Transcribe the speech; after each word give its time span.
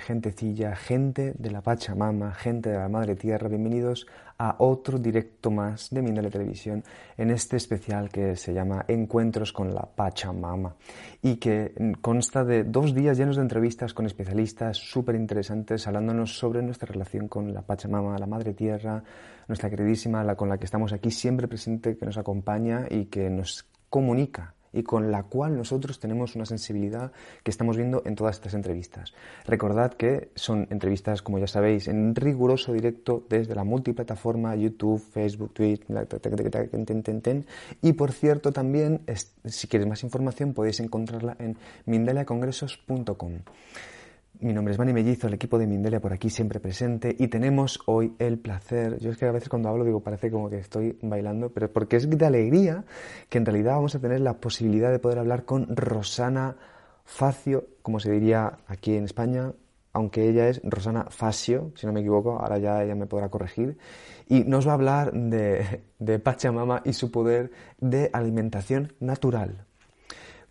gentecilla, 0.00 0.74
gente 0.74 1.34
de 1.38 1.50
la 1.50 1.60
Pachamama, 1.60 2.32
gente 2.34 2.70
de 2.70 2.78
la 2.78 2.88
Madre 2.88 3.14
Tierra, 3.14 3.48
bienvenidos 3.48 4.06
a 4.38 4.56
otro 4.58 4.98
directo 4.98 5.50
más 5.50 5.90
de 5.90 6.02
Mindale 6.02 6.30
Televisión 6.30 6.82
en 7.16 7.30
este 7.30 7.56
especial 7.56 8.08
que 8.08 8.36
se 8.36 8.54
llama 8.54 8.84
Encuentros 8.88 9.52
con 9.52 9.74
la 9.74 9.82
Pachamama 9.82 10.74
y 11.22 11.36
que 11.36 11.74
consta 12.00 12.44
de 12.44 12.64
dos 12.64 12.94
días 12.94 13.18
llenos 13.18 13.36
de 13.36 13.42
entrevistas 13.42 13.92
con 13.92 14.06
especialistas 14.06 14.78
súper 14.78 15.14
interesantes 15.14 15.86
hablándonos 15.86 16.38
sobre 16.38 16.62
nuestra 16.62 16.90
relación 16.90 17.28
con 17.28 17.52
la 17.52 17.62
Pachamama, 17.62 18.18
la 18.18 18.26
Madre 18.26 18.54
Tierra, 18.54 19.04
nuestra 19.46 19.68
queridísima, 19.68 20.24
la 20.24 20.36
con 20.36 20.48
la 20.48 20.58
que 20.58 20.64
estamos 20.64 20.92
aquí 20.92 21.10
siempre 21.10 21.46
presente, 21.46 21.96
que 21.96 22.06
nos 22.06 22.16
acompaña 22.16 22.86
y 22.88 23.04
que 23.04 23.28
nos 23.30 23.66
comunica 23.88 24.54
y 24.72 24.82
con 24.82 25.10
la 25.10 25.24
cual 25.24 25.56
nosotros 25.56 25.98
tenemos 25.98 26.36
una 26.36 26.46
sensibilidad 26.46 27.12
que 27.42 27.50
estamos 27.50 27.76
viendo 27.76 28.02
en 28.04 28.14
todas 28.14 28.36
estas 28.36 28.54
entrevistas. 28.54 29.12
Recordad 29.46 29.94
que 29.94 30.30
son 30.34 30.66
entrevistas, 30.70 31.22
como 31.22 31.38
ya 31.38 31.46
sabéis, 31.46 31.88
en 31.88 32.14
riguroso 32.14 32.72
directo 32.72 33.24
desde 33.28 33.54
la 33.54 33.64
multiplataforma 33.64 34.54
YouTube, 34.56 35.00
Facebook, 35.00 35.52
Twitter, 35.52 35.86
y 37.82 37.92
por 37.92 38.12
cierto 38.12 38.52
también, 38.52 39.02
si 39.44 39.68
quieres 39.68 39.88
más 39.88 40.02
información, 40.02 40.54
podéis 40.54 40.80
encontrarla 40.80 41.36
en 41.38 41.56
mindeliacongresos.com. 41.86 43.32
Mi 44.42 44.54
nombre 44.54 44.72
es 44.72 44.78
Manny 44.78 44.94
Mellizo, 44.94 45.26
el 45.26 45.34
equipo 45.34 45.58
de 45.58 45.66
Mindelia 45.66 46.00
por 46.00 46.14
aquí 46.14 46.30
siempre 46.30 46.60
presente 46.60 47.14
y 47.18 47.28
tenemos 47.28 47.78
hoy 47.84 48.14
el 48.18 48.38
placer, 48.38 48.98
yo 48.98 49.10
es 49.10 49.18
que 49.18 49.26
a 49.26 49.32
veces 49.32 49.50
cuando 49.50 49.68
hablo 49.68 49.84
digo 49.84 50.00
parece 50.00 50.30
como 50.30 50.48
que 50.48 50.56
estoy 50.56 50.98
bailando, 51.02 51.50
pero 51.50 51.70
porque 51.70 51.96
es 51.96 52.08
de 52.08 52.24
alegría 52.24 52.84
que 53.28 53.36
en 53.36 53.44
realidad 53.44 53.74
vamos 53.74 53.94
a 53.94 53.98
tener 53.98 54.22
la 54.22 54.38
posibilidad 54.38 54.90
de 54.90 54.98
poder 54.98 55.18
hablar 55.18 55.44
con 55.44 55.76
Rosana 55.76 56.56
Facio, 57.04 57.66
como 57.82 58.00
se 58.00 58.12
diría 58.12 58.60
aquí 58.66 58.96
en 58.96 59.04
España, 59.04 59.52
aunque 59.92 60.26
ella 60.30 60.48
es 60.48 60.62
Rosana 60.64 61.08
Facio, 61.10 61.72
si 61.74 61.86
no 61.86 61.92
me 61.92 62.00
equivoco, 62.00 62.38
ahora 62.40 62.56
ya 62.56 62.82
ella 62.82 62.94
me 62.94 63.06
podrá 63.06 63.28
corregir, 63.28 63.76
y 64.26 64.44
nos 64.44 64.66
va 64.66 64.70
a 64.70 64.74
hablar 64.74 65.12
de, 65.12 65.82
de 65.98 66.18
Pachamama 66.18 66.80
y 66.86 66.94
su 66.94 67.10
poder 67.10 67.50
de 67.78 68.08
alimentación 68.10 68.94
natural. 69.00 69.66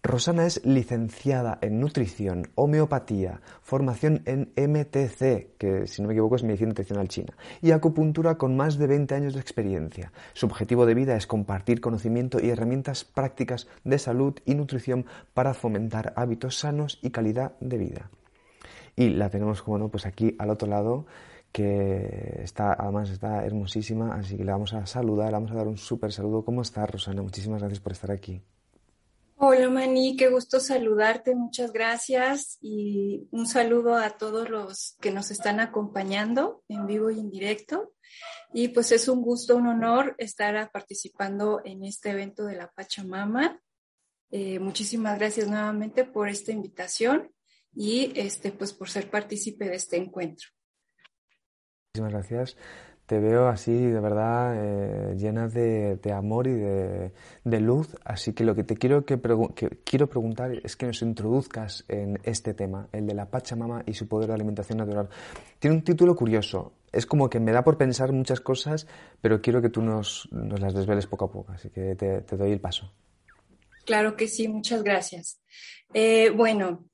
Rosana 0.02 0.46
es 0.46 0.66
licenciada 0.66 1.58
en 1.62 1.82
nutrición, 1.82 2.52
homeopatía, 2.56 3.42
formación 3.62 4.22
en 4.26 4.54
MTC, 4.56 5.58
que 5.58 5.88
si 5.88 6.02
no 6.02 6.08
me 6.08 6.14
equivoco 6.14 6.38
es 6.38 6.44
medicina 6.44 6.70
nutricional 6.70 7.10
china, 7.10 7.34
y 7.62 7.72
acupuntura 7.72 8.38
con 8.38 8.56
más 8.56 8.78
de 8.78 8.88
20 8.88 9.14
años 9.14 9.34
de 9.34 9.42
experiencia. 9.42 10.14
Su 10.32 10.46
objetivo 10.46 10.86
de 10.86 10.94
vida 10.94 11.18
es 11.18 11.28
compartir 11.28 11.82
conocimiento 11.82 12.40
y 12.40 12.50
herramientas 12.50 13.04
prácticas 13.04 13.68
de 13.84 14.00
salud 14.00 14.36
y 14.46 14.56
nutrición 14.56 15.06
para 15.34 15.54
fomentar 15.54 16.14
hábitos 16.16 16.58
sanos 16.58 17.00
y 17.02 17.10
calidad 17.10 17.60
de 17.60 17.78
vida. 17.78 18.10
Y 18.96 19.10
la 19.10 19.30
tenemos, 19.30 19.62
como 19.62 19.80
no, 19.80 19.90
pues 19.90 20.06
aquí 20.06 20.34
al 20.40 20.50
otro 20.50 20.70
lado 20.70 21.08
que 21.52 22.40
está, 22.42 22.72
además 22.72 23.10
está 23.10 23.46
hermosísima, 23.46 24.16
así 24.16 24.38
que 24.38 24.46
le 24.46 24.52
vamos 24.54 24.74
a 24.74 24.86
saludar, 24.86 25.28
le 25.28 25.34
vamos 25.34 25.52
a 25.52 25.56
dar 25.56 25.68
un 25.68 25.78
súper 25.78 26.14
saludo. 26.14 26.46
¿Cómo 26.46 26.62
está 26.62 26.86
Rosana? 26.86 27.22
Muchísimas 27.22 27.60
gracias 27.60 27.82
por 27.82 27.92
estar 27.92 28.12
aquí. 28.12 28.42
Hola 29.42 29.70
Mani, 29.70 30.18
qué 30.18 30.28
gusto 30.28 30.60
saludarte, 30.60 31.34
muchas 31.34 31.72
gracias 31.72 32.58
y 32.60 33.26
un 33.32 33.48
saludo 33.48 33.96
a 33.96 34.18
todos 34.18 34.50
los 34.50 34.98
que 35.00 35.12
nos 35.12 35.32
están 35.32 35.62
acompañando 35.62 36.66
en 36.68 36.86
vivo 36.86 37.10
y 37.10 37.22
en 37.22 37.30
directo. 37.30 37.94
Y 38.54 38.68
pues 38.68 38.92
es 38.92 39.08
un 39.08 39.22
gusto, 39.22 39.56
un 39.56 39.68
honor 39.68 40.14
estar 40.18 40.70
participando 40.74 41.62
en 41.64 41.86
este 41.86 42.10
evento 42.10 42.44
de 42.44 42.58
la 42.58 42.70
Pachamama. 42.70 43.62
Eh, 44.30 44.60
muchísimas 44.60 45.18
gracias 45.18 45.48
nuevamente 45.48 46.04
por 46.04 46.28
esta 46.28 46.52
invitación 46.52 47.34
y 47.74 48.12
este, 48.20 48.52
pues 48.52 48.74
por 48.74 48.90
ser 48.90 49.10
partícipe 49.10 49.70
de 49.70 49.76
este 49.78 49.96
encuentro. 49.96 50.50
Muchísimas 51.96 52.12
gracias 52.12 52.58
te 53.10 53.20
veo 53.20 53.48
así 53.48 53.74
de 53.74 54.00
verdad 54.00 54.54
eh, 54.56 55.16
llena 55.18 55.48
de, 55.48 56.00
amor 56.14 56.46
y 56.46 56.54
de, 56.54 57.60
luz, 57.60 57.96
así 58.06 58.34
que 58.34 58.44
lo 58.44 58.54
que 58.54 58.64
te 58.64 58.78
quiero, 58.78 59.04
que, 59.04 59.20
quiero 59.84 60.08
preguntar 60.08 60.52
es 60.64 60.76
que 60.76 60.86
nos 60.86 61.02
introduzcas 61.02 61.86
en 61.88 62.20
este 62.22 62.54
tema, 62.54 62.88
el 62.92 63.08
de 63.08 63.16
la 63.16 63.26
Pachamama 63.26 63.82
y 63.88 63.96
su 63.96 64.08
poder 64.08 64.28
de 64.28 64.36
alimentación 64.36 64.78
natural. 64.78 65.10
Tiene 65.58 65.78
un 65.78 65.84
título 65.84 66.16
curioso, 66.16 66.74
es 66.92 67.08
como 67.08 67.32
que 67.32 67.40
me 67.40 67.52
da 67.52 67.64
por 67.64 67.80
pensar 67.80 68.12
muchas 68.12 68.42
cosas, 68.42 68.86
pero 69.22 69.42
quiero 69.42 69.60
que 69.60 69.70
tú 69.70 69.82
nos, 69.82 70.30
las 70.32 70.76
desveles 70.76 71.08
poco 71.08 71.26
a 71.26 71.32
poco, 71.32 71.52
así 71.52 71.72
que 71.72 71.96
te, 71.96 72.38
doy 72.38 72.52
el 72.52 72.62
paso. 72.62 72.94
Claro 73.88 74.16
que 74.16 74.28
sí, 74.28 74.48
muchas 74.48 74.84
gracias. 74.84 75.42
Eh, 75.96 76.30
bueno, 76.30 76.86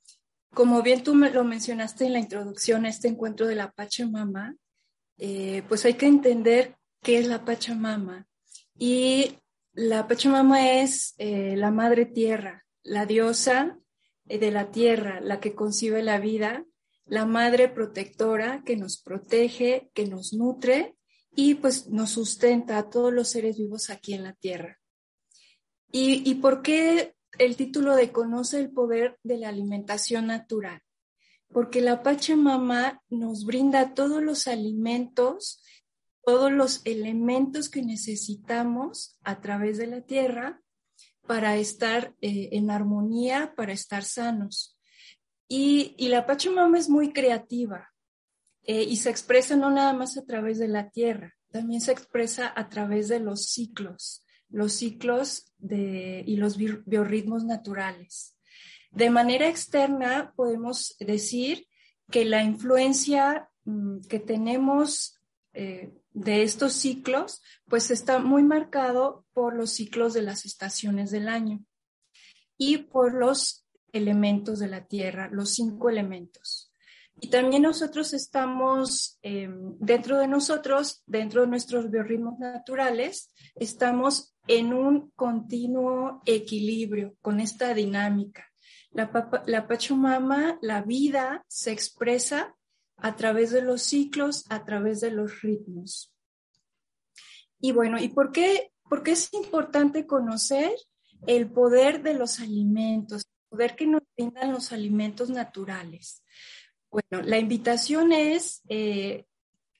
como 0.53 0.82
bien 0.82 1.03
tú 1.03 1.14
lo 1.14 1.44
mencionaste 1.44 2.06
en 2.06 2.14
la 2.14 2.20
introducción 2.20 2.86
este 2.86 3.09
encuentro 3.09 3.47
de 3.47 3.56
la 3.56 3.74
Pachamama, 3.74 4.56
eh, 5.18 5.64
pues 5.68 5.86
hay 5.86 5.96
que 5.96 6.08
entender 6.08 6.76
qué 7.02 7.20
es 7.20 7.28
la 7.28 7.46
Pachamama. 7.46 8.28
Y 8.78 9.38
la 9.74 10.08
Pachamama 10.08 10.80
es 10.81 11.16
eh, 11.18 11.56
la 11.56 11.72
madre 11.72 12.06
tierra, 12.06 12.66
la 12.84 13.06
diosa 13.06 13.80
eh, 14.28 14.40
de 14.40 14.52
la 14.52 14.72
tierra, 14.72 15.22
la 15.22 15.40
que 15.40 15.53
concibe 15.53 16.03
la 16.03 16.20
vida, 16.20 16.66
la 17.06 17.26
madre 17.26 17.70
protectora 17.70 18.64
que 18.66 18.76
nos 18.76 19.02
protege, 19.02 19.90
que 19.94 20.08
nos 20.08 20.34
nutre 20.34 20.96
y 21.36 21.56
pues 21.56 21.90
nos 21.90 22.12
sustenta 22.12 22.78
a 22.78 22.90
todos 22.90 23.14
los 23.14 23.30
seres 23.30 23.58
vivos 23.58 23.90
aquí 23.90 24.14
en 24.14 24.24
la 24.24 24.34
tierra. 24.34 24.80
¿Y, 25.92 26.30
y 26.30 26.36
por 26.36 26.62
qué 26.62 27.16
el 27.38 27.56
título 27.56 27.96
de 27.96 28.12
Conoce 28.12 28.59
el 28.59 28.72
poder 28.72 29.18
de 29.24 29.38
la 29.38 29.50
alimentación 29.50 30.28
natural? 30.28 30.82
Porque 31.55 31.79
la 31.79 32.03
Pachamama 32.03 33.01
nos 33.09 33.45
brinda 33.45 33.93
todos 33.93 34.21
los 34.21 34.45
alimentos, 34.45 35.63
todos 36.25 36.51
los 36.51 36.81
elementos 36.83 37.69
que 37.69 37.81
necesitamos 37.81 39.17
a 39.23 39.39
través 39.39 39.77
de 39.77 39.88
la 39.88 40.01
tierra 40.01 40.61
para 41.25 41.55
estar 41.55 42.13
eh, 42.19 42.49
en 42.52 42.72
armonía, 42.72 43.53
para 43.55 43.72
estar 43.72 44.03
sanos. 44.03 44.78
Y, 45.47 45.96
la 46.09 46.25
Pachamama 46.25 46.78
es 46.78 46.90
muy 46.90 47.13
creativa 47.13 47.90
eh, 48.63 48.84
y 48.84 48.97
se 48.97 49.09
expresa 49.09 49.55
no 49.55 49.72
nada 49.72 49.93
más 49.93 50.17
a 50.17 50.25
través 50.25 50.59
de 50.59 50.67
la 50.67 50.90
tierra, 50.90 51.37
también 51.53 51.79
se 51.79 51.93
expresa 51.93 52.51
a 52.53 52.67
través 52.67 53.08
de 53.08 53.22
los 53.22 53.46
ciclos, 53.46 54.25
los 54.49 54.73
ciclos 54.73 55.53
de, 55.58 56.22
y 56.28 56.35
los 56.35 56.58
biorritmos 56.58 57.46
naturales. 57.46 58.34
De 58.96 59.09
manera 59.09 59.50
externa, 59.50 60.34
podemos 60.38 60.96
decir 61.00 61.68
que 62.09 62.24
la 62.24 62.44
influencia 62.44 63.50
mm, 63.66 64.00
que 64.08 64.20
tenemos 64.20 65.20
eh, 65.53 65.94
de 66.14 66.44
estos 66.44 66.74
ciclos, 66.74 67.42
pues 67.68 67.92
está 67.92 68.20
muy 68.20 68.42
marcado 68.44 69.26
por 69.34 69.53
los 69.53 69.72
ciclos 69.72 70.14
de 70.14 70.22
las 70.22 70.46
estaciones 70.46 71.12
del 71.12 71.28
año 71.28 71.59
y 72.58 72.78
por 72.78 73.14
los 73.14 73.68
elementos 73.92 74.59
de 74.59 74.70
la 74.70 74.86
Tierra, 74.86 75.30
los 75.30 75.53
cinco 75.56 75.90
elementos. 75.90 76.72
Y 77.20 77.30
también 77.30 77.64
nosotros 77.64 78.14
estamos, 78.14 79.20
em, 79.22 79.78
dentro 79.80 80.20
de 80.20 80.30
nosotros, 80.30 81.03
dentro 81.06 81.42
de 81.42 81.47
nuestros 81.47 81.92
biorritmos 81.92 82.40
naturales, 82.40 83.30
estamos 83.56 84.36
en 84.47 84.74
un 84.74 85.12
continuo 85.18 86.22
equilibrio 86.26 87.16
con 87.22 87.42
esta 87.42 87.74
dinámica. 87.74 88.54
La, 88.96 89.12
la 89.46 89.68
Pachamama, 89.68 90.58
la 90.62 90.82
vida 90.82 91.46
se 91.47 91.72
expresa 91.72 92.56
a 92.97 93.16
través 93.16 93.52
de 93.52 93.62
los 93.62 93.82
ciclos, 93.84 94.46
a 94.50 94.64
través 94.64 95.02
de 95.02 95.12
los 95.12 95.42
ritmos. 95.42 96.14
Y 97.59 97.72
bueno, 97.72 98.00
¿y 98.00 98.09
por 98.09 98.32
qué, 98.32 98.72
por 98.90 99.08
es 99.08 99.34
importante 99.34 100.06
conocer 100.06 100.72
el 101.28 101.52
poder 101.52 102.03
de 102.03 102.14
los 102.14 102.40
alimentos, 102.40 103.24
el 103.24 103.50
poder 103.50 103.76
que 103.76 103.88
nos 103.88 104.02
brindan 104.16 104.53
los 104.53 104.72
alimentos 104.72 105.30
naturales? 105.30 106.24
Bueno, 106.90 107.22
la 107.24 107.38
invitación 107.38 108.14
es 108.14 108.62
eh, 108.70 109.26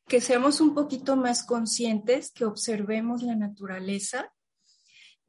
que 0.08 0.20
seamos 0.20 0.60
un 0.60 0.74
poquito 0.74 1.16
más 1.16 1.46
conscientes, 1.46 2.32
que 2.32 2.46
observemos 2.46 3.24
la 3.24 3.36
naturaleza 3.36 4.34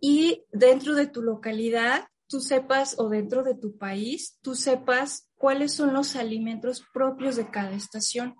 y 0.00 0.44
dentro 0.50 0.94
de 0.94 1.06
tu 1.06 1.22
localidad 1.22 2.08
tú 2.28 2.40
sepas 2.40 2.96
o 2.98 3.08
dentro 3.08 3.42
de 3.42 3.54
tu 3.54 3.76
país 3.76 4.38
tú 4.42 4.54
sepas 4.54 5.30
cuáles 5.36 5.72
son 5.72 5.94
los 5.94 6.16
alimentos 6.16 6.84
propios 6.92 7.36
de 7.36 7.50
cada 7.50 7.72
estación. 7.72 8.36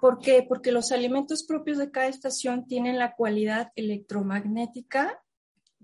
¿Por 0.00 0.18
qué? 0.18 0.44
Porque 0.48 0.72
los 0.72 0.92
alimentos 0.92 1.44
propios 1.44 1.78
de 1.78 1.90
cada 1.90 2.06
estación 2.06 2.66
tienen 2.66 2.98
la 2.98 3.14
cualidad 3.14 3.70
electromagnética 3.74 5.22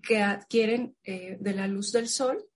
que 0.03 0.23
adquieren 0.23 0.97
eh, 1.05 1.37
de 1.41 1.53
la 1.53 1.67
luz 1.67 1.93
del 1.93 2.09
sol 2.09 2.47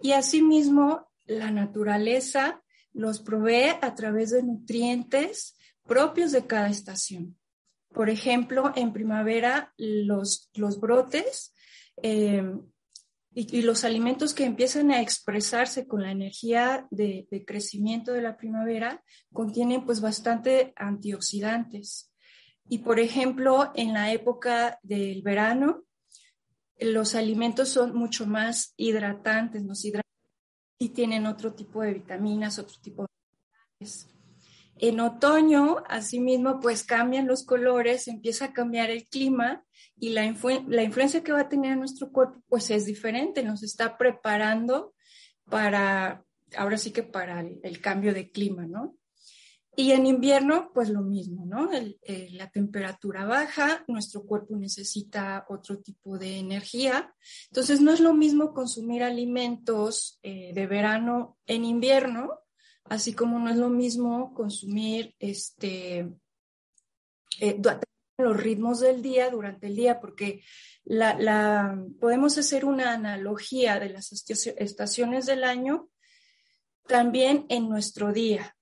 y 0.00 0.12
asimismo 0.12 1.08
la 1.26 1.50
naturaleza 1.50 2.62
los 2.92 3.20
provee 3.20 3.76
a 3.82 3.94
través 3.94 4.30
de 4.30 4.42
nutrientes 4.42 5.56
propios 5.84 6.32
de 6.32 6.46
cada 6.46 6.68
estación. 6.68 7.38
Por 7.92 8.10
ejemplo, 8.10 8.72
en 8.74 8.92
primavera 8.92 9.72
los, 9.76 10.50
los 10.54 10.80
brotes 10.80 11.54
eh, 12.02 12.42
y, 13.38 13.60
los 13.60 13.84
alimentos 13.84 14.32
que 14.32 14.46
empiezan 14.46 14.90
a 14.90 15.02
expresarse 15.02 15.86
con 15.86 16.02
la 16.02 16.10
energía 16.10 16.88
de, 16.90 17.28
crecimiento 17.46 18.14
de 18.14 18.22
la 18.22 18.38
primavera 18.38 19.04
contienen 19.30 19.84
pues 19.84 20.00
bastante 20.00 20.72
antioxidantes. 20.74 22.10
Y 22.70 22.78
por 22.78 22.98
ejemplo, 22.98 23.72
en 23.74 23.92
la 23.92 24.10
época 24.10 24.78
del 24.82 25.20
verano, 25.20 25.84
los 26.78 27.14
alimentos 27.14 27.68
son 27.68 27.94
mucho 27.94 28.26
más 28.26 28.72
hidratantes, 28.78 29.62
nos 29.64 29.84
hidratan 29.84 30.10
y 30.78 30.88
tienen 30.90 31.26
otro 31.26 31.52
tipo 31.52 31.82
de 31.82 31.92
vitaminas, 31.92 32.58
otro 32.58 32.76
tipo 32.80 33.02
de 33.02 33.08
vitaminas. 33.78 34.08
En 34.78 34.98
otoño, 35.00 35.82
asimismo, 35.88 36.58
pues 36.58 36.84
cambian 36.84 37.26
los 37.26 37.44
colores, 37.44 38.08
empieza 38.08 38.46
a 38.46 38.52
cambiar 38.54 38.88
el 38.88 39.06
clima 39.08 39.65
y 39.98 40.10
la, 40.10 40.22
la 40.68 40.82
influencia 40.82 41.22
que 41.22 41.32
va 41.32 41.40
a 41.40 41.48
tener 41.48 41.76
nuestro 41.76 42.10
cuerpo, 42.10 42.42
pues 42.48 42.70
es 42.70 42.86
diferente, 42.86 43.42
nos 43.42 43.62
está 43.62 43.96
preparando 43.96 44.94
para, 45.48 46.24
ahora 46.56 46.78
sí 46.78 46.90
que 46.90 47.02
para 47.02 47.40
el, 47.40 47.80
cambio 47.80 48.12
de 48.12 48.30
clima, 48.30 48.66
¿no? 48.66 48.96
Y 49.78 49.92
en 49.92 50.06
invierno, 50.06 50.70
pues 50.72 50.88
lo 50.88 51.02
mismo, 51.02 51.44
¿no? 51.44 51.70
Eh, 51.72 52.28
la 52.32 52.48
temperatura 52.50 53.26
baja, 53.26 53.84
nuestro 53.88 54.24
cuerpo 54.24 54.56
necesita 54.56 55.44
otro 55.50 55.80
tipo 55.80 56.16
de 56.18 56.38
energía. 56.38 57.14
Entonces, 57.50 57.82
no 57.82 57.92
es 57.92 58.00
lo 58.00 58.14
mismo 58.14 58.54
consumir 58.54 59.02
alimentos 59.02 60.18
eh, 60.22 60.52
de 60.54 60.66
verano 60.66 61.36
en 61.46 61.66
invierno 61.66 62.40
así 62.88 63.14
como 63.14 63.38
no 63.38 63.50
es 63.50 63.56
lo 63.56 63.68
mismo 63.68 64.34
consumir 64.34 65.14
este, 65.18 66.12
eh, 67.40 67.60
los 68.18 68.36
ritmos 68.36 68.80
del 68.80 69.02
día 69.02 69.30
durante 69.30 69.66
el 69.66 69.76
día, 69.76 70.00
porque 70.00 70.42
la, 70.84 71.78
podemos 72.00 72.38
hacer 72.38 72.64
una 72.64 72.92
analogía 72.92 73.78
de 73.78 73.90
las 73.90 74.12
estaciones 74.12 75.26
del 75.26 75.44
año 75.44 75.88
también 76.86 77.46
en 77.48 77.68
nuestro 77.68 78.12
día. 78.12 78.56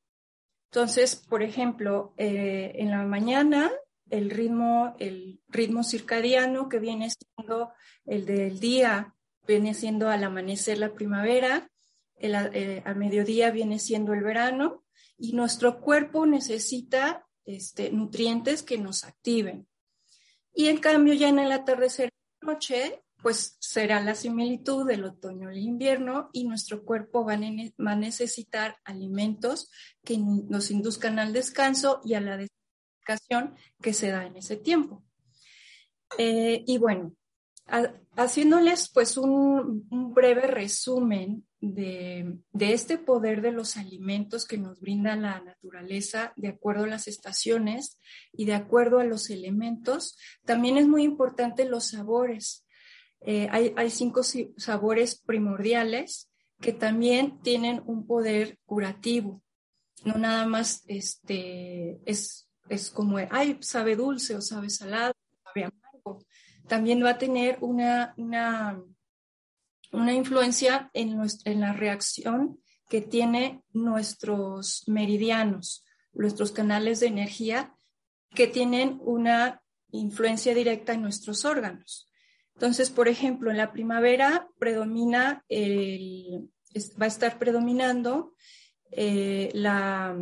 Entonces, 0.71 1.15
por 1.17 1.43
ejemplo, 1.43 2.15
eh, 2.17 2.73
en 2.77 2.91
la 2.91 3.05
mañana, 3.05 3.71
el 4.11 4.31
ritmo, 4.31 4.97
el 4.99 5.41
ritmo 5.49 5.85
circadiano 5.85 6.69
que 6.69 6.81
viene 6.81 7.11
siendo 7.11 7.73
el 8.07 8.27
del 8.27 8.59
día, 8.59 9.15
viene 9.47 9.75
siendo 9.75 10.09
al 10.09 10.25
amanecer 10.25 10.79
la 10.79 10.93
primavera, 10.95 11.71
el, 12.17 12.35
eh, 12.35 12.83
al 12.85 12.97
mediodía 12.97 13.51
viene 13.51 13.79
siendo 13.79 14.15
el 14.15 14.25
verano 14.25 14.85
y 15.17 15.33
nuestro 15.33 15.81
cuerpo 15.81 16.27
necesita 16.27 17.25
este, 17.45 17.91
nutrientes 17.91 18.63
que 18.63 18.79
nos 18.79 19.05
activen. 19.05 19.67
Y 20.55 20.69
en 20.69 20.79
cambio 20.79 21.15
ya 21.15 21.29
en 21.29 21.39
el 21.39 21.53
atardecer 21.53 22.11
de 22.41 22.47
noche, 22.47 23.05
pues 23.23 23.57
será 23.59 24.01
la 24.01 24.15
similitud 24.15 24.87
del 24.87 25.05
otoño 25.05 25.49
al 25.49 25.57
invierno 25.57 26.29
y 26.33 26.45
nuestro 26.45 26.85
cuerpo 26.85 27.25
va, 27.25 27.33
a 27.33 27.97
necesitar 27.97 28.77
alimentos 28.85 29.71
que 30.05 30.19
nos 30.19 30.71
induzcan 30.71 31.19
al 31.19 31.33
descanso 31.33 32.03
y 32.05 32.15
a 32.15 32.21
la 32.21 32.37
descansación 32.37 33.57
que 33.81 33.95
se 33.95 34.11
da 34.11 34.27
en 34.27 34.37
ese 34.37 34.57
tiempo. 34.57 35.03
Eh, 36.19 36.65
y 36.67 36.77
bueno, 36.79 37.15
haciéndoles 37.67 38.91
pues 38.93 39.17
un, 39.17 39.87
breve 40.15 40.47
resumen 40.47 41.47
de, 41.61 42.39
este 42.59 42.99
poder 42.99 43.41
de 43.41 43.53
los 43.53 43.77
alimentos 43.77 44.47
que 44.47 44.59
nos 44.59 44.81
brinda 44.81 45.17
la 45.17 45.41
naturaleza 45.41 46.33
de 46.37 46.49
acuerdo 46.49 46.85
a 46.85 46.89
las 46.89 47.09
estaciones 47.09 47.99
y 48.33 48.45
de 48.45 48.55
acuerdo 48.55 48.99
a 48.99 49.05
los 49.05 49.31
elementos, 49.31 50.19
también 50.45 50.77
es 50.77 50.87
muy 50.87 51.03
importante 51.03 51.65
los 51.65 51.89
sabores. 51.89 52.67
Eh, 53.21 53.49
hay, 53.51 53.73
hay, 53.77 53.91
cinco 53.91 54.23
sabores 54.23 55.21
primordiales 55.21 56.31
que 56.61 56.73
también 56.73 57.41
tienen 57.41 57.83
un 57.87 58.07
poder 58.07 58.59
curativo. 58.67 59.43
No 60.05 60.19
nada 60.19 60.47
más 60.47 60.85
este, 60.87 61.99
es, 62.05 62.51
es 62.69 62.91
como, 62.91 63.17
ay, 63.31 63.57
sabe 63.61 63.97
dulce 63.97 64.37
o 64.37 64.43
sabe 64.43 64.69
salado, 64.69 65.15
sabe 65.43 65.65
amargo 65.65 66.21
también 66.67 67.03
va 67.05 67.11
a 67.11 67.19
tener 67.19 67.59
una, 67.61 68.15
una, 68.17 70.13
influencia 70.13 70.91
en, 70.93 71.21
en 71.45 71.61
la 71.61 71.73
reacción 71.73 72.61
que 72.89 73.01
tiene 73.01 73.63
nuestros 73.73 74.85
meridianos, 74.87 75.85
nuestros 76.13 76.53
canales 76.53 77.01
de 77.01 77.07
energía, 77.07 77.75
que 78.35 78.47
tienen 78.47 78.99
una 79.03 79.63
influencia 79.91 80.55
directa 80.55 80.93
en 80.93 81.03
nuestros 81.03 81.45
órganos. 81.45 82.11
Entonces, 82.55 82.91
por 82.91 83.09
ejemplo, 83.09 83.51
en 83.51 83.57
la 83.57 83.73
primavera 83.73 84.49
predomina 84.59 85.45
el, 85.49 86.51
va 87.01 87.07
a 87.07 87.09
estar 87.09 87.39
predominando 87.39 88.35
eh, 88.91 89.51
la, 89.55 90.17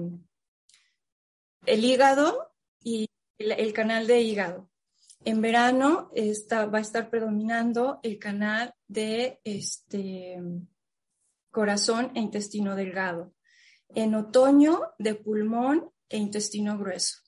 el 1.67 1.85
hígado 1.85 2.53
y 2.81 3.09
el, 3.39 3.73
canal 3.73 4.07
de 4.07 4.21
hígado. 4.21 4.71
En 5.25 5.41
verano 5.41 6.11
va 6.13 6.79
a 6.79 6.81
estar 6.81 7.09
predominando 7.09 8.01
el 8.03 8.19
canal 8.19 8.75
de 8.89 9.41
este, 9.45 10.41
corazón 11.53 12.11
e 12.15 12.21
intestino 12.21 12.75
delgado. 12.75 13.33
En 13.95 14.17
otoño, 14.17 14.81
de 14.99 15.15
pulmón 15.15 15.93
e 16.09 16.17
intestino 16.17 16.77
grueso. 16.77 17.19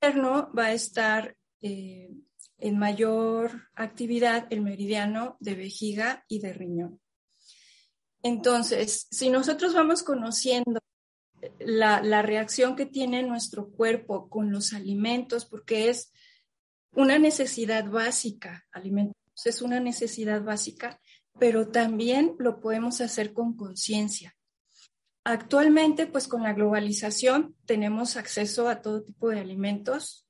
En 0.00 0.10
invierno 0.10 0.50
va 0.56 0.66
a 0.66 0.72
estar 0.72 1.36
eh, 1.60 2.08
en 2.58 2.78
mayor 2.78 3.68
actividad 3.74 4.46
el 4.50 4.62
meridiano 4.62 5.36
de 5.40 5.54
vejiga 5.54 6.24
y 6.28 6.38
de 6.38 6.52
riñón. 6.52 7.00
Entonces, 8.22 9.06
si 9.10 9.28
nosotros 9.28 9.74
vamos 9.74 10.02
conociendo 10.02 10.80
la, 11.58 12.02
la 12.02 12.22
reacción 12.22 12.76
que 12.76 12.86
tiene 12.86 13.22
nuestro 13.22 13.70
cuerpo 13.70 14.28
con 14.28 14.50
los 14.50 14.72
alimentos, 14.72 15.44
porque 15.44 15.90
es 15.90 16.12
una 16.96 17.18
necesidad 17.18 17.88
básica, 17.88 18.64
alimentos 18.72 19.16
es 19.44 19.62
una 19.62 19.80
necesidad 19.80 20.42
básica, 20.42 20.98
pero 21.38 21.68
también 21.68 22.34
lo 22.38 22.60
podemos 22.60 23.00
hacer 23.00 23.32
con 23.32 23.56
conciencia. 23.56 24.34
Actualmente, 25.24 26.06
pues 26.06 26.28
con 26.28 26.42
la 26.42 26.54
globalización 26.54 27.56
tenemos 27.66 28.16
acceso 28.16 28.68
a 28.68 28.80
todo 28.80 29.02
tipo 29.02 29.28
de 29.28 29.40
alimentos, 29.40 30.26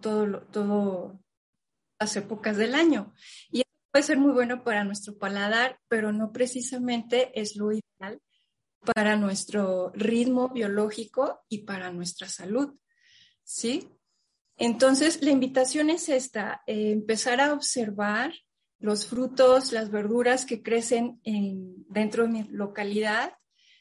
todo, 0.00 0.42
todo 0.46 1.20
las 2.00 2.16
épocas 2.16 2.56
del 2.56 2.74
año. 2.74 3.14
Y 3.50 3.60
eso 3.60 3.70
puede 3.92 4.02
ser 4.04 4.18
muy 4.18 4.32
bueno 4.32 4.64
para 4.64 4.84
nuestro 4.84 5.18
paladar, 5.18 5.78
pero 5.86 6.12
no 6.12 6.32
precisamente 6.32 7.38
es 7.38 7.56
lo 7.56 7.72
ideal 7.72 8.20
para 8.94 9.16
nuestro 9.16 9.92
ritmo 9.94 10.48
biológico 10.48 11.40
y 11.48 11.58
para 11.58 11.92
nuestra 11.92 12.28
salud. 12.28 12.74
¿Sí? 13.44 13.88
Entonces, 14.58 15.22
la 15.22 15.30
invitación 15.30 15.88
es 15.88 16.08
esta, 16.08 16.62
eh, 16.66 16.90
empezar 16.90 17.40
a 17.40 17.52
observar 17.52 18.32
los 18.80 19.06
frutos, 19.06 19.72
las 19.72 19.90
verduras 19.90 20.44
que 20.44 20.62
crecen 20.62 21.20
dentro 21.88 22.24
de 22.24 22.28
mi 22.28 22.42
localidad, 22.50 23.32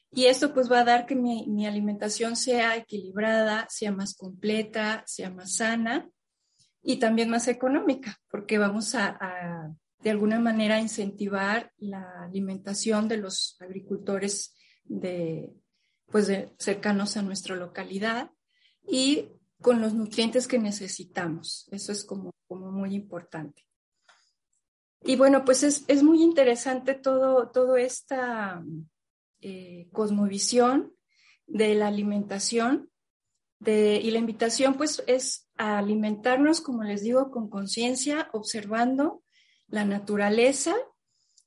Y 0.10 0.28
esto 0.28 0.54
pues 0.54 0.72
va 0.72 0.80
a 0.80 0.86
dar 0.86 1.06
que 1.06 1.16
mi, 1.16 1.68
alimentación 1.68 2.38
sea 2.38 2.78
equilibrada, 2.78 3.68
sea 3.70 3.92
más 3.92 4.16
completa, 4.16 5.04
sea 5.06 5.30
más 5.30 5.56
sana 5.56 6.10
y 6.82 6.98
también 6.98 7.30
más 7.30 7.50
económica, 7.50 8.18
porque 8.32 8.58
vamos 8.58 8.96
a, 8.96 9.20
de 10.00 10.10
alguna 10.10 10.40
manera 10.40 10.80
incentivar 10.80 11.74
la 11.78 12.24
alimentación 12.24 13.10
de 13.10 13.18
los 13.18 13.58
agricultores 13.60 14.56
de, 14.86 15.52
pues 16.10 16.32
cercanos 16.58 17.18
a 17.18 17.22
nuestra 17.22 17.58
localidad 17.58 18.32
y 18.88 19.37
con 19.62 19.82
los 19.82 19.94
nutrientes 19.94 20.48
que 20.48 20.60
necesitamos. 20.60 21.68
Eso 21.72 21.92
es 21.92 22.04
como, 22.04 22.32
muy 22.50 22.96
importante. 22.96 23.66
Y 25.02 25.16
bueno, 25.16 25.46
pues 25.46 25.64
es, 25.64 26.04
muy 26.04 26.22
interesante 26.22 26.96
todo, 26.96 27.78
esta 27.78 28.64
eh, 29.42 29.88
cosmovisión 29.92 30.94
de 31.46 31.76
la 31.76 31.88
alimentación 31.88 32.90
y 33.66 34.12
la 34.12 34.20
invitación 34.20 34.76
pues 34.76 35.04
es 35.08 35.48
a 35.58 35.80
alimentarnos, 35.80 36.62
como 36.62 36.84
les 36.84 37.02
digo, 37.02 37.32
con 37.32 37.50
conciencia, 37.50 38.30
observando 38.34 39.24
la 39.68 39.84
naturaleza 39.84 40.76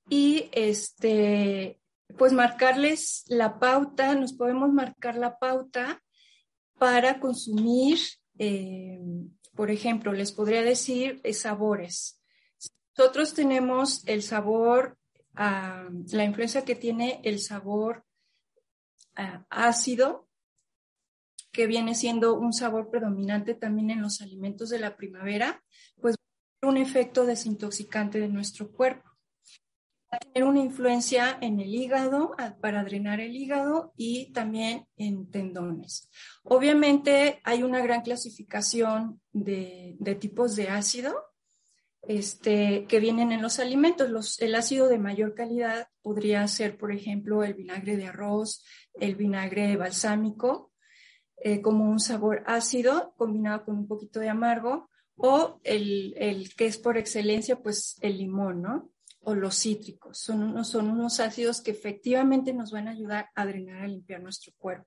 y 0.09 0.49
este, 0.52 1.81
pues 2.19 2.33
marcarles 2.33 3.25
la 3.29 3.61
pauta, 3.61 4.14
nos 4.14 4.33
podemos 4.33 4.73
marcar 4.73 5.17
la 5.17 5.38
pauta 5.38 6.02
para 6.80 7.20
consumir, 7.20 7.99
eh, 8.38 8.99
por 9.54 9.70
ejemplo, 9.70 10.14
les 10.14 10.32
podría 10.32 10.62
decir 10.62 11.20
eh, 11.25 11.34
sabores. 11.34 12.22
Nosotros 12.96 13.34
tenemos 13.34 14.02
el 14.06 14.22
sabor, 14.22 14.96
ah, 15.34 15.90
la 16.10 16.25
influencia 16.25 16.64
que 16.64 16.75
tiene 16.75 17.20
el 17.22 17.38
sabor 17.38 18.06
ah, 19.14 19.44
ácido, 19.50 20.26
que 21.52 21.66
viene 21.66 21.94
siendo 21.94 22.32
un 22.32 22.54
sabor 22.54 22.90
predominante 22.90 23.54
también 23.54 23.90
en 23.90 24.00
los 24.00 24.22
alimentos 24.22 24.70
de 24.70 24.78
la 24.78 24.96
primavera, 24.96 25.62
pues 26.00 26.16
un 26.62 26.78
efecto 26.78 27.26
desintoxicante 27.26 28.20
de 28.20 28.28
nuestro 28.28 28.72
cuerpo 28.72 29.10
a 30.11 30.19
tener 30.19 30.49
una 30.49 30.61
influencia 30.61 31.38
en 31.40 31.61
el 31.61 31.73
hígado 31.75 32.35
para 32.61 32.83
drenar 32.83 33.21
el 33.21 33.37
hígado 33.37 33.93
y 33.97 34.33
también 34.33 34.87
en 34.97 35.31
tendones. 35.31 36.11
Obviamente 36.43 37.40
hay 37.45 37.62
una 37.62 37.81
gran 37.81 38.02
clasificación 38.02 39.21
de, 39.33 39.97
tipos 40.21 40.57
de 40.57 40.69
ácido 40.69 41.14
este, 42.02 42.87
que 42.87 42.99
vienen 42.99 43.31
en 43.31 43.43
los 43.43 43.61
alimentos. 43.61 44.40
el 44.40 44.55
ácido 44.57 44.88
de 44.88 44.99
mayor 44.99 45.35
calidad 45.35 45.88
podría 46.02 46.47
ser, 46.49 46.76
por 46.76 46.90
ejemplo, 46.93 47.45
el 47.45 47.55
vinagre 47.55 47.97
de 47.97 48.07
arroz, 48.07 48.64
el 48.95 49.14
vinagre 49.14 49.76
balsámico, 49.76 50.73
eh, 51.37 51.62
como 51.62 51.88
un 51.88 52.00
sabor 52.00 52.43
ácido 52.47 53.14
combinado 53.17 53.64
con 53.64 53.76
un 53.76 53.87
poquito 53.87 54.19
de 54.19 54.29
amargo, 54.29 54.90
o 55.17 55.61
el, 55.64 56.14
el 56.17 56.55
que 56.57 56.67
es 56.67 56.79
por 56.79 56.99
excelencia, 56.99 57.61
pues 57.61 57.99
el 58.00 58.19
limón, 58.19 58.62
¿no? 58.62 58.90
Los 59.34 59.58
cítricos. 59.58 60.18
Son 60.18 60.42
unos, 60.42 60.68
son 60.68 60.90
unos 60.90 61.20
ácidos 61.20 61.60
que 61.60 61.70
efectivamente 61.70 62.52
nos 62.52 62.72
van 62.72 62.88
a 62.88 62.92
ayudar 62.92 63.30
a 63.34 63.46
drenar, 63.46 63.82
a 63.82 63.88
limpiar 63.88 64.22
nuestro 64.22 64.52
cuerpo. 64.58 64.87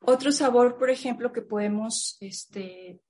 Otro 0.00 0.32
sabor, 0.32 0.78
por 0.78 0.90
ejemplo, 0.90 1.32
que 1.32 1.42
podemos, 1.42 2.16
este, 2.20 3.00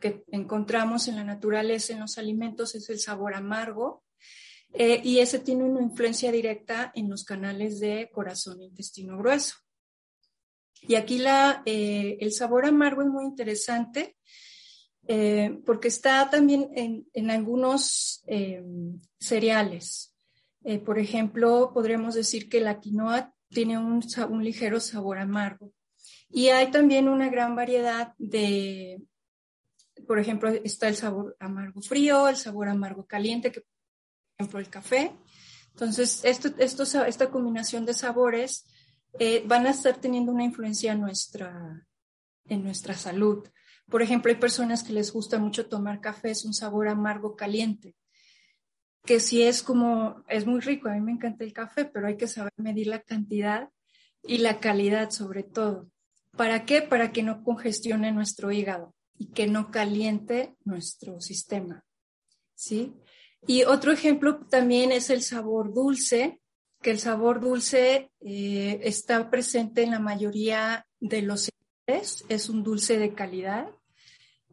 que 0.00 0.24
encontramos 0.28 1.08
en 1.08 1.16
la 1.16 1.24
naturaleza, 1.24 1.92
en 1.92 2.00
los 2.00 2.18
alimentos, 2.18 2.74
es 2.74 2.88
el 2.90 2.98
sabor 2.98 3.34
amargo. 3.34 4.04
Eh, 4.72 5.00
y 5.04 5.20
ese 5.20 5.38
tiene 5.38 5.64
una 5.64 5.82
influencia 5.82 6.32
directa 6.32 6.90
en 6.94 7.08
los 7.08 7.24
canales 7.24 7.78
de 7.78 8.10
corazón 8.12 8.60
e 8.60 8.64
intestino 8.64 9.16
grueso. 9.16 9.56
Y 10.80 10.96
aquí 10.96 11.18
la, 11.18 11.62
eh, 11.64 12.18
el 12.20 12.32
sabor 12.32 12.66
amargo 12.66 13.02
es 13.02 13.08
muy 13.08 13.24
interesante 13.24 14.16
eh, 15.06 15.60
porque 15.66 15.88
está 15.88 16.30
también 16.30 16.70
en, 17.12 17.30
algunos 17.30 18.22
eh, 18.26 18.64
cereales. 19.18 20.14
Eh, 20.64 20.78
por 20.78 20.98
ejemplo, 20.98 21.72
podríamos 21.74 22.14
decir 22.14 22.48
que 22.48 22.60
la 22.60 22.80
quinoa 22.80 23.34
tiene 23.50 23.76
un, 23.76 24.02
ligero 24.42 24.80
sabor 24.80 25.18
amargo. 25.18 25.72
Y 26.30 26.48
hay 26.48 26.70
también 26.70 27.08
una 27.08 27.28
gran 27.28 27.54
variedad 27.54 28.14
de, 28.18 29.02
por 30.06 30.18
ejemplo, 30.18 30.48
está 30.48 30.88
el 30.88 30.96
sabor 30.96 31.36
amargo 31.38 31.82
frío, 31.82 32.28
el 32.28 32.36
sabor 32.36 32.68
amargo 32.68 33.06
caliente, 33.06 33.52
que 33.52 33.60
por 33.60 33.70
ejemplo 34.38 34.58
el 34.58 34.70
café. 34.70 35.12
Entonces, 35.72 36.24
esto, 36.24 37.04
esta 37.04 37.30
combinación 37.30 37.84
de 37.84 37.94
sabores 37.94 38.64
van 39.44 39.66
a 39.66 39.70
estar 39.70 39.96
teniendo 40.00 40.32
una 40.32 40.44
influencia 40.44 40.94
nuestra, 40.94 41.86
en 42.46 42.64
nuestra 42.64 42.94
salud. 42.94 43.46
Por 43.88 44.02
ejemplo, 44.02 44.30
hay 44.30 44.38
personas 44.38 44.82
que 44.82 44.92
les 44.92 45.12
gusta 45.12 45.38
mucho 45.38 45.66
tomar 45.66 46.00
café, 46.00 46.30
es 46.30 46.44
un 46.44 46.54
sabor 46.54 46.88
amargo 46.88 47.36
caliente, 47.36 47.94
que 49.04 49.20
si 49.20 49.42
es 49.42 49.62
como, 49.62 50.24
es 50.28 50.46
muy 50.46 50.60
rico, 50.60 50.88
a 50.88 50.92
mí 50.92 51.00
me 51.00 51.12
encanta 51.12 51.44
el 51.44 51.52
café, 51.52 51.84
pero 51.84 52.06
hay 52.06 52.16
que 52.16 52.26
saber 52.26 52.52
medir 52.56 52.86
la 52.86 53.02
cantidad 53.02 53.68
y 54.22 54.38
la 54.38 54.60
calidad 54.60 55.10
sobre 55.10 55.42
todo. 55.42 55.90
¿Para 56.36 56.64
qué? 56.64 56.82
Para 56.82 57.12
que 57.12 57.22
no 57.22 57.44
congestione 57.44 58.12
nuestro 58.12 58.50
hígado 58.50 58.94
y 59.16 59.26
que 59.26 59.46
no 59.46 59.70
caliente 59.70 60.54
nuestro 60.64 61.20
sistema. 61.20 61.84
¿Sí? 62.54 62.94
Y 63.46 63.64
otro 63.64 63.92
ejemplo 63.92 64.46
también 64.46 64.90
es 64.90 65.10
el 65.10 65.22
sabor 65.22 65.74
dulce, 65.74 66.40
que 66.80 66.90
el 66.90 66.98
sabor 66.98 67.40
dulce 67.40 68.10
eh, 68.20 68.80
está 68.82 69.30
presente 69.30 69.82
en 69.82 69.90
la 69.90 70.00
mayoría 70.00 70.86
de 70.98 71.22
los 71.22 71.50
es 71.86 72.48
un 72.48 72.62
dulce 72.62 72.98
de 72.98 73.14
calidad. 73.14 73.68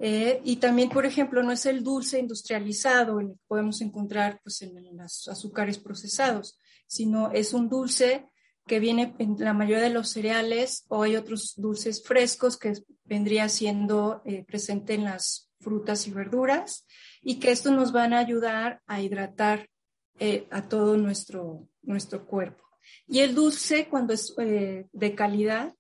Eh, 0.04 0.42
y 0.44 0.56
también, 0.56 0.90
por 0.90 1.06
ejemplo, 1.06 1.44
no 1.44 1.52
es 1.52 1.68
el 1.68 1.84
dulce 1.84 2.18
industrializado 2.18 3.20
en 3.20 3.28
el 3.28 3.34
que 3.34 3.44
podemos 3.48 3.82
encontrar 3.82 4.42
pues, 4.44 4.64
en, 4.64 4.74
los 4.98 5.28
azúcares 5.28 5.78
procesados, 5.78 6.58
sino 6.88 7.32
es 7.32 7.54
un 7.54 7.70
dulce 7.70 8.26
que 8.66 8.80
viene 8.80 9.16
en 9.20 9.36
la 9.38 9.54
mayoría 9.54 9.84
de 9.84 9.92
los 9.92 10.10
cereales 10.10 10.86
o 10.88 11.04
hay 11.04 11.16
otros 11.16 11.54
dulces 11.56 12.04
frescos 12.04 12.58
que 12.58 12.74
vendría 13.04 13.48
siendo 13.48 14.24
eh, 14.26 14.44
presente 14.44 14.96
en 14.96 15.04
las 15.04 15.52
frutas 15.60 16.08
y 16.08 16.12
verduras 16.12 16.88
y 17.22 17.38
que 17.38 17.52
estos 17.52 17.72
nos 17.72 17.92
van 17.92 18.14
a 18.14 18.20
ayudar 18.20 18.82
a 18.88 19.02
hidratar 19.02 19.70
eh, 20.18 20.48
a 20.50 20.68
todo 20.68 20.98
nuestro, 20.98 21.68
nuestro 21.84 22.26
cuerpo. 22.26 22.64
Y 23.08 23.20
el 23.20 23.36
dulce, 23.36 23.88
cuando 23.88 24.14
es 24.14 24.34
de 24.36 25.16
calidad, 25.16 25.76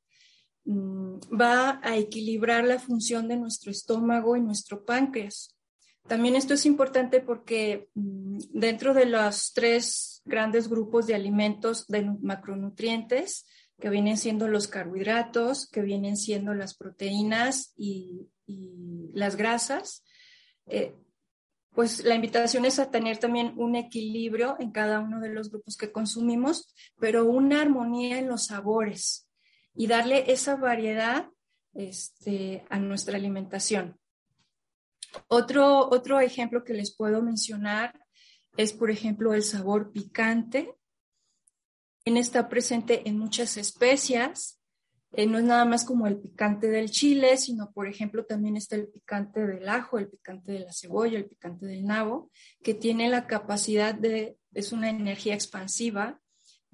va 0.65 1.79
a 1.83 1.97
equilibrar 1.97 2.63
la 2.63 2.79
función 2.79 3.27
de 3.27 3.37
nuestro 3.37 3.71
estómago 3.71 4.35
y 4.35 4.41
nuestro 4.41 4.85
páncreas. 4.85 5.55
También 6.07 6.35
esto 6.35 6.53
es 6.53 6.65
importante 6.65 7.21
porque 7.21 7.89
mm, 7.93 8.39
dentro 8.53 8.93
de 8.93 9.05
los 9.05 9.53
tres 9.53 10.21
grandes 10.25 10.67
grupos 10.67 11.07
de 11.07 11.15
alimentos 11.15 11.87
de 11.87 12.03
macronutrientes, 12.21 13.45
que 13.79 13.89
vienen 13.89 14.17
siendo 14.17 14.47
los 14.47 14.67
carbohidratos, 14.67 15.67
que 15.67 15.81
vienen 15.81 16.15
siendo 16.15 16.53
las 16.53 16.75
proteínas 16.75 17.73
y, 17.75 18.27
las 19.13 19.37
grasas, 19.37 20.03
eh, 20.65 20.93
pues 21.73 22.03
la 22.03 22.15
invitación 22.15 22.65
es 22.65 22.79
a 22.79 22.91
tener 22.91 23.17
también 23.17 23.53
un 23.57 23.75
equilibrio 23.77 24.57
en 24.59 24.71
cada 24.71 24.99
uno 24.99 25.21
de 25.21 25.29
los 25.29 25.49
grupos 25.49 25.77
que 25.77 25.91
consumimos, 25.91 26.73
pero 26.99 27.25
una 27.25 27.61
armonía 27.61 28.19
en 28.19 28.27
los 28.27 28.47
sabores 28.47 29.30
y 29.75 29.87
darle 29.87 30.31
esa 30.31 30.55
variedad 30.55 31.29
este, 31.73 32.65
a 32.69 32.79
nuestra 32.79 33.17
alimentación. 33.17 33.97
Otro, 35.27 35.89
otro 35.89 36.19
ejemplo 36.19 36.63
que 36.63 36.73
les 36.73 36.95
puedo 36.95 37.21
mencionar 37.21 37.99
es, 38.57 38.73
por 38.73 38.91
ejemplo, 38.91 39.33
el 39.33 39.43
sabor 39.43 39.91
picante. 39.91 40.73
En 42.05 42.17
está 42.17 42.49
presente 42.49 43.07
en 43.07 43.17
muchas 43.17 43.57
especias. 43.57 44.59
Eh, 45.13 45.27
no 45.27 45.39
es 45.39 45.43
nada 45.43 45.65
más 45.65 45.83
como 45.83 46.07
el 46.07 46.19
picante 46.19 46.69
del 46.69 46.89
chile, 46.89 47.35
sino, 47.37 47.71
por 47.71 47.87
ejemplo, 47.87 48.25
también 48.25 48.55
está 48.55 48.77
el 48.77 48.87
picante 48.87 49.45
del 49.45 49.67
ajo, 49.67 49.99
el 49.99 50.09
picante 50.09 50.53
de 50.53 50.59
la 50.59 50.71
cebolla, 50.71 51.17
el 51.17 51.25
picante 51.25 51.65
del 51.65 51.85
nabo, 51.85 52.31
que 52.63 52.73
tiene 52.73 53.09
la 53.09 53.27
capacidad 53.27 53.93
de, 53.93 54.37
es 54.53 54.71
una 54.71 54.89
energía 54.89 55.33
expansiva 55.33 56.20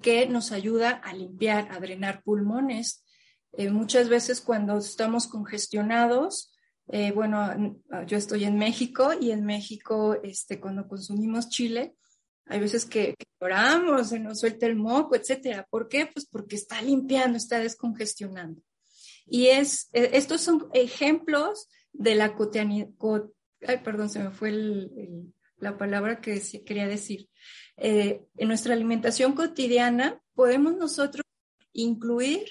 que 0.00 0.26
nos 0.26 0.52
ayuda 0.52 0.90
a 0.90 1.12
limpiar, 1.14 1.68
a 1.70 1.80
drenar 1.80 2.22
pulmones. 2.22 3.04
Eh, 3.52 3.70
muchas 3.70 4.08
veces 4.08 4.40
cuando 4.40 4.78
estamos 4.78 5.26
congestionados, 5.26 6.54
eh, 6.90 7.12
bueno, 7.12 7.76
yo 8.06 8.16
estoy 8.16 8.44
en 8.44 8.56
México 8.58 9.10
y 9.18 9.30
en 9.30 9.44
México, 9.44 10.18
este, 10.22 10.58
cuando 10.60 10.88
consumimos 10.88 11.48
chile, 11.48 11.94
hay 12.46 12.60
veces 12.60 12.86
que, 12.86 13.14
lloramos, 13.40 14.08
se 14.08 14.18
nos 14.18 14.40
suelta 14.40 14.66
el 14.66 14.76
moco, 14.76 15.14
etcétera. 15.14 15.66
¿Por 15.70 15.88
qué? 15.88 16.06
Pues 16.06 16.26
porque 16.26 16.56
está 16.56 16.80
limpiando, 16.82 17.36
está 17.36 17.60
descongestionando. 17.60 18.60
Y 19.26 19.48
es, 19.48 19.90
eh, 19.92 20.10
estos 20.14 20.40
son 20.40 20.68
ejemplos 20.72 21.68
de 21.92 22.14
la 22.14 22.34
cotidianidad. 22.34 22.88
Ay, 23.66 23.78
perdón, 23.84 24.08
se 24.08 24.20
me 24.20 24.30
fue 24.30 24.52
la 25.58 25.76
palabra 25.76 26.20
que 26.20 26.40
quería 26.64 26.86
decir. 26.86 27.28
Eh, 27.80 28.26
en 28.36 28.48
nuestra 28.48 28.74
alimentación 28.74 29.34
cotidiana 29.34 30.20
podemos 30.34 30.76
nosotros 30.76 31.24
incluir, 31.72 32.44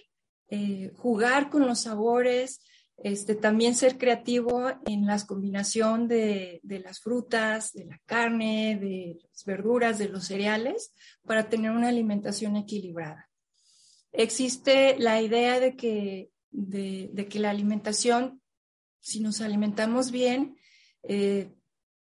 eh, 0.49 0.91
jugar 0.95 1.49
con 1.49 1.67
los 1.67 1.81
sabores, 1.81 2.61
este, 2.97 3.35
también 3.35 3.75
ser 3.75 3.97
creativo 3.97 4.71
en 4.85 5.05
la 5.05 5.23
combinación 5.25 6.07
de, 6.07 6.61
de, 6.63 6.79
las 6.79 6.99
frutas, 6.99 7.73
de 7.73 7.85
la 7.85 7.99
carne, 8.05 8.77
de 8.81 9.19
las 9.29 9.43
verduras, 9.45 9.97
de 9.99 10.09
los 10.09 10.25
cereales, 10.25 10.93
para 11.25 11.49
tener 11.49 11.71
una 11.71 11.89
alimentación 11.89 12.55
equilibrada. 12.55 13.29
Existe 14.13 14.95
la 14.97 15.21
idea 15.21 15.59
de 15.59 15.75
que, 15.75 16.31
de 16.49 17.27
que 17.29 17.39
la 17.39 17.51
alimentación, 17.51 18.41
si 18.99 19.19
nos 19.19 19.41
alimentamos 19.41 20.09
bien, 20.09 20.57
eh, 21.03 21.53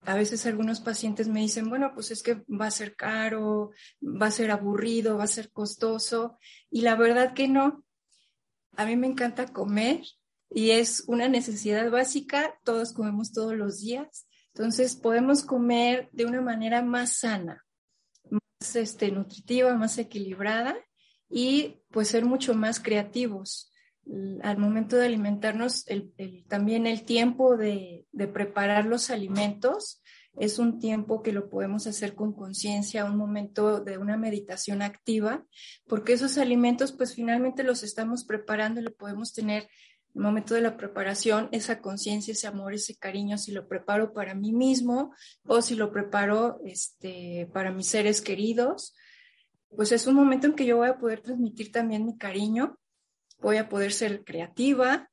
a 0.02 0.14
veces 0.14 0.46
algunos 0.46 0.80
pacientes 0.80 1.28
me 1.28 1.40
dicen, 1.40 1.68
bueno, 1.68 1.92
pues 1.94 2.10
es 2.10 2.22
que 2.22 2.42
va 2.48 2.66
a 2.66 2.70
ser 2.70 2.94
caro, 2.94 3.72
va 4.02 4.26
a 4.26 4.30
ser 4.30 4.50
aburrido, 4.50 5.18
va 5.18 5.24
a 5.24 5.28
ser 5.28 5.50
costoso. 5.50 6.38
Y 6.70 6.82
la 6.82 6.94
verdad 6.94 7.34
que 7.34 7.48
no. 7.48 7.84
A 8.76 8.84
mí 8.84 8.96
me 8.96 9.06
encanta 9.06 9.46
comer 9.46 10.02
y 10.50 10.70
es 10.70 11.04
una 11.06 11.28
necesidad 11.28 11.90
básica, 11.90 12.58
todos 12.62 12.92
comemos 12.92 13.32
todos 13.32 13.54
los 13.54 13.80
días, 13.80 14.28
entonces 14.54 14.96
podemos 14.96 15.42
comer 15.42 16.08
de 16.12 16.24
una 16.24 16.40
manera 16.40 16.82
más 16.82 17.18
sana, 17.18 17.64
más 18.30 18.76
este, 18.76 19.10
nutritiva, 19.10 19.74
más 19.74 19.98
equilibrada 19.98 20.76
y 21.28 21.82
pues 21.90 22.08
ser 22.08 22.24
mucho 22.24 22.54
más 22.54 22.80
creativos. 22.80 23.72
Al 24.42 24.58
momento 24.58 24.96
de 24.96 25.06
alimentarnos, 25.06 25.84
también 26.48 26.86
el 26.86 27.04
tiempo 27.04 27.56
de, 27.56 28.06
preparar 28.32 28.86
los 28.86 29.10
alimentos 29.10 30.02
es 30.38 30.58
un 30.58 30.78
tiempo 30.78 31.22
que 31.22 31.32
lo 31.32 31.48
podemos 31.48 31.86
hacer 31.86 32.14
con 32.14 32.32
conciencia, 32.32 33.04
un 33.04 33.16
momento 33.16 33.80
de 33.80 33.98
una 33.98 34.16
meditación 34.16 34.82
activa, 34.82 35.44
porque 35.86 36.12
esos 36.12 36.38
alimentos 36.38 36.92
pues 36.92 37.14
finalmente 37.14 37.62
los 37.62 37.82
estamos 37.82 38.24
preparando 38.24 38.80
y 38.80 38.84
lo 38.84 38.94
podemos 38.94 39.32
tener 39.32 39.68
el 40.14 40.22
momento 40.22 40.54
de 40.54 40.60
la 40.60 40.76
preparación, 40.76 41.48
esa 41.52 41.80
conciencia, 41.80 42.32
ese 42.32 42.46
amor, 42.46 42.74
ese 42.74 42.96
cariño, 42.96 43.38
si 43.38 43.52
lo 43.52 43.66
preparo 43.66 44.12
para 44.12 44.34
mí 44.34 44.52
mismo 44.52 45.14
o 45.46 45.62
si 45.62 45.74
lo 45.74 45.90
preparo 45.90 46.60
este, 46.64 47.50
para 47.52 47.72
mis 47.72 47.88
seres 47.88 48.20
queridos, 48.20 48.94
pues 49.74 49.92
es 49.92 50.06
un 50.06 50.14
momento 50.14 50.46
en 50.46 50.54
que 50.54 50.64
yo 50.64 50.76
voy 50.76 50.88
a 50.88 50.98
poder 50.98 51.20
transmitir 51.20 51.72
también 51.72 52.06
mi 52.06 52.16
cariño, 52.16 52.78
voy 53.38 53.56
a 53.56 53.68
poder 53.68 53.92
ser 53.92 54.24
creativa 54.24 55.10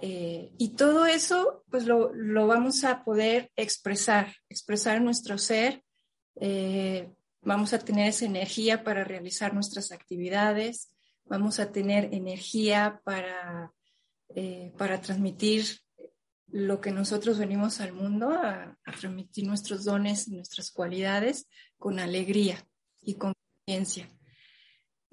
eh, 0.00 0.52
y 0.58 0.70
todo 0.70 1.06
eso 1.06 1.64
pues 1.70 1.86
lo, 1.86 2.12
lo, 2.14 2.46
vamos 2.46 2.84
a 2.84 3.04
poder 3.04 3.50
expresar, 3.56 4.34
expresar 4.48 5.00
nuestro 5.00 5.38
ser, 5.38 5.82
eh, 6.40 7.10
vamos 7.42 7.72
a 7.72 7.78
tener 7.78 8.08
esa 8.08 8.24
energía 8.24 8.84
para 8.84 9.04
realizar 9.04 9.52
nuestras 9.52 9.92
actividades, 9.92 10.90
vamos 11.24 11.60
a 11.60 11.72
tener 11.72 12.14
energía 12.14 13.00
para 13.04 13.72
eh, 14.36 14.72
para 14.78 15.00
transmitir 15.00 15.64
lo 16.46 16.80
que 16.80 16.92
nosotros 16.92 17.36
venimos 17.38 17.80
al 17.80 17.92
mundo, 17.92 18.30
a, 18.30 18.78
transmitir 18.84 19.44
nuestros 19.46 19.84
dones, 19.84 20.28
nuestras 20.28 20.70
cualidades 20.70 21.48
con 21.78 21.98
alegría 21.98 22.64
y 23.00 23.14
con 23.14 23.32
conciencia. 23.66 24.08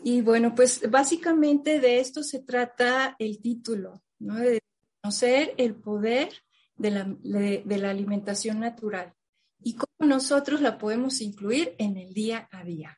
Y 0.03 0.21
bueno, 0.21 0.53
pues 0.53 0.89
básicamente 0.89 1.79
de 1.79 1.99
esto 1.99 2.23
se 2.23 2.39
trata 2.39 3.15
el 3.19 3.41
título, 3.41 4.03
¿no? 4.19 4.35
de 4.35 4.61
conocer 5.01 5.53
el 5.57 5.75
poder 5.75 6.29
de 6.75 6.91
la, 6.91 7.03
de 7.03 7.77
la 7.77 7.89
alimentación 7.89 8.59
natural 8.59 9.13
y 9.59 9.75
cómo 9.75 10.07
nosotros 10.07 10.61
la 10.61 10.77
podemos 10.77 11.21
incluir 11.21 11.75
en 11.77 11.97
el 11.97 12.13
día 12.13 12.47
a 12.51 12.63
día. 12.63 12.97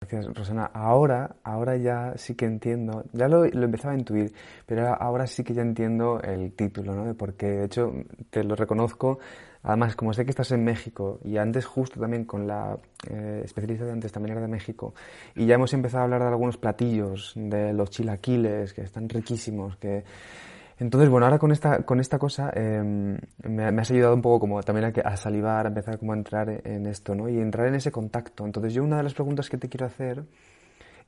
Gracias, 0.00 0.34
Rosana. 0.34 0.64
Ahora, 0.64 1.36
ahora 1.44 1.76
ya 1.76 2.14
sí 2.16 2.34
que 2.34 2.46
entiendo, 2.46 3.04
ya 3.12 3.28
lo, 3.28 3.44
lo, 3.44 3.64
empezaba 3.64 3.94
a 3.94 3.98
intuir, 3.98 4.32
pero 4.66 4.88
ahora 4.88 5.26
sí 5.26 5.44
que 5.44 5.54
ya 5.54 5.62
entiendo 5.62 6.20
el 6.22 6.52
título, 6.54 6.94
¿no? 6.94 7.14
Porque 7.14 7.46
de 7.46 7.64
hecho 7.66 7.92
te 8.30 8.42
lo 8.42 8.56
reconozco. 8.56 9.18
Además, 9.62 9.94
como 9.94 10.12
sé 10.14 10.24
que 10.24 10.30
estás 10.30 10.52
en 10.52 10.64
México 10.64 11.20
y 11.22 11.36
antes 11.36 11.66
justo 11.66 12.00
también 12.00 12.24
con 12.24 12.46
la 12.46 12.78
eh, 13.10 13.42
especialista 13.44 13.84
de 13.84 13.92
antes 13.92 14.10
también 14.10 14.32
era 14.32 14.40
de 14.40 14.48
México 14.48 14.94
y 15.34 15.44
ya 15.44 15.56
hemos 15.56 15.74
empezado 15.74 16.00
a 16.00 16.04
hablar 16.04 16.22
de 16.22 16.28
algunos 16.28 16.56
platillos, 16.56 17.32
de 17.36 17.74
los 17.74 17.90
chilaquiles 17.90 18.72
que 18.72 18.82
están 18.82 19.08
riquísimos, 19.08 19.76
que 19.76 20.04
entonces, 20.78 21.10
bueno, 21.10 21.26
ahora 21.26 21.38
con 21.38 21.52
esta, 21.52 21.82
con 21.82 22.00
esta 22.00 22.18
cosa 22.18 22.50
em, 22.54 23.18
me, 23.44 23.64
has 23.64 23.90
ayudado 23.90 24.14
un 24.14 24.22
poco 24.22 24.40
como 24.40 24.62
también 24.62 24.86
a, 24.86 25.08
a, 25.10 25.16
salivar, 25.18 25.66
a 25.66 25.68
empezar 25.68 25.98
como 25.98 26.14
a 26.14 26.16
entrar 26.16 26.62
en 26.64 26.86
esto, 26.86 27.14
¿no? 27.14 27.28
Y 27.28 27.38
entrar 27.38 27.66
en 27.66 27.74
ese 27.74 27.92
contacto. 27.92 28.46
Entonces, 28.46 28.72
yo 28.72 28.82
una 28.82 28.96
de 28.96 29.02
las 29.02 29.12
preguntas 29.12 29.50
que 29.50 29.58
te 29.58 29.68
quiero 29.68 29.84
hacer 29.84 30.24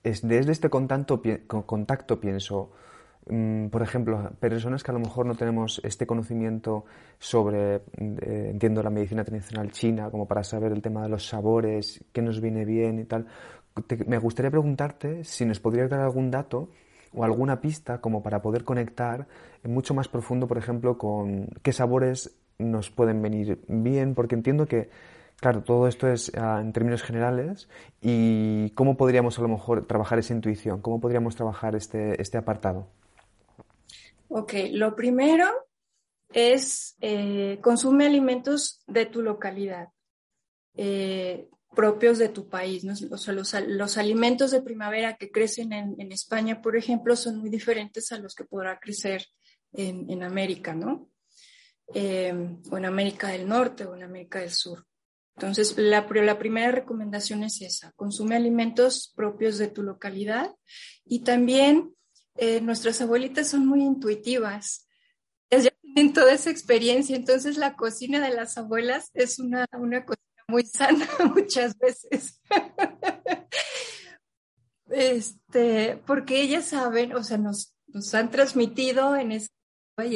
es, 0.03 0.21
desde 0.29 0.53
este 0.53 0.69
contacto, 0.69 1.23
contacto 1.47 2.21
pienso, 2.21 2.71
por 3.25 3.83
ejemplo, 3.83 4.33
personas 4.41 4.83
que 4.83 4.91
a 4.91 4.95
lo 4.95 5.01
mejor 5.01 5.27
no 5.27 5.37
tenemos 5.37 5.81
este 5.85 6.07
conocimiento 6.07 6.85
sobre, 7.19 7.77
eh, 7.77 8.49
entiendo, 8.51 8.83
la 8.83 8.91
medicina 8.91 9.25
tradicional 9.25 9.71
china, 9.71 10.11
como 10.11 10.27
para 10.27 10.43
saber 10.43 10.73
el 10.73 10.83
tema 10.83 11.03
de 11.03 11.09
los 11.09 11.27
sabores, 11.27 12.05
qué 12.13 12.21
nos 12.21 12.41
viene 12.41 12.65
bien 12.65 12.99
y 12.99 13.05
tal, 13.05 13.27
me 14.07 14.19
gustaría 14.19 14.51
preguntarte 14.51 15.25
si 15.25 15.45
nos 15.45 15.61
podrías 15.61 15.89
dar 15.89 16.01
algún 16.01 16.31
dato 16.31 16.69
o 17.15 17.25
alguna 17.25 17.61
pista 17.61 18.01
como 18.01 18.23
para 18.23 18.43
poder 18.43 18.65
conectar 18.65 19.29
mucho 19.63 19.95
más 19.95 20.09
profundo, 20.09 20.49
por 20.49 20.59
ejemplo, 20.59 20.99
con 20.99 21.49
qué 21.63 21.73
sabores 21.73 22.35
nos 22.59 22.91
pueden 22.91 23.23
venir 23.23 23.61
bien, 23.69 24.15
porque 24.15 24.35
entiendo 24.35 24.67
que, 24.67 24.91
claro, 25.37 25.63
todo 25.63 25.87
esto 25.87 26.09
es 26.09 26.33
ah, 26.37 26.61
en 26.61 26.73
términos 26.73 27.03
generales 27.03 27.69
y 28.01 28.71
cómo 28.71 28.97
podríamos 28.97 29.39
a 29.39 29.43
lo 29.43 29.49
mejor 29.49 29.87
trabajar 29.87 30.19
esa 30.19 30.35
intuición, 30.35 30.81
cómo 30.81 31.01
podríamos 31.01 31.37
trabajar 31.37 31.77
este, 31.77 32.21
este 32.21 32.39
apartado. 32.39 32.89
Ok, 34.35 34.55
lo 34.71 34.97
primero 34.97 35.47
es 36.33 36.97
eh, 37.03 37.59
consume 37.61 38.07
alimentos 38.07 38.83
de 38.87 39.05
tu 39.05 39.21
localidad. 39.21 39.89
Eh, 40.75 41.51
propios 41.75 42.19
de 42.19 42.31
tu 42.31 42.49
país. 42.49 42.83
¿no? 42.85 42.95
O 43.11 43.19
sea, 43.19 43.35
los, 43.35 43.55
los, 43.67 43.99
alimentos 43.99 44.51
de 44.51 44.63
primavera 44.63 45.17
que 45.17 45.31
crecen 45.31 45.73
en, 45.73 45.95
en, 45.99 46.13
España, 46.13 46.63
por 46.63 46.77
ejemplo, 46.77 47.15
son 47.15 47.39
muy 47.39 47.51
diferentes 47.51 48.11
a 48.13 48.19
los 48.19 48.35
que 48.35 48.45
podrá 48.45 48.79
crecer 48.79 49.27
en, 49.73 50.11
en 50.11 50.23
América, 50.23 50.75
¿no? 50.75 51.11
Eh, 51.95 52.33
o 52.71 52.79
en 52.79 52.85
América 52.87 53.29
del 53.29 53.47
Norte 53.47 53.85
o 53.85 53.95
en 53.95 54.03
América 54.03 54.41
del 54.41 54.51
Sur. 54.51 54.87
Entonces, 55.37 55.77
la, 55.77 56.07
la 56.11 56.39
primera 56.39 56.71
recomendación 56.73 57.43
es 57.43 57.61
esa, 57.61 57.93
consume 57.93 58.37
alimentos 58.37 59.13
propios 59.15 59.59
de 59.59 59.69
tu 59.69 59.83
localidad 59.83 60.55
y 61.05 61.21
también 61.21 61.95
eh, 62.37 62.61
nuestras 62.61 63.01
abuelitas 63.01 63.49
son 63.49 63.67
muy 63.67 63.83
intuitivas. 63.83 64.89
Ellas 65.51 65.75
tienen 65.81 66.13
toda 66.13 66.33
esa 66.33 66.51
experiencia, 66.51 67.15
entonces 67.15 67.57
la 67.57 67.77
cocina 67.77 68.21
de 68.27 68.35
las 68.35 68.57
abuelas 68.57 69.11
es 69.15 69.39
una, 69.39 69.67
una 69.73 70.05
cocina 70.05 70.45
muy 70.49 70.65
sana 70.65 71.07
muchas 71.35 71.77
veces. 71.79 72.41
este, 74.91 75.99
porque 76.07 76.41
ellas 76.41 76.67
saben, 76.67 77.15
o 77.15 77.23
sea, 77.23 77.39
nos, 77.39 77.75
nos 77.89 78.15
han 78.15 78.31
transmitido 78.31 79.15
en 79.17 79.33
ese 79.33 79.49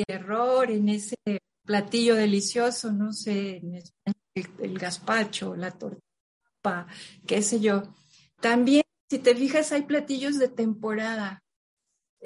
error, 0.09 0.71
en 0.71 0.89
ese 0.89 1.17
platillo 1.65 2.15
delicioso, 2.15 2.93
no 2.93 3.13
sé, 3.13 3.57
en 3.57 3.75
el, 3.75 4.49
el 4.61 4.79
gazpacho, 4.79 5.55
la 5.55 5.71
torta, 5.71 6.87
qué 7.27 7.43
sé 7.43 7.61
yo. 7.61 7.83
También, 8.41 8.85
si 9.11 9.19
te 9.19 9.35
fijas, 9.35 9.73
hay 9.73 9.83
platillos 9.83 10.39
de 10.39 10.49
temporada 10.49 11.43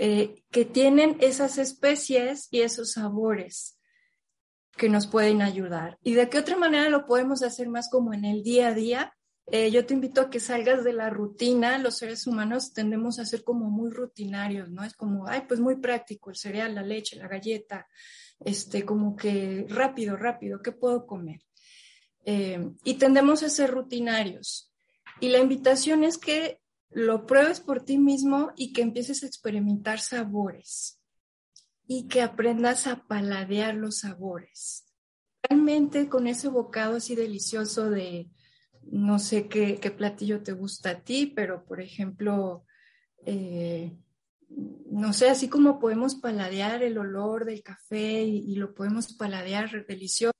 eh, 0.03 0.45
que 0.51 0.65
tienen 0.65 1.19
esas 1.21 1.59
especies 1.59 2.49
y 2.51 2.63
esos 2.63 2.93
sabores 2.93 3.79
que 4.79 4.89
nos 4.89 5.07
pueden 5.07 5.43
ayudar. 5.43 5.99
¿Y 6.01 6.15
de 6.15 6.31
qué 6.31 6.39
otra 6.39 6.57
manera 6.57 6.89
lo 6.89 7.05
podemos 7.05 7.43
hacer 7.43 7.69
más 7.69 7.91
como 7.91 8.15
en 8.15 8.25
el 8.25 8.43
día 8.43 8.69
a 8.69 8.75
día? 8.75 9.15
Eh, 9.53 9.71
yo 9.71 9.85
te 9.85 9.93
invito 9.93 10.23
a 10.23 10.31
que 10.31 10.41
salgas 10.41 10.85
de 10.85 10.95
la 10.95 11.11
rutina. 11.11 11.77
Los 11.77 11.99
seres 11.99 12.27
humanos 12.27 12.73
tendemos 12.73 13.19
a 13.19 13.27
ser 13.27 13.45
como 13.45 13.69
muy 13.69 13.91
rutinarios, 13.91 14.71
¿no? 14.71 14.85
Es 14.85 14.95
como, 14.95 15.29
ay, 15.29 15.43
pues 15.47 15.61
muy 15.61 15.77
práctico, 15.77 16.31
el 16.31 16.37
cereal, 16.37 16.75
la 16.75 16.83
leche, 16.83 17.17
la 17.17 17.29
galleta, 17.29 17.87
este, 18.43 18.87
como 18.87 19.15
que 19.15 19.67
rápido, 19.69 20.17
rápido, 20.17 20.63
¿qué 20.63 20.73
puedo 20.73 21.07
comer? 21.07 21.43
Eh, 22.25 22.71
y 22.85 22.95
tendemos 22.95 23.43
a 23.43 23.51
ser 23.51 23.71
rutinarios. 23.71 24.73
Y 25.21 25.29
la 25.29 25.41
invitación 25.41 26.05
es 26.05 26.17
que 26.17 26.60
lo 26.90 27.26
pruebes 27.26 27.61
por 27.61 27.85
ti 27.85 27.98
mismo 27.98 28.53
y 28.57 28.72
que 28.72 28.83
empieces 28.83 29.22
a 29.22 29.26
experimentar 29.26 30.00
sabores 30.00 31.00
y 31.87 32.09
que 32.09 32.22
aprendas 32.22 32.87
a 32.87 33.07
paladear 33.07 33.74
los 33.74 33.98
sabores. 33.98 34.87
Realmente 35.42 36.09
con 36.09 36.26
ese 36.26 36.48
bocado 36.48 36.96
así 36.96 37.14
delicioso 37.14 37.90
de, 37.90 38.31
no 38.83 39.18
sé 39.18 39.48
qué, 39.48 39.79
platillo 39.96 40.42
te 40.42 40.53
gusta 40.53 40.90
a 40.90 41.00
ti, 41.00 41.26
pero 41.26 41.64
por 41.64 41.81
ejemplo, 41.81 42.64
eh, 43.24 43.96
no 44.48 45.12
sé, 45.12 45.31
así 45.31 45.48
como 45.48 45.79
podemos 45.79 46.16
paladear 46.16 46.83
el 46.83 46.98
olor 46.98 47.44
del 47.44 47.62
café 47.62 48.22
y, 48.22 48.38
y, 48.38 48.57
lo 48.57 48.74
podemos 48.74 49.14
paladear 49.14 49.87
delicioso 49.87 50.35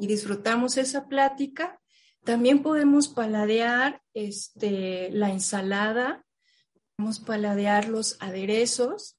y 0.00 0.06
disfrutamos 0.06 0.76
esa 0.76 1.08
plática, 1.08 1.80
También 2.28 2.62
podemos 2.62 3.08
paladear 3.08 4.02
este, 4.12 5.08
la 5.12 5.30
ensalada, 5.30 6.26
podemos 6.94 7.20
paladear 7.20 7.88
los 7.88 8.18
aderezos. 8.20 9.18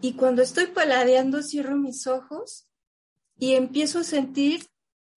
Y 0.00 0.14
cuando 0.14 0.40
estoy 0.40 0.68
paladeando, 0.68 1.42
cierro 1.42 1.76
mis 1.76 2.06
ojos 2.06 2.70
y 3.38 3.52
empiezo 3.52 3.98
a 3.98 4.04
sentir 4.04 4.66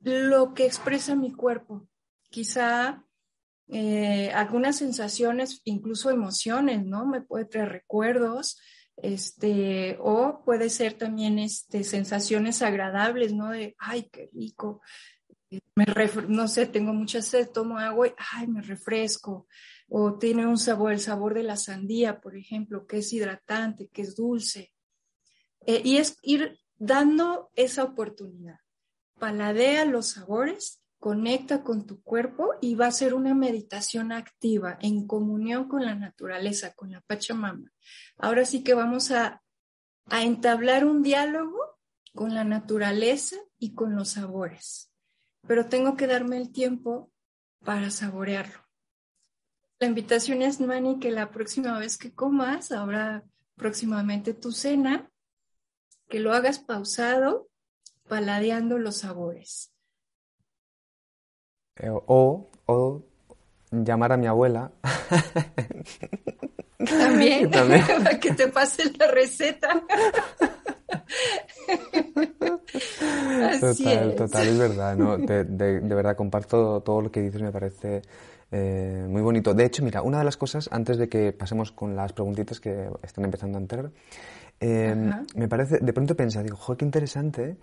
lo 0.01 0.53
que 0.53 0.65
expresa 0.65 1.15
mi 1.15 1.31
cuerpo. 1.31 1.87
Quizá 2.29 3.05
eh, 3.69 4.29
algunas 4.33 4.75
sensaciones, 4.75 5.61
incluso 5.63 6.09
emociones, 6.09 6.83
¿no? 6.83 7.05
Me 7.05 7.21
puede 7.21 7.45
traer 7.45 7.69
recuerdos, 7.69 8.59
este, 8.97 9.97
o 10.01 10.43
puede 10.43 10.69
ser 10.69 10.95
también 10.95 11.39
este, 11.39 11.85
sensaciones 11.85 12.61
agradables, 12.61 13.33
¿no? 13.33 13.51
De, 13.51 13.73
ay, 13.79 14.09
qué 14.11 14.29
rico, 14.33 14.81
no 16.27 16.47
sé, 16.47 16.65
tengo 16.65 16.93
mucha 16.93 17.21
sed, 17.21 17.49
tomo 17.49 17.77
agua 17.77 18.07
y, 18.07 18.13
ay, 18.33 18.47
me 18.47 18.61
refresco. 18.61 19.47
O 19.89 20.17
tiene 20.17 20.45
un 20.45 20.57
sabor, 20.57 20.93
el 20.93 20.99
sabor 20.99 21.33
de 21.33 21.43
la 21.43 21.57
sandía, 21.57 22.21
por 22.21 22.37
ejemplo, 22.37 22.87
que 22.87 22.99
es 22.99 23.11
hidratante, 23.11 23.89
que 23.89 24.03
es 24.03 24.15
dulce. 24.15 24.73
Eh, 25.65 25.81
y 25.83 25.97
es 25.97 26.17
ir 26.21 26.59
dando 26.77 27.51
esa 27.55 27.83
oportunidad. 27.83 28.59
Paladea 29.19 29.85
los 29.85 30.11
sabores, 30.11 30.81
conecta 30.97 31.63
con 31.63 31.85
tu 31.85 32.01
cuerpo 32.01 32.53
y 32.61 32.75
va 32.75 32.87
a 32.87 32.91
ser 32.91 33.13
una 33.13 33.33
meditación 33.33 34.11
activa 34.11 34.77
en 34.81 35.07
comunión 35.07 35.67
con 35.67 35.83
la 35.83 35.95
naturaleza, 35.95 36.73
con 36.73 36.91
la 36.91 37.01
Pachamama. 37.01 37.71
Ahora 38.17 38.45
sí 38.45 38.63
que 38.63 38.73
vamos 38.73 39.11
a 39.11 39.41
entablar 40.11 40.85
un 40.85 41.01
diálogo 41.01 41.57
con 42.13 42.33
la 42.33 42.43
naturaleza 42.43 43.37
y 43.57 43.73
con 43.73 43.95
los 43.95 44.09
sabores, 44.09 44.90
pero 45.47 45.67
tengo 45.67 45.95
que 45.95 46.07
darme 46.07 46.37
el 46.37 46.51
tiempo 46.51 47.11
para 47.63 47.89
saborearlo. 47.89 48.59
La 49.79 49.87
invitación 49.87 50.41
es, 50.41 50.59
Mani, 50.59 50.99
que 50.99 51.11
la 51.11 51.31
próxima 51.31 51.79
vez 51.79 51.97
que 51.97 52.13
comas, 52.13 52.71
ahora 52.71 53.23
próximamente 53.55 54.33
tu 54.33 54.51
cena, 54.51 55.09
que 56.07 56.19
lo 56.19 56.33
hagas 56.33 56.59
pausado, 56.59 57.49
paladeando 58.07 58.77
los 58.77 58.97
sabores. 58.97 59.73
Eh, 61.77 61.89
o, 61.89 62.49
o 62.65 63.03
llamar 63.71 64.11
a 64.11 64.17
mi 64.17 64.27
abuela. 64.27 64.71
También, 66.77 67.49
para 67.51 68.19
que 68.19 68.33
te 68.33 68.47
pase 68.49 68.91
la 68.97 69.07
receta. 69.07 69.83
total, 73.59 74.09
es. 74.09 74.15
total, 74.15 74.47
es 74.47 74.57
verdad, 74.57 74.95
¿no? 74.95 75.17
De, 75.17 75.79
verdad, 75.81 76.15
comparto 76.15 76.81
todo 76.81 77.01
lo 77.01 77.11
que 77.11 77.21
dices, 77.21 77.41
me 77.41 77.51
parece 77.51 78.01
eh, 78.51 79.05
muy 79.07 79.21
bonito. 79.21 79.53
De 79.53 79.65
hecho, 79.65 79.83
mira, 79.83 80.01
una 80.01 80.19
de 80.19 80.25
las 80.25 80.37
cosas, 80.37 80.69
antes 80.71 80.97
de 80.97 81.09
que 81.09 81.33
pasemos 81.33 81.71
con 81.71 81.95
las 81.95 82.13
preguntitas 82.13 82.59
que 82.59 82.89
están 83.03 83.25
empezando 83.25 83.57
a 83.57 83.61
entrar, 83.61 83.91
eh, 84.59 84.95
me 85.35 85.47
parece, 85.47 85.79
de 85.79 85.93
pronto 85.93 86.15
pensé, 86.15 86.43
digo, 86.43 86.57
joder, 86.57 86.77
qué 86.77 86.85
interesante, 86.85 87.57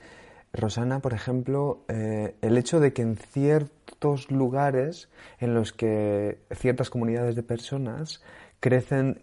Rosana, 0.53 1.01
por 1.01 1.12
ejemplo, 1.12 1.85
eh, 1.88 2.35
el 2.41 2.57
hecho 2.57 2.81
de 2.81 2.93
que 2.93 3.03
en 3.03 3.17
ciertos 3.17 4.31
lugares 4.31 5.09
en 5.38 5.55
los 5.55 5.73
que 5.73 6.38
ciertas 6.55 6.91
comunidades 6.91 7.37
de 7.37 7.43
personas 7.43 8.23
crecen 8.61 9.23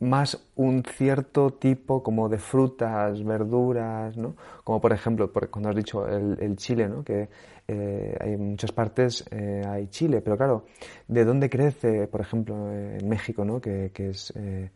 más 0.00 0.38
un 0.56 0.82
cierto 0.84 1.50
tipo 1.54 2.02
como 2.02 2.28
de 2.28 2.38
frutas, 2.38 3.22
verduras, 3.24 4.16
¿no? 4.16 4.34
Como 4.64 4.80
por 4.80 4.92
ejemplo, 4.92 5.32
cuando 5.50 5.70
has 5.70 5.76
dicho 5.76 6.06
el, 6.06 6.56
chile, 6.56 6.88
¿no? 6.88 7.02
Que 7.02 7.28
eh, 7.66 8.16
hay 8.20 8.32
en 8.34 8.50
muchas 8.50 8.72
partes 8.72 9.24
eh, 9.30 9.62
hay 9.66 9.88
chile, 9.88 10.20
pero 10.20 10.36
claro, 10.36 10.66
¿de 11.08 11.24
dónde 11.24 11.48
crece, 11.48 12.06
por 12.08 12.20
ejemplo, 12.20 12.72
en 12.72 13.08
México, 13.08 13.44
¿no? 13.44 13.60
Que, 13.60 13.90
que 13.92 14.10
es, 14.10 14.32
eh, 14.36 14.70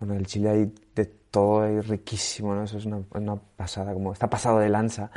bueno, 0.00 0.14
el 0.14 0.26
chile 0.26 0.50
hay 0.50 0.72
de 0.94 1.04
todo, 1.30 1.62
hay 1.62 1.80
riquísimo, 1.80 2.54
¿no? 2.54 2.64
Eso 2.64 2.78
es 2.78 2.86
una, 2.86 3.02
una 3.14 3.36
pasada, 3.36 3.92
como 3.92 4.12
está 4.12 4.28
pasado 4.28 4.58
de 4.58 4.68
lanza. 4.68 5.10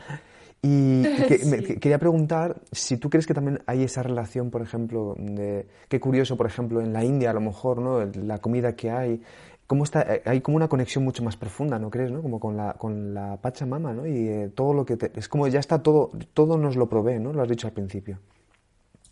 Y, 0.65 1.03
quería 1.79 1.99
preguntar 1.99 2.59
si 2.71 2.97
tú 2.97 3.11
crees 3.11 3.27
que 3.27 3.35
también 3.35 3.61
hay 3.67 3.83
esa 3.83 4.01
relación, 4.01 4.49
por 4.49 4.63
ejemplo, 4.63 5.15
de 5.17 5.67
qué 5.87 5.99
curioso, 5.99 6.37
por 6.37 6.47
ejemplo, 6.47 6.81
en 6.81 6.91
la 6.91 7.03
India 7.03 7.29
a 7.29 7.33
lo 7.33 7.41
mejor, 7.41 7.79
¿no? 7.79 8.03
La 8.03 8.39
comida 8.39 8.75
que 8.75 8.89
hay, 8.89 9.21
cómo 9.67 9.83
está, 9.83 10.01
eh, 10.01 10.23
hay 10.25 10.41
como 10.41 10.57
una 10.57 10.67
conexión 10.67 11.03
mucho 11.03 11.23
más 11.23 11.37
profunda, 11.37 11.77
¿no 11.77 11.91
crees, 11.91 12.09
no? 12.09 12.23
Como 12.23 12.39
con 12.39 12.57
la 12.57 12.73
con 12.73 13.13
la 13.13 13.39
Pachamama, 13.39 13.93
¿no? 13.93 14.07
Y 14.07 14.27
eh, 14.27 14.51
todo 14.55 14.73
lo 14.73 14.85
que 14.85 14.97
es 15.13 15.29
como 15.29 15.47
ya 15.47 15.59
está 15.59 15.83
todo 15.83 16.11
todo 16.33 16.57
nos 16.57 16.75
lo 16.75 16.89
provee, 16.89 17.19
¿no? 17.19 17.31
Lo 17.31 17.43
has 17.43 17.49
dicho 17.49 17.67
al 17.67 17.73
principio. 17.73 18.19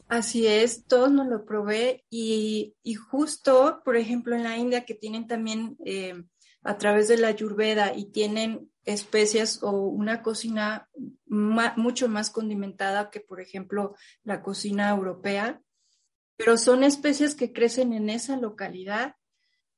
Así 0.07 0.47
es, 0.47 0.85
todo 0.85 1.07
nos 1.09 1.27
lo 1.27 1.45
provee 1.45 2.03
y, 2.09 2.75
y 2.81 2.95
justo, 2.95 3.81
por 3.85 3.95
ejemplo, 3.95 4.35
en 4.35 4.43
la 4.43 4.57
India 4.57 4.85
que 4.85 4.95
tienen 4.95 5.27
también 5.27 5.77
eh, 5.85 6.23
a 6.63 6.77
través 6.77 7.07
de 7.07 7.17
la 7.17 7.27
Ayurveda 7.27 7.93
y 7.95 8.05
tienen 8.05 8.69
especias 8.85 9.61
o 9.63 9.71
una 9.71 10.21
cocina 10.21 10.89
mucho 11.25 12.07
más 12.09 12.29
condimentada 12.29 13.09
que, 13.09 13.19
por 13.19 13.41
ejemplo, 13.41 13.95
la 14.23 14.41
cocina 14.41 14.89
europea, 14.89 15.61
pero 16.35 16.57
son 16.57 16.83
especies 16.83 17.35
que 17.35 17.53
crecen 17.53 17.93
en 17.93 18.09
esa 18.09 18.37
localidad. 18.37 19.15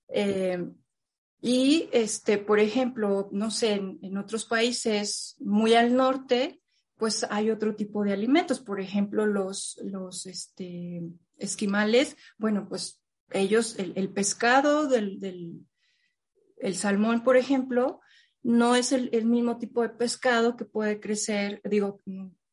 Eh, 0.08 0.66
y, 1.42 1.90
este, 1.92 2.38
por 2.38 2.60
ejemplo, 2.60 3.30
no 3.32 3.52
sé, 3.52 3.74
en, 3.74 4.18
otros 4.18 4.46
países 4.46 5.36
muy 5.40 5.76
al 5.76 5.96
norte, 5.96 6.62
pues 6.98 7.26
hay 7.30 7.52
otro 7.52 7.76
tipo 7.76 8.04
de 8.04 8.14
alimentos. 8.14 8.60
Por 8.60 8.82
ejemplo, 8.82 9.26
los, 9.26 9.80
los 9.84 10.26
este, 10.26 11.04
esquimales, 11.38 12.18
bueno, 12.38 12.68
pues 12.68 13.02
ellos, 13.32 13.78
el, 13.78 14.10
pescado 14.10 14.88
del, 14.88 15.20
del 15.20 15.66
el 16.58 16.76
salmón, 16.76 17.24
por 17.24 17.38
ejemplo, 17.38 18.00
no 18.46 18.76
es 18.76 18.92
el, 18.92 19.26
mismo 19.26 19.58
tipo 19.58 19.82
de 19.82 19.90
pescado 19.90 20.56
que 20.56 20.66
puede 20.66 21.00
crecer, 21.00 21.62
digo, 21.64 22.00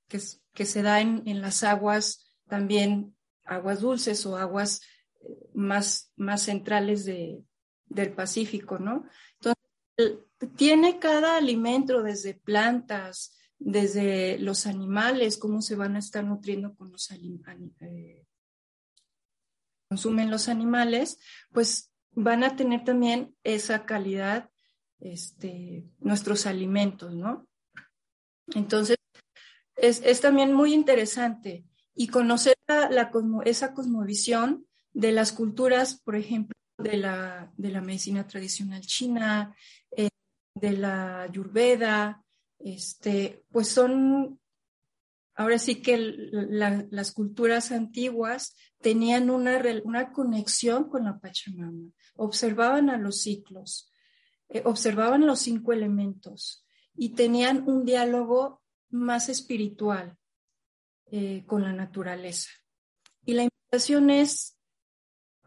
que, 0.08 0.18
que 0.54 0.64
se 0.64 0.80
da 0.80 1.02
en, 1.02 1.42
las 1.42 1.62
aguas 1.64 2.32
también, 2.48 3.14
aguas 3.44 3.82
dulces 3.82 4.24
o 4.24 4.38
aguas 4.38 4.80
eh, 5.20 5.50
más, 5.52 6.10
más 6.16 6.44
centrales 6.44 7.04
de, 7.04 7.44
del 7.84 8.14
Pacífico, 8.14 8.78
¿no? 8.78 9.04
Entonces, 9.34 10.24
tiene 10.56 10.98
cada 10.98 11.36
alimento 11.36 12.02
desde 12.02 12.32
plantas, 12.32 13.36
desde 13.58 14.38
los 14.38 14.66
animales, 14.66 15.36
cómo 15.36 15.60
se 15.60 15.76
van 15.76 15.96
a 15.96 15.98
estar 15.98 16.24
nutriendo 16.24 16.74
con 16.74 16.90
los 16.90 17.10
eh, 17.10 18.24
consumen 19.90 20.30
los 20.30 20.48
animales, 20.48 21.18
pues 21.52 21.92
van 22.12 22.44
a 22.44 22.56
tener 22.56 22.82
también 22.82 23.36
esa 23.44 23.84
calidad 23.84 24.48
este, 25.02 25.84
nuestros 25.98 26.46
alimentos, 26.46 27.14
¿no? 27.14 27.46
Entonces, 28.54 28.96
es, 29.76 30.20
también 30.20 30.52
muy 30.52 30.72
interesante 30.72 31.64
y 31.94 32.06
conocer 32.06 32.54
la, 32.68 33.10
esa 33.44 33.74
cosmovisión 33.74 34.66
de 34.92 35.12
las 35.12 35.32
culturas, 35.32 36.00
por 36.00 36.14
ejemplo, 36.16 36.54
de 36.78 36.96
la, 36.96 37.52
de 37.56 37.70
la 37.70 37.80
medicina 37.80 38.26
tradicional 38.26 38.80
china, 38.82 39.56
eh, 39.96 40.08
de 40.54 40.72
la 40.72 41.22
ayurveda, 41.22 42.24
este, 42.58 43.44
pues 43.50 43.68
son, 43.68 44.40
ahora 45.34 45.58
sí 45.58 45.82
que 45.82 45.96
las 45.98 47.12
culturas 47.12 47.72
antiguas 47.72 48.54
tenían 48.80 49.30
una, 49.30 49.60
una 49.84 50.12
conexión 50.12 50.88
con 50.88 51.04
la 51.04 51.18
Pachamama, 51.18 51.90
observaban 52.14 52.88
a 52.90 52.98
los 52.98 53.22
ciclos, 53.22 53.91
eh, 54.54 54.62
observaban 54.66 55.26
los 55.26 55.38
cinco 55.38 55.72
elementos 55.72 56.66
y 56.94 57.14
tenían 57.14 57.66
un 57.66 57.86
diálogo 57.86 58.60
más 58.90 59.30
espiritual 59.30 60.18
eh, 61.10 61.44
con 61.46 61.62
la 61.62 61.72
naturaleza. 61.72 62.50
Y 63.24 63.32
la 63.32 63.44
invitación 63.44 64.10
es 64.10 64.58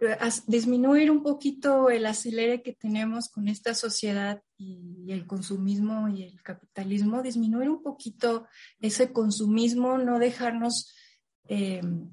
eh, 0.02 0.18
disminuir 0.48 1.12
un 1.12 1.22
poquito 1.22 1.91
el 1.91 2.08
acelere 2.08 2.63
que 2.63 2.74
tenemos 2.74 3.30
con 3.30 3.48
esta 3.48 3.76
sociedad 3.76 4.41
y, 4.58 5.12
el 5.12 5.28
consumismo 5.28 6.10
y 6.10 6.24
el 6.24 6.41
capitalismo, 6.41 7.22
disminuir 7.22 7.70
un 7.70 7.84
poquito 7.84 8.48
ese 8.80 9.13
consumismo, 9.13 10.00
no 10.00 10.18
dejarnos 10.18 10.96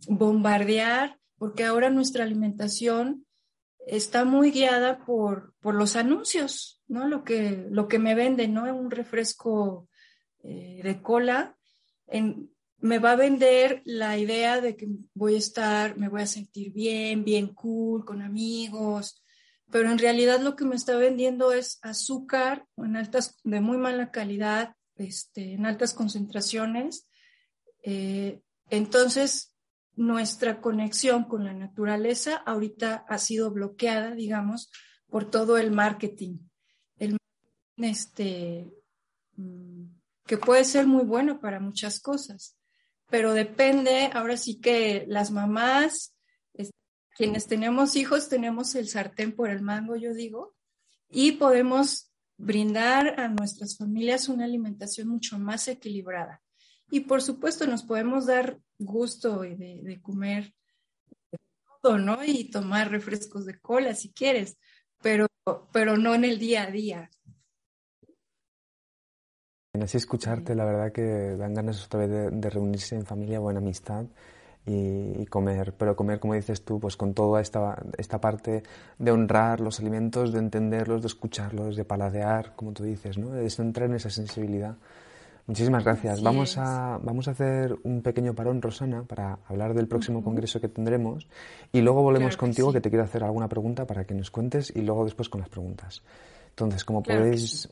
bombardear, 0.09 1.19
porque 1.39 1.65
ahora 1.65 1.89
nuestra 1.89 2.25
alimentación 2.25 3.25
está 3.87 4.27
muy 4.27 4.51
guiada 4.51 5.05
por, 5.07 5.55
por 5.61 5.75
los 5.75 5.97
anuncios, 5.97 6.82
¿no? 6.93 7.09
Lo 7.09 7.25
que, 7.25 7.67
lo 7.71 7.89
que 7.89 7.99
me 7.99 8.15
venden, 8.15 8.55
¿no? 8.55 8.65
Un 8.75 8.91
refresco 8.91 9.89
eh, 10.43 10.81
de 10.83 11.03
cola 11.03 11.57
me 12.83 12.99
va 12.99 13.13
a 13.13 13.17
vender 13.17 13.81
la 13.85 14.19
idea 14.19 14.61
de 14.61 14.77
que 14.77 14.89
voy 15.15 15.37
a 15.37 15.39
estar, 15.39 15.97
me 15.97 16.09
voy 16.09 16.23
a 16.23 16.27
sentir 16.27 16.73
bien, 16.73 17.25
bien 17.25 17.55
cool, 17.55 18.05
con 18.05 18.21
amigos, 18.23 19.23
pero 19.71 19.91
en 19.91 19.99
realidad 19.99 20.41
lo 20.41 20.57
que 20.57 20.65
me 20.65 20.75
está 20.75 20.97
vendiendo 20.97 21.53
es 21.53 21.79
azúcar 21.83 22.67
en 22.77 22.97
altas, 22.97 23.39
de 23.45 23.61
muy 23.61 23.79
mala 23.79 24.11
calidad, 24.11 24.75
este, 24.97 25.55
en 25.55 25.65
altas 25.65 25.95
concentraciones, 25.95 27.09
eh, 27.85 28.41
Entonces, 28.69 29.55
nuestra 29.95 30.61
conexión 30.61 31.25
con 31.25 31.45
la 31.45 31.53
naturaleza 31.53 32.37
ahorita 32.37 33.05
ha 33.09 33.19
sido 33.19 33.51
bloqueada, 33.51 34.15
digamos, 34.15 34.71
por 35.09 35.31
todo 35.31 35.57
el 35.57 35.71
marketing. 35.71 36.39
Este, 37.77 38.73
mm, 39.37 39.85
que 40.27 40.37
puede 40.39 40.65
ser 40.65 40.87
muy 40.87 41.05
bueno 41.05 41.41
para 41.41 41.61
muchas 41.61 42.01
cosas, 42.01 42.57
pero 43.11 43.35
depende, 43.35 44.11
ahora 44.13 44.37
sí 44.37 44.61
que 44.61 45.05
las 45.09 45.31
mamás, 45.31 46.15
quienes 47.15 47.47
tenemos 47.47 47.97
hijos, 47.97 48.29
tenemos 48.29 48.75
el 48.75 48.89
sartén 48.89 49.33
por 49.33 49.51
el 49.51 49.63
mango, 49.63 49.97
yo 49.97 50.15
digo, 50.15 50.55
y 51.11 51.33
podemos 51.33 52.11
brindar 52.39 53.21
a 53.21 53.29
nuestras 53.29 53.77
familias 53.77 54.29
una 54.29 54.45
alimentación 54.45 55.09
mucho 55.09 55.39
más 55.39 55.69
equilibrada. 55.69 56.43
Y 56.91 57.01
por 57.01 57.23
supuesto 57.23 57.67
nos 57.67 57.85
podemos 57.85 58.27
dar 58.27 58.59
gusto 58.79 59.41
de, 59.43 60.01
comer 60.03 60.55
todo, 61.83 61.99
¿no? 61.99 62.25
Y 62.25 62.51
tomar 62.51 62.91
refrescos 62.91 63.47
de 63.47 63.59
cola 63.61 63.95
si 63.95 64.13
quieres, 64.13 64.59
pero, 65.03 65.29
pero 65.73 65.97
no 65.97 66.15
en 66.15 66.25
el 66.25 66.39
día 66.39 66.65
a 66.65 66.71
día. 66.71 67.11
Así 69.81 69.97
escucharte, 69.97 70.55
la 70.55 70.67
verdad 70.67 70.93
que 70.93 71.35
dan 71.39 71.55
ganas 71.55 71.83
otra 71.87 72.01
vez 72.01 72.31
de, 72.31 72.51
reunirse 72.51 72.95
en 72.95 73.07
familia 73.07 73.41
o 73.41 73.51
en 73.51 73.57
amistad 73.57 74.05
y, 74.67 75.25
comer, 75.27 75.73
pero 75.79 75.97
comer, 75.97 76.21
como 76.21 76.35
dices 76.35 76.63
tú, 76.63 76.79
pues 76.79 76.95
con 76.95 77.15
toda 77.15 77.41
esta, 77.41 77.83
esta 77.97 78.21
parte 78.21 78.63
de 78.99 79.11
honrar 79.11 79.63
los 79.63 79.81
alimentos, 79.81 80.31
de 80.31 80.41
entenderlos, 80.41 81.01
de 81.01 81.07
escucharlos, 81.07 81.75
de 81.75 81.87
paladear, 81.87 82.55
como 82.55 82.73
tú 82.73 82.85
dices, 82.85 83.17
¿no? 83.17 83.31
de 83.31 83.47
entrar 83.47 83.89
en 83.89 83.97
esa 83.97 84.11
sensibilidad. 84.11 84.77
Muchísimas 85.47 85.85
gracias. 85.85 86.23
vamos 86.23 86.59
a, 86.59 86.99
vamos 87.03 87.29
a 87.29 87.31
hacer 87.31 87.75
un 87.83 88.03
pequeño 88.03 88.35
parón, 88.35 88.61
Rosana, 88.61 89.05
para 89.05 89.39
hablar 89.49 89.73
del 89.73 89.89
próximo 89.89 90.23
congreso 90.23 90.61
que 90.61 90.69
tendremos 90.69 91.27
y 91.73 91.81
luego 91.81 92.03
volvemos 92.03 92.37
contigo, 92.37 92.75
que 92.75 92.83
te 92.83 92.91
quiero 92.91 93.07
hacer 93.07 93.25
alguna 93.25 93.49
pregunta 93.49 93.87
para 93.87 94.05
que 94.05 94.13
nos 94.13 94.31
cuentes 94.31 94.71
y 94.77 94.83
luego 94.83 95.05
después 95.05 95.31
con 95.31 95.41
las 95.41 95.49
preguntas. 95.49 96.03
Entonces, 96.51 96.85
como 96.85 97.03
podéis, 97.03 97.71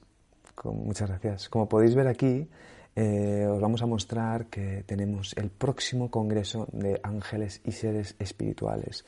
muchas 0.64 1.08
gracias. 1.08 1.48
Como 1.48 1.68
podéis 1.68 1.94
ver 1.94 2.08
aquí, 2.08 2.48
eh, 2.96 3.46
os 3.48 3.60
vamos 3.60 3.82
a 3.82 3.86
mostrar 3.86 4.46
que 4.46 4.84
tenemos 4.86 5.34
el 5.36 5.50
próximo 5.50 6.10
congreso 6.10 6.68
de 6.72 7.00
ángeles 7.02 7.60
y 7.64 7.72
seres 7.72 8.16
espirituales. 8.18 9.04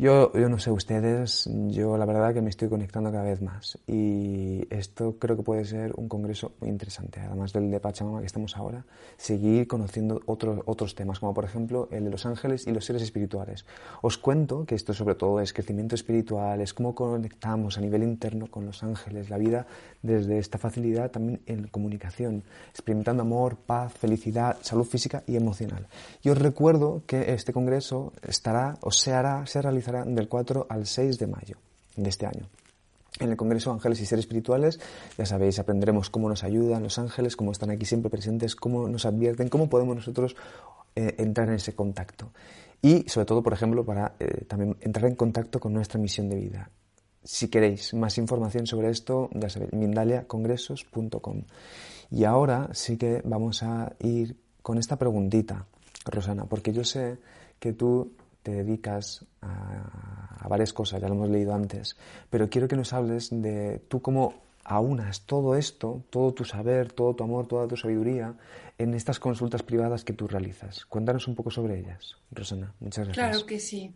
Yo, 0.00 0.32
yo 0.32 0.48
no 0.48 0.58
sé 0.58 0.70
ustedes, 0.70 1.46
yo 1.68 1.98
la 1.98 2.06
verdad 2.06 2.32
que 2.32 2.40
me 2.40 2.48
estoy 2.48 2.70
conectando 2.70 3.12
cada 3.12 3.24
vez 3.24 3.42
más 3.42 3.76
y 3.86 4.66
esto 4.70 5.16
creo 5.18 5.36
que 5.36 5.42
puede 5.42 5.66
ser 5.66 5.92
un 5.94 6.08
congreso 6.08 6.52
muy 6.58 6.70
interesante, 6.70 7.20
además 7.20 7.52
del 7.52 7.70
de 7.70 7.80
Pachamama 7.80 8.20
que 8.20 8.26
estamos 8.26 8.56
ahora, 8.56 8.86
seguir 9.18 9.68
conociendo 9.68 10.22
otros, 10.24 10.60
otros 10.64 10.94
temas, 10.94 11.20
como 11.20 11.34
por 11.34 11.44
ejemplo 11.44 11.86
el 11.90 12.04
de 12.04 12.10
los 12.10 12.24
ángeles 12.24 12.66
y 12.66 12.72
los 12.72 12.86
seres 12.86 13.02
espirituales. 13.02 13.66
Os 14.00 14.16
cuento 14.16 14.64
que 14.64 14.74
esto 14.74 14.94
sobre 14.94 15.16
todo 15.16 15.38
es 15.38 15.52
crecimiento 15.52 15.96
espiritual, 15.96 16.62
es 16.62 16.72
cómo 16.72 16.94
conectamos 16.94 17.76
a 17.76 17.82
nivel 17.82 18.02
interno 18.02 18.46
con 18.46 18.64
los 18.64 18.82
ángeles, 18.82 19.28
la 19.28 19.36
vida 19.36 19.66
desde 20.00 20.38
esta 20.38 20.56
facilidad 20.56 21.10
también 21.10 21.42
en 21.44 21.68
comunicación, 21.68 22.42
experimentando 22.70 23.20
amor, 23.20 23.56
paz, 23.58 23.92
felicidad, 23.92 24.56
salud 24.62 24.86
física 24.86 25.24
y 25.26 25.36
emocional. 25.36 25.88
Y 26.22 26.30
os 26.30 26.38
recuerdo 26.38 27.02
que 27.06 27.34
este 27.34 27.52
congreso 27.52 28.14
estará 28.26 28.78
o 28.80 28.90
se 28.90 29.12
hará, 29.12 29.44
se 29.44 29.60
realizará 29.60 29.89
del 29.92 30.28
4 30.28 30.66
al 30.68 30.86
6 30.86 31.18
de 31.18 31.26
mayo 31.26 31.56
de 31.96 32.08
este 32.08 32.26
año. 32.26 32.48
En 33.18 33.30
el 33.30 33.36
Congreso 33.36 33.72
Ángeles 33.72 34.00
y 34.00 34.06
Seres 34.06 34.24
Espirituales, 34.24 34.78
ya 35.18 35.26
sabéis, 35.26 35.58
aprenderemos 35.58 36.10
cómo 36.10 36.28
nos 36.28 36.44
ayudan 36.44 36.82
los 36.82 36.98
ángeles, 36.98 37.36
cómo 37.36 37.52
están 37.52 37.70
aquí 37.70 37.84
siempre 37.84 38.08
presentes, 38.08 38.54
cómo 38.54 38.88
nos 38.88 39.04
advierten, 39.04 39.48
cómo 39.48 39.68
podemos 39.68 39.96
nosotros 39.96 40.36
eh, 40.94 41.16
entrar 41.18 41.48
en 41.48 41.56
ese 41.56 41.74
contacto. 41.74 42.30
Y 42.80 43.04
sobre 43.08 43.26
todo, 43.26 43.42
por 43.42 43.52
ejemplo, 43.52 43.84
para 43.84 44.14
eh, 44.18 44.44
también 44.46 44.76
entrar 44.80 45.06
en 45.06 45.16
contacto 45.16 45.60
con 45.60 45.72
nuestra 45.72 46.00
misión 46.00 46.28
de 46.28 46.36
vida. 46.36 46.70
Si 47.22 47.48
queréis 47.48 47.92
más 47.92 48.16
información 48.16 48.66
sobre 48.66 48.88
esto, 48.88 49.28
ya 49.34 49.50
sabéis, 49.50 49.72
mindaliacongresos.com. 49.72 51.42
Y 52.10 52.24
ahora 52.24 52.70
sí 52.72 52.96
que 52.96 53.20
vamos 53.24 53.62
a 53.62 53.92
ir 54.00 54.36
con 54.62 54.78
esta 54.78 54.96
preguntita, 54.96 55.66
Rosana, 56.06 56.46
porque 56.46 56.72
yo 56.72 56.84
sé 56.84 57.18
que 57.58 57.74
tú 57.74 58.12
te 58.42 58.52
dedicas 58.52 59.24
a, 59.42 60.46
varias 60.48 60.72
cosas, 60.72 61.00
ya 61.00 61.08
lo 61.08 61.14
hemos 61.14 61.30
leído 61.30 61.54
antes, 61.54 61.96
pero 62.28 62.48
quiero 62.48 62.66
que 62.66 62.76
nos 62.76 62.92
hables 62.92 63.28
de 63.30 63.78
tú 63.88 64.02
cómo 64.02 64.34
aunas 64.64 65.22
todo 65.22 65.54
esto, 65.54 66.04
todo 66.10 66.34
tu 66.34 66.44
saber, 66.44 66.92
todo 66.92 67.14
tu 67.14 67.24
amor, 67.24 67.46
toda 67.46 67.68
tu 67.68 67.76
sabiduría 67.76 68.34
en 68.78 68.94
estas 68.94 69.20
consultas 69.20 69.62
privadas 69.62 70.04
que 70.04 70.12
tú 70.12 70.26
realizas. 70.26 70.86
Cuéntanos 70.86 71.28
un 71.28 71.34
poco 71.34 71.50
sobre 71.50 71.78
ellas, 71.78 72.16
Rosana. 72.30 72.74
Muchas 72.80 73.06
gracias. 73.06 73.28
Claro 73.28 73.46
que 73.46 73.60
sí. 73.60 73.94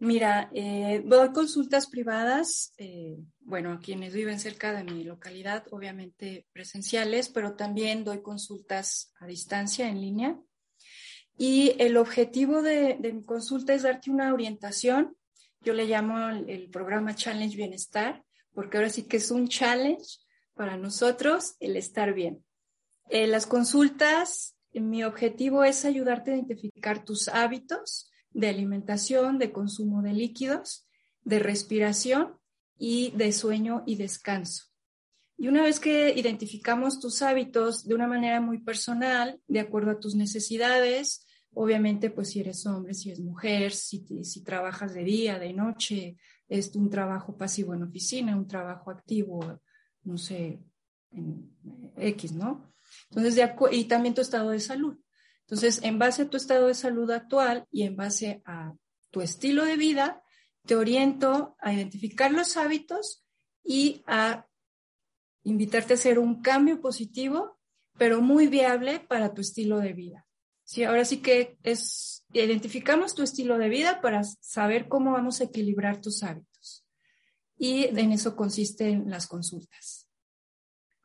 Mira, 0.00 0.48
eh, 0.52 1.02
doy 1.04 1.32
consultas 1.32 1.88
privadas, 1.88 2.72
eh, 2.78 3.18
bueno, 3.40 3.72
a 3.72 3.80
quienes 3.80 4.14
viven 4.14 4.38
cerca 4.38 4.72
de 4.72 4.84
mi 4.84 5.02
localidad, 5.02 5.64
obviamente 5.72 6.46
presenciales, 6.52 7.28
pero 7.28 7.54
también 7.54 8.04
doy 8.04 8.22
consultas 8.22 9.12
a 9.18 9.26
distancia, 9.26 9.88
en 9.88 10.00
línea. 10.00 10.38
Y 11.38 11.76
el 11.78 11.96
objetivo 11.96 12.62
de, 12.62 12.98
mi 13.00 13.22
consulta 13.22 13.72
es 13.72 13.84
darte 13.84 14.10
una 14.10 14.34
orientación. 14.34 15.16
Yo 15.60 15.72
le 15.72 15.86
llamo 15.86 16.28
el, 16.30 16.68
programa 16.68 17.14
Challenge 17.14 17.56
Bienestar, 17.56 18.24
porque 18.52 18.76
ahora 18.76 18.90
sí 18.90 19.04
que 19.04 19.18
es 19.18 19.30
un 19.30 19.46
challenge 19.46 20.18
para 20.54 20.76
nosotros 20.76 21.54
el 21.60 21.76
estar 21.76 22.12
bien. 22.12 22.44
En 23.08 23.30
las 23.30 23.46
consultas, 23.46 24.56
mi 24.72 25.04
objetivo 25.04 25.62
es 25.62 25.84
ayudarte 25.84 26.32
a 26.32 26.34
identificar 26.34 27.04
tus 27.04 27.28
hábitos 27.28 28.10
de 28.30 28.48
alimentación, 28.48 29.38
de 29.38 29.52
consumo 29.52 30.02
de 30.02 30.14
líquidos, 30.14 30.88
de 31.22 31.38
respiración 31.38 32.36
y 32.76 33.12
de 33.12 33.32
sueño 33.32 33.84
y 33.86 33.94
descanso. 33.94 34.64
Y 35.36 35.46
una 35.46 35.62
vez 35.62 35.78
que 35.78 36.12
identificamos 36.16 36.98
tus 36.98 37.22
hábitos 37.22 37.86
de 37.86 37.94
una 37.94 38.08
manera 38.08 38.40
muy 38.40 38.58
personal, 38.58 39.40
de 39.46 39.60
acuerdo 39.60 39.92
a 39.92 40.00
tus 40.00 40.16
necesidades, 40.16 41.27
Obviamente, 41.54 42.10
pues 42.10 42.30
si 42.30 42.40
eres 42.40 42.64
hombre, 42.66 42.94
si 42.94 43.10
eres 43.10 43.20
mujer, 43.20 43.72
si, 43.72 44.04
si 44.24 44.44
trabajas 44.44 44.94
de 44.94 45.04
día, 45.04 45.38
de 45.38 45.52
noche, 45.52 46.16
es 46.48 46.74
un 46.74 46.88
trabajo 46.90 47.36
pasivo 47.36 47.74
en 47.74 47.82
oficina, 47.82 48.36
un 48.36 48.46
trabajo 48.46 48.90
activo, 48.90 49.60
no 50.04 50.18
sé, 50.18 50.60
en 51.10 51.50
X, 51.96 52.32
¿no? 52.32 52.72
Entonces, 53.10 53.44
y 53.72 53.84
también 53.84 54.14
tu 54.14 54.20
estado 54.20 54.50
de 54.50 54.60
salud. 54.60 54.98
Entonces, 55.42 55.82
en 55.82 55.98
base 55.98 56.22
a 56.22 56.30
tu 56.30 56.36
estado 56.36 56.66
de 56.66 56.74
salud 56.74 57.10
actual 57.10 57.66
y 57.70 57.82
en 57.82 57.96
base 57.96 58.42
a 58.44 58.74
tu 59.10 59.20
estilo 59.20 59.64
de 59.64 59.76
vida, 59.76 60.22
te 60.66 60.76
oriento 60.76 61.56
a 61.60 61.72
identificar 61.72 62.30
los 62.30 62.56
hábitos 62.56 63.24
y 63.64 64.02
a 64.06 64.46
invitarte 65.44 65.94
a 65.94 65.96
hacer 65.96 66.18
un 66.18 66.42
cambio 66.42 66.80
positivo, 66.80 67.58
pero 67.96 68.20
muy 68.20 68.46
viable 68.46 69.00
para 69.00 69.32
tu 69.32 69.40
estilo 69.40 69.78
de 69.78 69.94
vida. 69.94 70.27
Sí, 70.68 70.84
ahora 70.84 71.06
sí 71.06 71.22
que 71.22 71.56
es, 71.62 72.26
identificamos 72.30 73.14
tu 73.14 73.22
estilo 73.22 73.56
de 73.56 73.70
vida 73.70 74.02
para 74.02 74.22
saber 74.22 74.86
cómo 74.86 75.12
vamos 75.12 75.40
a 75.40 75.44
equilibrar 75.44 76.02
tus 76.02 76.22
hábitos. 76.22 76.84
Y 77.56 77.84
en 77.84 78.12
eso 78.12 78.36
consisten 78.36 79.08
las 79.08 79.26
consultas. 79.26 80.10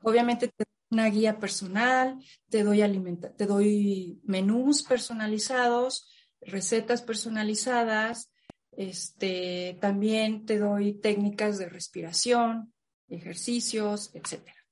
Obviamente 0.02 0.50
te 0.50 0.66
doy 0.66 1.00
una 1.00 1.10
guía 1.10 1.40
personal, 1.40 2.18
te 2.50 2.66
doy, 2.66 2.82
alimenta 2.82 3.34
te 3.34 3.46
doy 3.46 4.20
menús 4.26 4.84
personalizados, 4.84 6.12
recetas 6.42 7.02
personalizadas, 7.02 8.34
este, 8.74 9.78
también 9.80 10.46
te 10.46 10.60
doy 10.60 10.96
técnicas 10.96 11.58
de 11.58 11.70
respiración, 11.70 12.74
ejercicios, 13.08 14.12
etcétera 14.14 14.63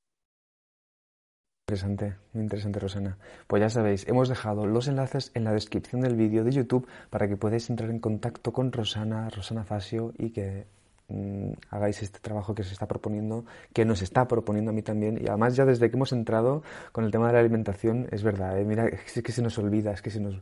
interesante, 1.71 2.15
muy 2.34 2.43
interesante, 2.43 2.79
Rosana. 2.79 3.17
Pues 3.47 3.62
ya 3.62 3.69
sabéis, 3.69 4.05
hemos 4.07 4.27
dejado 4.27 4.65
los 4.65 4.89
enlaces 4.89 5.31
en 5.36 5.45
la 5.45 5.53
descripción 5.53 6.01
del 6.01 6.17
vídeo 6.17 6.43
de 6.43 6.51
YouTube 6.51 6.86
para 7.10 7.29
que 7.29 7.38
podáis 7.38 7.69
entrar 7.69 7.89
en 7.89 7.99
contacto 7.99 8.51
con 8.51 8.73
Rosana, 8.73 9.29
Rosana 9.29 9.63
Fasio, 9.63 10.12
y 10.17 10.31
que 10.31 10.65
mm, 11.07 11.51
hagáis 11.69 12.03
este 12.03 12.19
trabajo 12.19 12.53
que 12.53 12.63
se 12.63 12.73
está 12.73 12.88
proponiendo, 12.88 13.45
que 13.71 13.86
nos 13.86 14.01
está 14.01 14.27
proponiendo 14.27 14.71
a 14.71 14.73
mí 14.73 14.81
también. 14.81 15.17
Y 15.21 15.29
además 15.29 15.55
ya 15.55 15.63
desde 15.63 15.89
que 15.89 15.95
hemos 15.95 16.12
entrado 16.12 16.62
con 16.91 17.05
el 17.05 17.12
tema 17.12 17.27
de 17.27 17.34
la 17.34 17.39
alimentación, 17.39 18.10
es 18.12 18.21
verdad, 18.21 18.60
¿eh? 18.60 18.65
mira, 18.65 18.88
es 18.88 19.23
que 19.23 19.31
se 19.31 19.41
nos 19.41 19.57
olvida, 19.57 19.93
es 19.93 20.01
que 20.01 20.10
se 20.10 20.19
nos... 20.19 20.41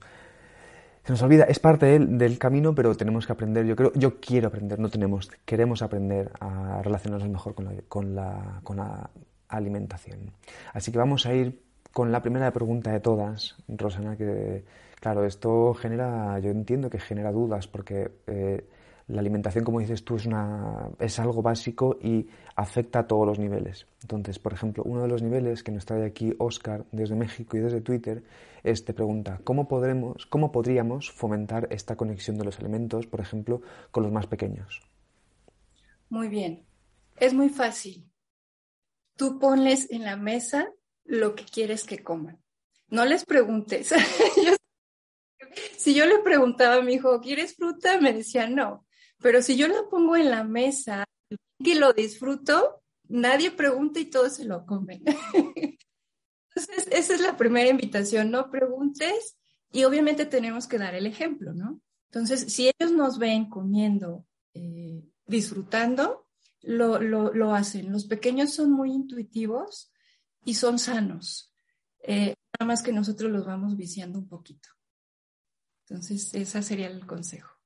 Se 1.03 1.13
nos 1.13 1.21
olvida, 1.21 1.45
es 1.45 1.59
parte 1.59 1.85
del, 1.85 2.17
del 2.17 2.37
camino, 2.37 2.75
pero 2.75 2.93
tenemos 2.93 3.25
que 3.25 3.31
aprender. 3.31 3.65
Yo 3.65 3.75
creo, 3.75 3.91
yo 3.95 4.19
quiero 4.19 4.49
aprender, 4.49 4.79
no 4.79 4.89
tenemos, 4.89 5.31
queremos 5.45 5.81
aprender 5.81 6.31
a 6.39 6.81
relacionarnos 6.83 7.29
mejor 7.29 7.55
con 7.55 7.65
la, 7.65 7.71
con 7.87 8.15
la, 8.15 8.59
con 8.63 8.77
la 8.77 9.09
alimentación. 9.49 10.31
Así 10.73 10.91
que 10.91 10.97
vamos 10.97 11.25
a 11.25 11.33
ir 11.33 11.61
con 11.91 12.11
la 12.11 12.21
primera 12.21 12.51
pregunta 12.51 12.91
de 12.91 12.99
todas, 12.99 13.57
Rosana, 13.67 14.15
que 14.15 14.63
claro, 14.99 15.25
esto 15.25 15.73
genera, 15.73 16.39
yo 16.39 16.51
entiendo 16.51 16.89
que 16.89 16.99
genera 16.99 17.31
dudas, 17.31 17.67
porque 17.67 18.11
eh, 18.27 18.63
la 19.07 19.21
alimentación, 19.21 19.63
como 19.63 19.79
dices 19.79 20.03
tú, 20.03 20.17
es, 20.17 20.25
una, 20.25 20.89
es 20.99 21.19
algo 21.19 21.41
básico 21.41 21.97
y 22.01 22.27
afecta 22.55 22.99
a 22.99 23.07
todos 23.07 23.25
los 23.25 23.39
niveles. 23.39 23.87
Entonces, 24.01 24.37
por 24.37 24.53
ejemplo, 24.53 24.83
uno 24.85 25.01
de 25.01 25.07
los 25.07 25.23
niveles 25.23 25.63
que 25.63 25.71
nos 25.71 25.85
trae 25.85 26.05
aquí 26.05 26.33
Oscar 26.37 26.85
desde 26.91 27.15
México 27.15 27.57
y 27.57 27.61
desde 27.61 27.81
Twitter 27.81 28.23
es, 28.63 28.85
te 28.85 28.93
pregunta, 28.93 29.39
¿cómo, 29.43 29.67
podremos, 29.67 30.25
¿cómo 30.27 30.51
podríamos 30.51 31.11
fomentar 31.11 31.67
esta 31.71 31.95
conexión 31.95 32.37
de 32.37 32.45
los 32.45 32.59
alimentos, 32.59 33.07
por 33.07 33.19
ejemplo, 33.19 33.61
con 33.91 34.03
los 34.03 34.11
más 34.11 34.27
pequeños? 34.27 34.81
Muy 36.09 36.27
bien, 36.27 36.63
es 37.17 37.33
muy 37.33 37.49
fácil. 37.49 38.08
Tú 39.19 39.37
ponles 39.37 39.91
en 39.91 40.05
la 40.05 40.15
mesa 40.15 40.71
lo 41.03 41.35
que 41.35 41.43
quieres 41.43 41.83
que 41.83 42.01
coman. 42.01 42.41
No 42.87 43.03
les 43.03 43.25
preguntes. 43.25 43.93
si 45.77 45.93
yo 45.93 46.05
le 46.05 46.19
preguntaba 46.19 46.75
a 46.75 46.81
mi 46.81 46.93
hijo, 46.93 47.19
¿quieres 47.19 47.57
fruta? 47.57 47.99
Me 47.99 48.13
decía 48.13 48.47
no. 48.47 48.87
Pero 49.21 49.41
si 49.41 49.57
yo 49.57 49.67
lo 49.67 49.89
pongo 49.89 50.15
en 50.15 50.31
la 50.31 50.45
mesa 50.45 51.03
y 51.57 51.73
lo 51.73 51.91
disfruto, 51.91 52.81
nadie 53.09 53.51
pregunta 53.51 53.99
y 53.99 54.05
todos 54.05 54.35
se 54.35 54.45
lo 54.45 54.65
comen. 54.65 55.03
Entonces, 56.55 56.87
esa 56.89 57.13
es 57.13 57.19
la 57.19 57.35
primera 57.35 57.69
invitación, 57.69 58.31
no 58.31 58.49
preguntes 58.49 59.37
y 59.69 59.83
obviamente 59.83 60.27
tenemos 60.27 60.65
que 60.65 60.77
dar 60.77 60.95
el 60.95 61.05
ejemplo, 61.05 61.53
¿no? 61.53 61.81
Entonces, 62.05 62.53
si 62.53 62.69
ellos 62.69 62.93
nos 62.93 63.19
ven 63.19 63.49
comiendo, 63.49 64.25
eh, 64.53 65.03
disfrutando, 65.27 66.28
lo, 66.61 66.99
lo, 66.99 67.53
hacen. 67.53 67.91
Los 67.91 68.05
pequeños 68.05 68.53
son 68.53 68.71
muy 68.71 68.91
intuitivos 68.91 69.91
y 70.43 70.55
son 70.55 70.79
sanos. 70.79 71.53
Eh, 72.03 72.33
nada 72.59 72.67
más 72.67 72.81
que 72.81 72.93
nosotros 72.93 73.31
los 73.31 73.45
vamos 73.45 73.75
viciando 73.77 74.19
un 74.19 74.27
poquito. 74.27 74.69
Entonces, 75.87 76.33
ese 76.33 76.61
sería 76.61 76.87
el 76.87 77.05
consejo. 77.05 77.59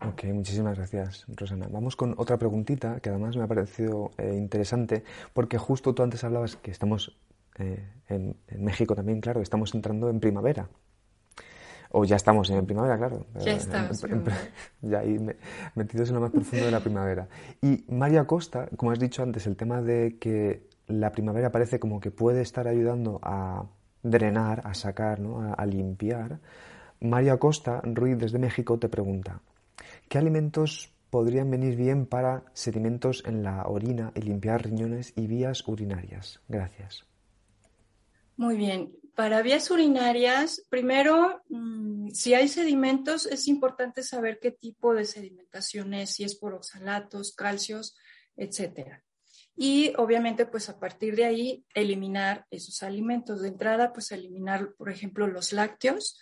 Ok, 0.00 0.24
muchísimas 0.32 0.76
gracias, 0.76 1.24
Rosana. 1.28 1.66
Vamos 1.68 1.96
con 1.96 2.14
otra 2.18 2.38
preguntita 2.38 3.00
que 3.00 3.10
además 3.10 3.36
me 3.36 3.42
ha 3.42 3.48
parecido 3.48 4.12
eh, 4.16 4.34
interesante 4.36 5.02
porque 5.32 5.58
justo 5.58 5.92
tú 5.92 6.02
antes 6.02 6.22
hablabas 6.22 6.56
que 6.56 6.70
estamos 6.70 7.18
eh, 7.58 7.84
en, 8.08 8.36
México 8.58 8.94
también, 8.94 9.20
claro, 9.20 9.40
estamos 9.42 9.74
entrando 9.74 10.08
en 10.08 10.20
primavera. 10.20 10.70
O 11.90 12.04
ya 12.04 12.16
estamos 12.16 12.50
en 12.50 12.66
primavera, 12.66 12.98
claro. 12.98 13.26
Ya 13.40 13.52
estamos. 13.52 14.04
ya 14.82 14.98
ahí 14.98 15.18
metidos 15.74 16.08
en 16.10 16.16
lo 16.16 16.20
más 16.20 16.30
profundo 16.30 16.66
de 16.66 16.70
la 16.70 16.80
primavera. 16.80 17.28
Y 17.62 17.84
María 17.88 18.26
Costa, 18.26 18.68
como 18.76 18.92
has 18.92 18.98
dicho 18.98 19.22
antes, 19.22 19.46
el 19.46 19.56
tema 19.56 19.80
de 19.80 20.18
que 20.18 20.68
la 20.86 21.12
primavera 21.12 21.50
parece 21.50 21.78
como 21.80 22.00
que 22.00 22.10
puede 22.10 22.42
estar 22.42 22.68
ayudando 22.68 23.20
a 23.22 23.64
drenar, 24.02 24.62
a 24.64 24.74
sacar, 24.74 25.20
¿no? 25.20 25.54
a 25.56 25.66
limpiar. 25.66 26.38
María 27.00 27.36
Costa 27.38 27.80
Ruiz 27.84 28.18
desde 28.18 28.38
México 28.38 28.78
te 28.78 28.88
pregunta, 28.88 29.40
¿Qué 30.08 30.16
alimentos 30.16 30.90
podrían 31.10 31.50
venir 31.50 31.76
bien 31.76 32.06
para 32.06 32.44
sedimentos 32.54 33.22
en 33.26 33.42
la 33.42 33.66
orina 33.66 34.12
y 34.14 34.22
limpiar 34.22 34.64
riñones 34.64 35.12
y 35.16 35.26
vías 35.26 35.66
urinarias? 35.68 36.40
Gracias. 36.48 37.04
Muy 38.36 38.56
bien. 38.56 38.90
Para 39.18 39.42
vías 39.42 39.68
urinarias, 39.72 40.62
primero, 40.68 41.42
mm, 41.48 42.10
si 42.10 42.34
hay 42.34 42.46
sedimentos, 42.46 43.26
es 43.26 43.48
importante 43.48 44.04
saber 44.04 44.38
qué 44.40 44.52
tipo 44.52 44.94
de 44.94 45.04
sedimentación 45.04 45.92
es, 45.92 46.10
si 46.10 46.22
es 46.22 46.36
por 46.36 46.54
oxalatos, 46.54 47.34
calcios, 47.34 47.96
etcétera. 48.36 49.02
Y 49.56 49.92
obviamente, 49.96 50.46
pues 50.46 50.68
a 50.68 50.78
partir 50.78 51.16
de 51.16 51.24
ahí, 51.24 51.64
eliminar 51.74 52.46
esos 52.52 52.84
alimentos. 52.84 53.42
De 53.42 53.48
entrada, 53.48 53.92
pues 53.92 54.12
eliminar, 54.12 54.74
por 54.74 54.88
ejemplo, 54.88 55.26
los 55.26 55.52
lácteos, 55.52 56.20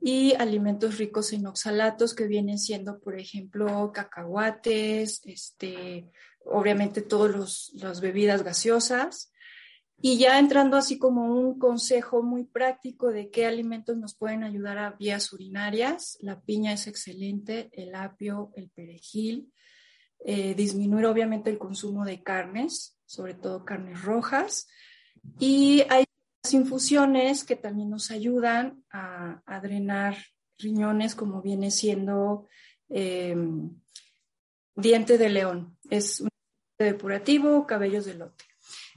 y 0.00 0.32
alimentos 0.36 0.96
ricos 0.96 1.34
en 1.34 1.46
oxalatos 1.46 2.14
que 2.14 2.26
vienen 2.26 2.58
siendo, 2.58 2.98
por 2.98 3.20
ejemplo, 3.20 3.92
cacahuates, 3.92 5.20
este, 5.26 6.08
obviamente 6.46 7.02
todas 7.02 7.72
las 7.74 8.00
bebidas 8.00 8.42
gaseosas. 8.42 9.34
Y 10.00 10.16
ya 10.16 10.38
entrando 10.38 10.76
así 10.76 10.96
como 10.96 11.24
un 11.24 11.58
consejo 11.58 12.22
muy 12.22 12.44
práctico 12.44 13.10
de 13.10 13.30
qué 13.30 13.46
alimentos 13.46 13.96
nos 13.96 14.14
pueden 14.14 14.44
ayudar 14.44 14.78
a 14.78 14.92
vías 14.92 15.32
urinarias, 15.32 16.18
la 16.20 16.40
piña 16.40 16.72
es 16.72 16.86
excelente, 16.86 17.68
el 17.72 17.96
apio, 17.96 18.52
el 18.54 18.70
perejil, 18.70 19.52
eh, 20.20 20.54
disminuir 20.54 21.06
obviamente 21.06 21.50
el 21.50 21.58
consumo 21.58 22.04
de 22.04 22.22
carnes, 22.22 22.96
sobre 23.06 23.34
todo 23.34 23.64
carnes 23.64 24.02
rojas. 24.02 24.68
Y 25.40 25.82
hay 25.90 26.04
infusiones 26.52 27.42
que 27.44 27.56
también 27.56 27.90
nos 27.90 28.12
ayudan 28.12 28.84
a, 28.90 29.60
drenar 29.60 30.16
riñones, 30.58 31.16
como 31.16 31.42
viene 31.42 31.72
siendo 31.72 32.46
em, 32.88 33.70
diente 34.76 35.18
de 35.18 35.28
león. 35.28 35.76
Es 35.90 36.20
un 36.20 36.28
depurativo, 36.78 37.66
cabellos 37.66 38.04
de 38.06 38.14
lote. 38.14 38.47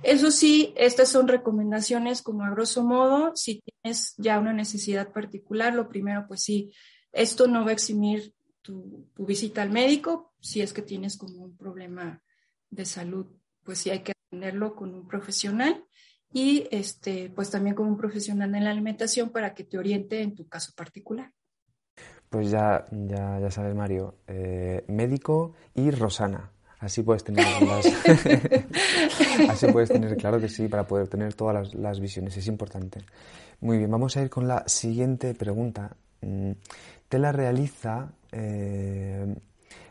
Eso 0.03 0.31
sí, 0.31 0.73
estas 0.77 1.09
son 1.09 1.27
recomendaciones 1.27 2.21
como 2.21 2.43
a 2.43 2.49
grosso 2.49 2.83
modo, 2.83 3.35
si 3.35 3.61
tienes 3.61 4.15
ya 4.17 4.39
una 4.39 4.53
necesidad 4.53 5.11
particular, 5.11 5.75
lo 5.75 5.89
primero, 5.89 6.25
pues 6.27 6.43
sí, 6.43 6.73
esto 7.11 7.47
no 7.47 7.63
va 7.63 7.69
a 7.69 7.73
eximir 7.73 8.33
tu, 8.61 9.07
visita 9.17 9.61
al 9.61 9.69
médico, 9.69 10.33
si 10.39 10.61
es 10.61 10.73
que 10.73 10.81
tienes 10.81 11.17
como 11.17 11.43
un 11.43 11.55
problema 11.55 12.21
de 12.69 12.85
salud, 12.85 13.27
pues 13.63 13.79
sí 13.79 13.89
hay 13.89 13.99
que 13.99 14.13
atenderlo 14.27 14.75
con 14.75 14.93
un 14.93 15.07
profesional 15.07 15.85
y 16.33 16.67
este, 16.71 17.29
pues 17.29 17.51
también 17.51 17.75
como 17.75 17.89
un 17.89 17.97
profesional 17.97 18.55
en 18.55 18.63
la 18.63 18.71
alimentación 18.71 19.29
para 19.29 19.53
que 19.53 19.65
te 19.65 19.77
oriente 19.77 20.21
en 20.21 20.33
tu 20.33 20.47
caso 20.47 20.73
particular. 20.75 21.31
Pues 22.29 22.49
ya, 22.49 22.85
ya, 22.91 23.39
ya 23.39 23.51
sabes, 23.51 23.75
Mario, 23.75 24.15
eh, 24.25 24.85
médico 24.87 25.53
y 25.75 25.91
Rosana. 25.91 26.51
Así 26.81 27.01
puedes 27.01 27.23
tener 27.23 27.45
las... 27.61 27.85
Así 29.49 29.67
puedes 29.71 29.89
tener, 29.89 30.17
claro 30.17 30.41
que 30.41 30.49
sí, 30.49 30.67
para 30.67 30.85
poder 30.85 31.07
tener 31.07 31.33
todas 31.33 31.73
las, 31.73 31.99
visiones, 31.99 32.35
es 32.35 32.47
importante. 32.47 32.99
Muy 33.61 33.77
bien, 33.77 33.89
vamos 33.89 34.17
a 34.17 34.21
ir 34.21 34.29
con 34.29 34.47
la 34.47 34.67
siguiente 34.67 35.33
pregunta. 35.33 35.95
Mm, 36.21 36.51
te 37.07 37.19
la 37.19 37.31
realiza 37.31 38.11
eh, 38.33 39.33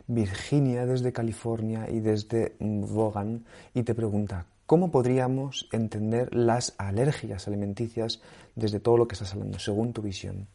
Virginia 0.05 0.85
desde 0.85 1.11
California 1.11 1.89
y 1.89 1.99
desde 1.99 2.55
Vaughan 2.59 3.43
y 3.73 3.83
te 3.83 3.95
pregunta, 3.95 4.45
¿Cómo 4.71 4.89
podríamos 4.89 5.67
entender 5.73 6.33
las 6.33 6.75
alergias 6.77 7.45
alimenticias 7.45 8.21
desde 8.55 8.79
todo 8.79 8.95
lo 8.95 9.05
que 9.05 9.15
estás 9.15 9.33
hablando, 9.33 9.59
según 9.59 9.91
tu 9.91 10.01
visión? 10.01 10.47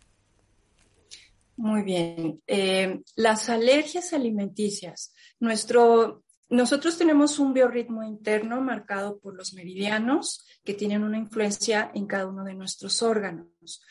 Muy 1.59 1.83
bien. 1.83 2.41
Eh, 2.47 3.03
las 3.17 3.51
alergias 3.51 4.15
alimenticias. 4.15 5.13
Nuestro, 5.39 6.23
nosotros 6.49 6.97
tenemos 6.97 7.39
un 7.39 7.53
biorritmo 7.53 8.03
interno 8.05 8.61
marcado 8.61 9.19
por 9.19 9.35
los 9.35 9.53
meridianos 9.55 10.47
que 10.65 10.75
tienen 10.75 11.03
una 11.03 11.19
influencia 11.19 11.91
en 11.95 12.07
cada 12.07 12.27
uno 12.27 12.45
de 12.45 12.55
nuestros 12.55 13.03
órganos. 13.03 13.83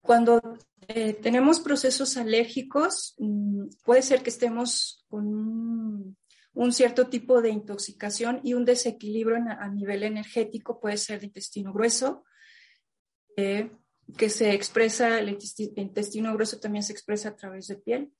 Cuando 0.00 0.40
eh, 0.88 1.14
tenemos 1.14 1.60
procesos 1.60 2.16
alérgicos, 2.16 3.14
mm, 3.18 3.66
puede 3.84 4.02
ser 4.02 4.22
que 4.22 4.30
estemos 4.30 5.04
con 5.08 6.16
un 6.54 6.72
cierto 6.72 7.08
tipo 7.08 7.42
de 7.42 7.50
intoxicación 7.50 8.40
y 8.42 8.54
un 8.54 8.64
desequilibrio 8.64 9.36
a 9.36 9.68
nivel 9.68 10.02
energético 10.02 10.80
puede 10.80 10.96
ser 10.96 11.20
de 11.20 11.26
intestino 11.26 11.72
grueso, 11.72 12.24
eh, 13.36 13.70
que 14.16 14.30
se 14.30 14.54
expresa, 14.54 15.18
el 15.18 15.36
intestino 15.76 16.32
grueso 16.32 16.58
también 16.58 16.82
se 16.82 16.92
expresa 16.92 17.30
a 17.30 17.36
través 17.36 17.66
de 17.66 17.76
piel. 17.76 18.12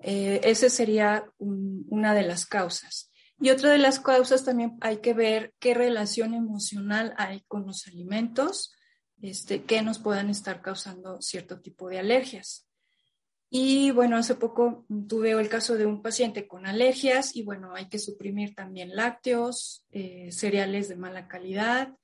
Eh, 0.00 0.40
esa 0.44 0.68
sería 0.68 1.24
una 1.38 2.14
de 2.14 2.22
las 2.22 2.46
causas. 2.46 3.10
Y 3.40 3.50
otra 3.50 3.70
de 3.70 3.78
las 3.78 4.00
causas 4.00 4.44
también 4.44 4.76
hay 4.80 4.98
que 4.98 5.12
ver 5.12 5.54
qué 5.58 5.74
relación 5.74 6.34
emocional 6.34 7.14
hay 7.16 7.42
con 7.48 7.66
los 7.66 7.86
alimentos 7.86 8.74
este, 9.20 9.62
que 9.62 9.82
nos 9.82 9.98
puedan 9.98 10.30
estar 10.30 10.62
causando 10.62 11.20
cierto 11.20 11.60
tipo 11.60 11.88
de 11.88 11.98
alergias. 11.98 12.68
Y 13.56 13.92
bueno, 13.92 14.16
hace 14.16 14.34
poco 14.34 14.84
tuve 15.08 15.30
el 15.30 15.48
caso 15.48 15.76
de 15.76 15.86
un 15.86 16.02
paciente 16.02 16.48
con 16.48 16.66
alergias 16.66 17.36
y 17.36 17.42
bueno, 17.42 17.74
hay 17.74 17.88
que 17.88 18.00
suprimir 18.00 18.54
también 18.54 18.96
lácteos, 18.96 19.86
eh, 19.92 20.32
cereales 20.32 20.88
de 20.88 20.96
mala 20.96 21.28
calidad. 21.28 21.94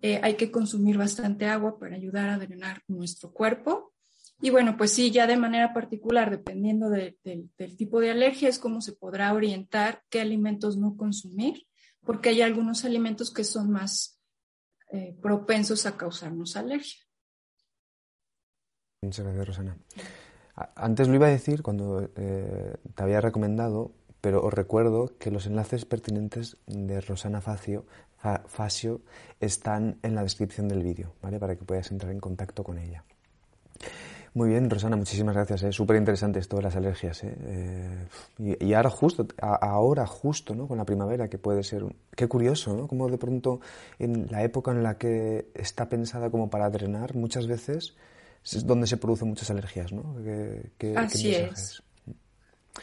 Eh, 0.00 0.20
hay 0.22 0.34
que 0.34 0.52
consumir 0.52 0.96
bastante 0.96 1.46
agua 1.46 1.78
para 1.78 1.96
ayudar 1.96 2.28
a 2.28 2.38
drenar 2.38 2.82
nuestro 2.86 3.32
cuerpo. 3.32 3.94
Y 4.40 4.50
bueno, 4.50 4.76
pues 4.76 4.92
sí, 4.92 5.10
ya 5.10 5.26
de 5.26 5.36
manera 5.36 5.72
particular, 5.72 6.30
dependiendo 6.30 6.90
del 6.90 7.16
tipo 7.76 8.00
de 8.00 8.10
alergia, 8.10 8.48
es 8.48 8.58
cómo 8.58 8.80
se 8.80 8.92
podrá 8.92 9.32
orientar 9.32 10.02
qué 10.10 10.20
alimentos 10.20 10.76
no 10.76 10.96
consumir, 10.96 11.66
porque 12.04 12.28
hay 12.28 12.42
algunos 12.42 12.84
alimentos 12.84 13.32
que 13.32 13.44
son 13.44 13.70
más 13.70 14.20
eh, 14.92 15.16
propensos 15.22 15.86
a 15.86 15.96
causarnos 15.96 16.56
alergia. 16.56 17.02
Muchas 19.02 19.24
gracias, 19.24 19.46
Rosana. 19.46 19.78
Antes 20.74 21.08
lo 21.08 21.14
iba 21.14 21.26
a 21.26 21.30
decir 21.30 21.62
cuando 21.62 22.10
eh, 22.16 22.74
te 22.94 23.02
había 23.02 23.20
recomendado, 23.20 23.94
pero 24.20 24.42
os 24.42 24.52
recuerdo 24.52 25.16
que 25.18 25.30
los 25.30 25.46
enlaces 25.46 25.84
pertinentes 25.84 26.56
de 26.66 27.00
Rosana 27.00 27.40
Facio, 27.40 27.86
están 29.38 29.98
en 30.02 30.14
la 30.14 30.22
descripción 30.22 30.66
del 30.66 30.82
vídeo, 30.82 31.14
¿vale? 31.22 31.38
Para 31.38 31.56
que 31.56 31.64
puedas 31.64 31.90
entrar 31.92 32.10
en 32.10 32.18
contacto 32.18 32.64
con 32.64 32.78
ella. 32.78 33.04
Muy 34.36 34.50
bien, 34.50 34.68
Rosana, 34.68 34.96
muchísimas 34.96 35.34
gracias. 35.34 35.62
Es 35.62 35.74
súper 35.74 35.96
interesante 35.96 36.40
esto 36.40 36.56
de 36.58 36.62
las 36.64 36.76
alergias. 36.76 37.24
¿eh? 37.24 38.06
eh 38.38 38.58
y, 38.60 38.74
ahora 38.74 38.90
justo, 38.90 39.26
ahora 39.40 40.06
justo, 40.06 40.54
¿no? 40.54 40.68
Con 40.68 40.76
la 40.76 40.84
primavera, 40.84 41.30
que 41.30 41.38
puede 41.38 41.64
ser... 41.64 41.84
Qué 42.14 42.28
curioso, 42.28 42.76
¿no? 42.76 42.86
Como 42.86 43.08
de 43.08 43.16
pronto 43.16 43.60
en 43.98 44.30
la 44.30 44.42
época 44.42 44.72
en 44.72 44.82
la 44.82 44.98
que 44.98 45.50
está 45.54 45.88
pensada 45.88 46.28
como 46.30 46.50
para 46.50 46.68
drenar, 46.68 47.14
muchas 47.14 47.46
veces 47.46 47.96
es 48.44 48.66
donde 48.66 48.86
se 48.86 48.98
producen 48.98 49.28
muchas 49.28 49.48
alergias, 49.50 49.90
¿no? 49.90 50.16
Así 50.96 51.34
es. 51.34 51.82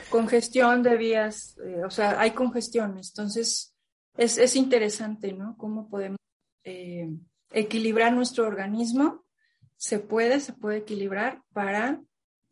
Congestión 0.09 0.81
de 0.81 0.97
vías, 0.97 1.55
eh, 1.63 1.83
o 1.85 1.91
sea, 1.91 2.19
hay 2.19 2.31
congestión. 2.31 2.97
Entonces, 2.97 3.75
es, 4.17 4.39
es 4.39 4.55
interesante, 4.55 5.33
¿no? 5.33 5.55
Cómo 5.55 5.87
podemos 5.87 6.17
eh, 6.63 7.15
equilibrar 7.51 8.11
nuestro 8.11 8.47
organismo 8.47 9.23
se 9.77 9.99
puede, 9.99 10.39
se 10.39 10.53
puede 10.53 10.77
equilibrar 10.77 11.41
para 11.53 12.01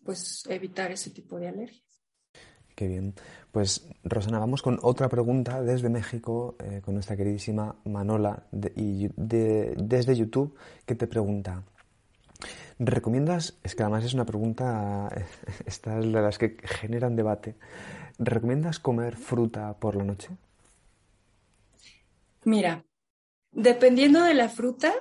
pues 0.04 0.44
evitar 0.50 0.92
ese 0.92 1.12
tipo 1.12 1.40
de 1.40 1.48
alergias. 1.48 1.92
Qué 2.76 2.88
bien. 2.88 3.14
Pues 3.52 3.88
Rosana, 4.04 4.40
vamos 4.40 4.62
con 4.62 4.80
otra 4.82 5.10
pregunta 5.10 5.62
desde 5.62 5.90
México, 5.90 6.56
eh, 6.60 6.82
con 6.84 6.94
nuestra 6.94 7.18
queridísima 7.18 7.76
Manola 7.86 8.48
y 8.76 9.10
desde 9.16 10.16
YouTube, 10.16 10.56
que 10.86 10.96
te 10.96 11.06
pregunta, 11.06 11.64
¿recomiendas, 12.80 13.60
es 13.64 13.76
que 13.76 13.84
además 13.84 14.06
es 14.06 14.14
una 14.14 14.26
pregunta, 14.26 15.10
esta 15.66 16.00
es 16.00 16.06
de 16.06 16.22
las 16.22 16.38
que 16.38 16.58
generan 16.64 17.16
debate, 17.16 17.56
¿recomiendas 18.18 18.80
comer 18.80 19.18
fruta 19.18 19.78
por 19.78 19.96
la 19.96 20.06
noche? 20.06 20.30
Mira, 22.46 22.86
dependiendo 23.52 24.24
de 24.24 24.34
la 24.34 24.50
fruta, 24.50 24.94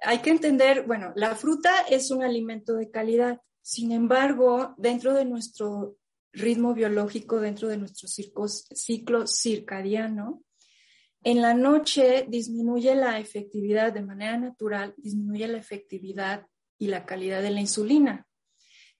hay 0.00 0.18
que 0.18 0.30
entender, 0.30 0.86
bueno, 0.86 1.12
la 1.16 1.34
fruta 1.34 1.82
es 1.88 2.10
un 2.10 2.22
alimento 2.22 2.74
de 2.74 2.90
calidad. 2.90 3.40
Sin 3.62 3.92
embargo, 3.92 4.74
dentro 4.78 5.14
de 5.14 5.24
nuestro 5.24 5.96
ritmo 6.32 6.74
biológico, 6.74 7.40
dentro 7.40 7.68
de 7.68 7.78
nuestro 7.78 8.08
ciclo 8.08 9.26
circadiano, 9.26 10.42
en 11.24 11.42
la 11.42 11.52
noche 11.54 12.26
disminuye 12.28 12.94
la 12.94 13.18
efectividad 13.18 13.92
de 13.92 14.02
manera 14.02 14.38
natural, 14.38 14.94
disminuye 14.96 15.48
la 15.48 15.58
efectividad 15.58 16.46
y 16.78 16.86
la 16.86 17.04
calidad 17.04 17.42
de 17.42 17.50
la 17.50 17.60
insulina. 17.60 18.26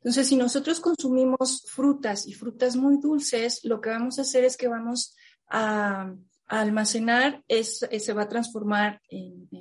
Entonces, 0.00 0.28
si 0.28 0.36
nosotros 0.36 0.80
consumimos 0.80 1.64
frutas 1.68 2.26
y 2.26 2.32
frutas 2.32 2.76
muy 2.76 2.98
dulces, 2.98 3.64
lo 3.64 3.80
que 3.80 3.90
vamos 3.90 4.18
a 4.18 4.22
hacer 4.22 4.44
es 4.44 4.56
que 4.56 4.68
vamos 4.68 5.16
a, 5.48 6.14
almacenar, 6.46 7.44
se 7.48 8.12
va 8.14 8.22
a 8.22 8.28
transformar 8.28 9.02
en 9.10 9.57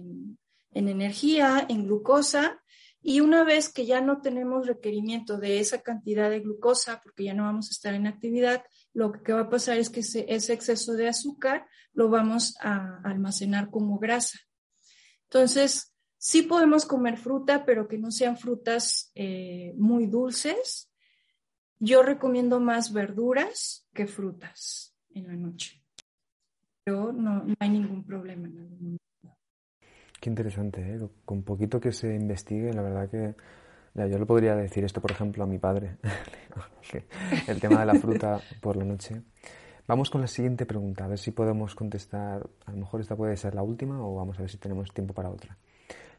en 0.78 0.90
energía, 0.90 1.66
en 1.68 1.86
glucosa, 1.86 2.62
y 3.02 3.22
una 3.22 3.44
vez 3.44 3.70
que 3.70 3.86
ya 3.86 4.02
no 4.02 4.22
tenemos 4.22 4.68
requerimiento 4.68 5.38
de 5.38 5.60
esa 5.60 5.82
cantidad 5.82 6.30
de 6.30 6.42
glucosa, 6.42 7.00
porque 7.02 7.24
ya 7.24 7.34
no 7.34 7.44
vamos 7.44 7.70
a 7.70 7.72
estar 7.72 7.94
en 7.94 8.06
actividad, 8.06 8.64
lo 8.94 9.12
que 9.12 9.34
va 9.34 9.42
a 9.42 9.50
pasar 9.50 9.78
es 9.78 9.90
que 9.90 10.02
ese, 10.02 10.54
exceso 10.54 10.94
de 10.94 11.08
azúcar 11.08 11.68
lo 11.94 12.10
vamos 12.10 12.58
a 12.62 13.00
almacenar 13.04 13.70
como 13.70 13.98
grasa. 13.98 14.40
Entonces, 15.24 15.96
sí 16.18 16.42
podemos 16.42 16.86
comer 16.86 17.18
fruta, 17.18 17.66
pero 17.66 17.88
que 17.88 17.98
no 17.98 18.12
sean 18.12 18.38
frutas 18.38 19.12
eh, 19.16 19.74
muy 19.78 20.08
dulces. 20.08 20.92
Yo 21.80 22.04
recomiendo 22.04 22.60
más 22.60 22.92
verduras 22.92 23.88
que 23.94 24.08
frutas 24.08 24.96
en 25.12 25.28
la 25.28 25.36
noche. 25.36 25.82
Pero 26.84 27.14
no, 27.14 27.44
no 27.44 27.56
hay 27.60 27.70
ningún 27.70 28.06
problema 28.06 28.48
en 28.48 28.58
algún 28.60 28.82
momento. 28.82 29.07
Qué 30.28 30.32
interesante, 30.32 30.82
¿eh? 30.82 31.00
Con 31.24 31.44
poquito 31.44 31.80
que 31.80 31.94
se 31.94 32.14
investigue, 32.14 32.74
la 32.74 32.82
verdad 32.82 33.10
que 33.10 33.34
yo 33.96 34.20
le 34.20 34.26
podría 34.26 34.58
decir 34.58 34.84
esto, 34.84 35.00
por 35.00 35.10
ejemplo, 35.10 35.46
a 35.46 35.48
mi 35.48 35.58
padre, 35.58 35.96
el 37.48 37.62
tema 37.62 37.80
de 37.80 37.86
la 37.86 37.96
fruta 37.96 38.42
por 38.60 38.76
la 38.76 38.84
noche. 38.84 39.22
Vamos 39.88 40.10
con 40.10 40.20
la 40.20 40.28
siguiente 40.28 40.66
pregunta, 40.66 41.06
a 41.06 41.08
ver 41.08 41.18
si 41.18 41.32
podemos 41.32 41.76
contestar. 41.76 42.46
A 42.66 42.72
lo 42.72 42.78
mejor 42.78 43.00
esta 43.00 43.16
puede 43.16 43.38
ser 43.38 43.56
la 43.56 43.64
última 43.64 44.06
o 44.06 44.16
vamos 44.16 44.38
a 44.38 44.42
ver 44.42 44.52
si 44.52 44.58
tenemos 44.58 44.94
tiempo 44.94 45.14
para 45.14 45.30
otra. 45.30 45.58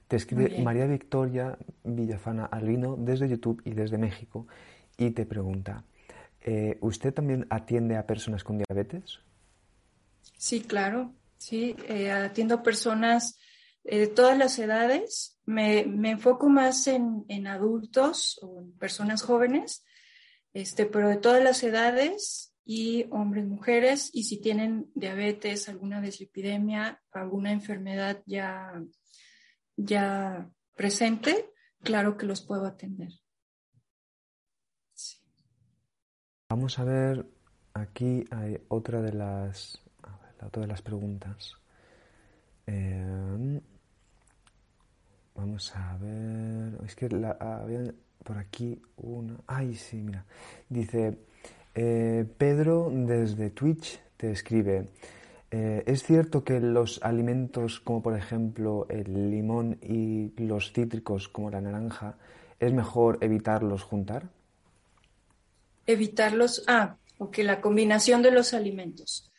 Te 0.06 0.16
escribe 0.16 0.58
María 0.62 0.86
Victoria 0.86 1.58
Villafana 1.84 2.46
Albino 2.46 2.96
desde 2.96 3.28
YouTube 3.28 3.60
y 3.66 3.74
desde 3.74 3.98
México 3.98 4.46
y 4.96 5.10
te 5.10 5.26
pregunta, 5.26 5.84
eh, 6.40 6.78
¿usted 6.80 7.12
también 7.12 7.46
atiende 7.50 7.98
a 7.98 8.06
personas 8.06 8.42
con 8.42 8.56
diabetes? 8.56 9.18
Sí, 10.38 10.62
claro, 10.62 11.12
sí, 11.36 11.76
eh, 11.86 12.10
atiendo 12.10 12.54
a 12.54 12.62
personas 12.62 13.37
de 13.96 14.06
todas 14.06 14.36
las 14.36 14.58
edades. 14.58 15.38
Me, 15.46 15.80
enfoco 15.80 16.48
más 16.48 16.86
en, 16.86 17.46
adultos 17.46 18.38
o 18.42 18.60
en 18.60 18.72
personas 18.72 19.22
jóvenes, 19.22 19.84
este, 20.52 20.84
pero 20.84 21.08
de 21.08 21.16
todas 21.16 21.42
las 21.42 21.62
edades 21.62 22.54
y 22.64 23.06
hombres, 23.10 23.46
mujeres, 23.46 24.10
y 24.12 24.24
si 24.24 24.42
tienen 24.42 24.90
diabetes, 24.94 25.70
alguna 25.70 26.02
dislipidemia, 26.02 27.02
alguna 27.12 27.50
enfermedad 27.50 28.22
ya, 28.26 28.74
ya 29.76 30.50
presente, 30.74 31.50
claro 31.82 32.18
que 32.18 32.26
los 32.26 32.42
puedo 32.42 32.66
atender. 32.66 33.12
Vamos 36.50 36.78
a 36.78 36.84
ver, 36.84 37.26
aquí 37.72 38.24
hay 38.30 38.60
otra 38.68 39.00
de 39.00 39.14
las, 39.14 39.82
las 40.66 40.82
preguntas. 40.82 41.54
Eh, 42.66 43.60
Vamos 45.38 45.72
a 45.76 45.96
ver. 46.00 46.84
Es 46.84 46.96
que 46.96 47.08
la, 47.08 47.30
había 47.30 47.94
por 48.24 48.38
aquí 48.38 48.82
una. 48.96 49.36
Ay, 49.46 49.76
sí, 49.76 49.98
mira. 49.98 50.24
Dice 50.68 51.16
eh, 51.76 52.26
Pedro 52.36 52.90
desde 52.92 53.50
Twitch 53.50 54.00
te 54.16 54.32
escribe. 54.32 54.88
Eh, 55.52 55.84
¿Es 55.86 56.02
cierto 56.02 56.42
que 56.42 56.58
los 56.58 57.00
alimentos 57.04 57.78
como 57.78 58.02
por 58.02 58.18
ejemplo 58.18 58.86
el 58.90 59.30
limón 59.30 59.78
y 59.80 60.32
los 60.42 60.72
cítricos 60.72 61.28
como 61.28 61.50
la 61.50 61.60
naranja 61.60 62.16
es 62.58 62.72
mejor 62.72 63.18
evitarlos 63.20 63.84
juntar? 63.84 64.28
Evitarlos, 65.86 66.64
ah, 66.66 66.96
ok, 67.18 67.38
la 67.38 67.60
combinación 67.60 68.22
de 68.22 68.32
los 68.32 68.52
alimentos. 68.54 69.30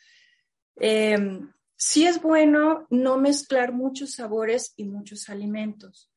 Eh, 0.80 1.40
Sí 1.82 2.06
es 2.06 2.20
bueno 2.20 2.86
no 2.90 3.16
mezclar 3.16 3.72
muchos 3.72 4.12
sabores 4.12 4.74
y 4.76 4.84
muchos 4.84 5.30
alimentos. 5.30 6.10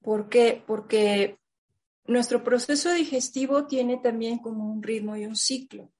¿Por 0.00 0.30
qué? 0.30 0.64
Porque 0.66 1.38
nuestro 2.06 2.42
proceso 2.42 2.90
digestivo 2.90 3.66
tiene 3.66 3.98
también 3.98 4.38
como 4.38 4.72
un 4.72 4.82
ritmo 4.82 5.18
y 5.18 5.26
un 5.26 5.36
ciclo. 5.36 5.92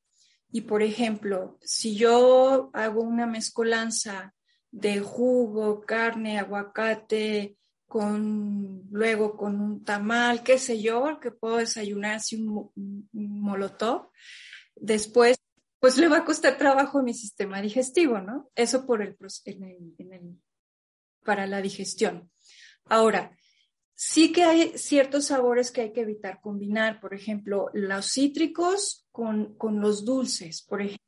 Y 0.50 0.62
por 0.62 0.82
ejemplo, 0.82 1.58
si 1.60 1.96
yo 1.96 2.70
hago 2.72 3.02
una 3.02 3.26
mezcolanza 3.26 4.34
de 4.70 5.00
jugo, 5.00 5.82
carne, 5.82 6.38
aguacate, 6.38 7.58
con 7.86 8.88
luego 8.90 9.36
con 9.36 9.60
un 9.60 9.84
tamal, 9.84 10.42
qué 10.42 10.56
sé 10.56 10.80
yo, 10.80 11.20
que 11.20 11.30
puedo 11.30 11.58
desayunar 11.58 12.14
así 12.14 12.36
un, 12.36 12.70
un 13.12 13.40
molotov, 13.42 14.08
después 14.76 15.39
pues 15.80 15.96
le 15.96 16.08
va 16.08 16.18
a 16.18 16.24
costar 16.24 16.58
trabajo 16.58 16.98
a 16.98 17.02
mi 17.02 17.14
sistema 17.14 17.60
digestivo, 17.60 18.20
¿no? 18.20 18.50
Eso 18.54 18.86
por 18.86 19.00
el, 19.00 19.16
para 21.24 21.46
la 21.46 21.62
digestión. 21.62 22.30
Ahora, 22.84 23.34
sí 23.94 24.30
que 24.30 24.44
hay 24.44 24.76
ciertos 24.76 25.26
sabores 25.26 25.72
que 25.72 25.80
hay 25.80 25.92
que 25.92 26.02
evitar 26.02 26.40
combinar, 26.42 27.00
por 27.00 27.14
ejemplo, 27.14 27.70
los 27.72 28.12
cítricos 28.12 29.08
con, 29.10 29.54
con 29.56 29.80
los 29.80 30.04
dulces, 30.04 30.62
por 30.62 30.82
ejemplo. 30.82 31.06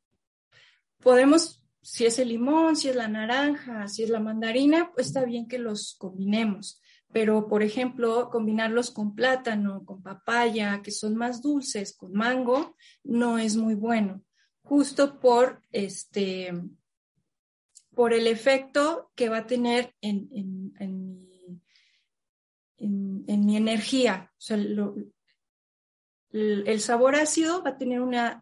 Podemos, 1.03 1.63
si 1.81 2.07
es 2.07 2.17
el 2.17 2.29
limón, 2.29 2.75
si 2.75 2.89
es 2.89 2.95
la 2.95 3.07
naranja, 3.07 3.87
si 3.87 4.03
es 4.03 4.09
la 4.09 4.19
mandarina, 4.19 4.91
pues 4.91 5.07
está 5.07 5.23
bien 5.23 5.47
que 5.47 5.59
los 5.59 5.95
combinemos. 5.99 6.81
Pero, 7.11 7.47
por 7.47 7.61
ejemplo, 7.61 8.31
combinarlos 8.31 8.89
con 8.89 9.13
plátano, 9.13 9.85
con 9.85 10.01
papaya, 10.01 10.81
que 10.81 10.89
son 10.89 11.15
más 11.15 11.43
dulces, 11.43 11.95
con 11.95 12.11
mango, 12.13 12.75
no 13.03 13.37
es 13.37 13.55
muy 13.55 13.75
bueno 13.75 14.23
justo 14.63 15.19
por 15.19 15.61
este 15.71 16.53
por 17.93 18.13
el 18.13 18.25
efecto 18.25 19.11
que 19.15 19.29
va 19.29 19.39
a 19.39 19.45
tener 19.45 19.93
en, 20.01 20.27
mi, 22.79 23.55
energía. 23.55 24.33
el, 26.31 26.79
sabor 26.79 27.15
ácido 27.15 27.61
va 27.63 27.71
a 27.71 27.77
tener 27.77 28.01
una, 28.01 28.41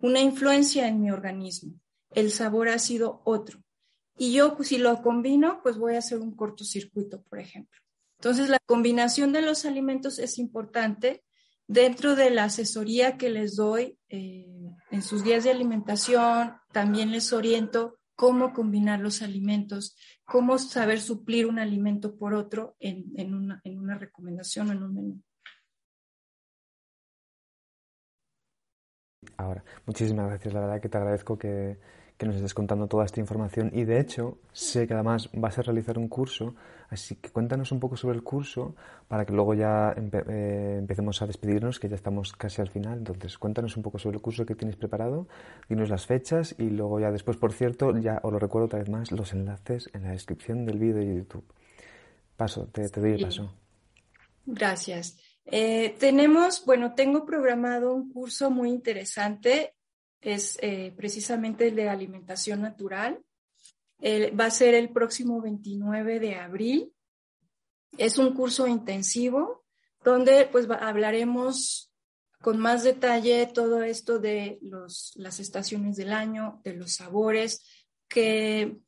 una 0.00 0.20
influencia 0.20 0.88
en 0.88 1.02
mi 1.02 1.10
organismo. 1.10 1.78
El 2.10 2.30
sabor 2.30 2.70
ácido 2.70 3.20
otro. 3.26 3.62
Y 4.16 4.32
yo, 4.32 4.56
pues, 4.56 4.68
si 4.68 4.78
lo 4.78 5.02
combino, 5.02 5.60
pues 5.62 5.76
voy 5.76 5.96
a 5.96 5.98
hacer 5.98 6.18
un 6.18 6.34
cortocircuito, 6.34 7.22
por 7.24 7.38
ejemplo. 7.38 7.78
Entonces, 8.18 8.48
la 8.48 8.60
combinación 8.64 9.34
de 9.34 9.42
los 9.42 9.66
alimentos 9.66 10.18
es 10.18 10.38
importante 10.38 11.22
Dentro 11.72 12.16
de 12.16 12.28
la 12.28 12.44
asesoría 12.44 13.16
que 13.16 13.30
les 13.30 13.56
doy 13.56 13.96
eh, 14.10 14.61
en 14.92 15.02
sus 15.02 15.24
días 15.24 15.42
de 15.42 15.50
alimentación 15.50 16.54
también 16.70 17.10
les 17.10 17.32
oriento 17.32 17.98
cómo 18.14 18.52
combinar 18.52 19.00
los 19.00 19.22
alimentos, 19.22 19.96
cómo 20.24 20.58
saber 20.58 21.00
suplir 21.00 21.46
un 21.46 21.58
alimento 21.58 22.16
por 22.16 22.34
otro 22.34 22.76
en, 22.78 23.06
en, 23.16 23.34
una, 23.34 23.60
en 23.64 23.78
una, 23.78 23.96
recomendación 23.96 24.68
o 24.68 24.72
en 24.72 24.82
un 24.82 24.94
menú. 24.94 25.22
Ahora, 29.38 29.64
muchísimas 29.86 30.28
gracias, 30.28 30.52
la 30.52 30.60
verdad 30.60 30.80
que 30.80 30.88
te 30.90 30.98
agradezco 30.98 31.38
que, 31.38 31.80
que 32.16 32.26
nos 32.26 32.36
estés 32.36 32.54
contando 32.54 32.86
toda 32.86 33.04
esta 33.04 33.20
información 33.20 33.70
y 33.72 33.84
de 33.84 33.98
hecho 33.98 34.38
sé 34.52 34.86
que 34.86 34.94
además 34.94 35.28
vas 35.32 35.58
a 35.58 35.62
realizar 35.62 35.98
un 35.98 36.08
curso, 36.08 36.54
así 36.88 37.16
que 37.16 37.30
cuéntanos 37.30 37.72
un 37.72 37.80
poco 37.80 37.96
sobre 37.96 38.16
el 38.16 38.22
curso 38.22 38.74
para 39.08 39.24
que 39.24 39.32
luego 39.32 39.54
ya 39.54 39.94
eh, 39.96 40.76
empecemos 40.78 41.20
a 41.22 41.26
despedirnos, 41.26 41.80
que 41.80 41.88
ya 41.88 41.96
estamos 41.96 42.32
casi 42.32 42.62
al 42.62 42.68
final. 42.68 42.98
Entonces, 42.98 43.38
cuéntanos 43.38 43.76
un 43.76 43.82
poco 43.82 43.98
sobre 43.98 44.16
el 44.16 44.22
curso 44.22 44.46
que 44.46 44.54
tienes 44.54 44.76
preparado, 44.76 45.26
dinos 45.68 45.90
las 45.90 46.06
fechas 46.06 46.54
y 46.58 46.70
luego 46.70 47.00
ya 47.00 47.10
después, 47.10 47.36
por 47.36 47.52
cierto, 47.52 47.96
ya 47.98 48.20
os 48.22 48.32
lo 48.32 48.38
recuerdo 48.38 48.66
otra 48.66 48.78
vez 48.78 48.88
más, 48.88 49.10
los 49.10 49.32
enlaces 49.32 49.90
en 49.92 50.04
la 50.04 50.10
descripción 50.10 50.64
del 50.64 50.78
vídeo 50.78 50.96
de 50.96 51.16
YouTube. 51.16 51.44
Paso, 52.36 52.66
te, 52.66 52.88
doy 52.88 53.12
el 53.12 53.22
paso. 53.22 53.52
Gracias. 54.46 55.18
Eh, 55.44 55.96
tenemos, 55.98 56.64
bueno, 56.64 56.94
tengo 56.94 57.24
programado 57.24 57.92
un 57.94 58.12
curso 58.12 58.50
muy 58.50 58.70
interesante 58.70 59.74
es 60.22 60.58
eh, 60.62 60.94
precisamente 60.96 61.68
el 61.68 61.76
de 61.76 61.88
alimentación 61.88 62.62
natural. 62.62 63.22
va 64.02 64.46
a 64.46 64.50
ser 64.50 64.74
el 64.74 64.90
próximo 64.90 65.40
29 65.42 66.20
de 66.20 66.36
abril. 66.36 66.92
Es 67.98 68.18
un 68.18 68.34
curso 68.34 68.66
intensivo 68.66 69.64
donde 70.04 70.48
pues 70.50 70.66
hablaremos 70.70 71.92
con 72.42 72.58
más 72.58 72.82
detalle 72.82 73.46
todo 73.46 73.82
esto 73.82 74.18
de 74.18 74.58
los, 74.62 75.12
las 75.14 75.38
estaciones 75.38 75.96
del 75.96 76.12
año, 76.12 76.60
de 76.64 76.74
los 76.74 76.94
sabores, 76.94 77.64
que, 78.08 78.78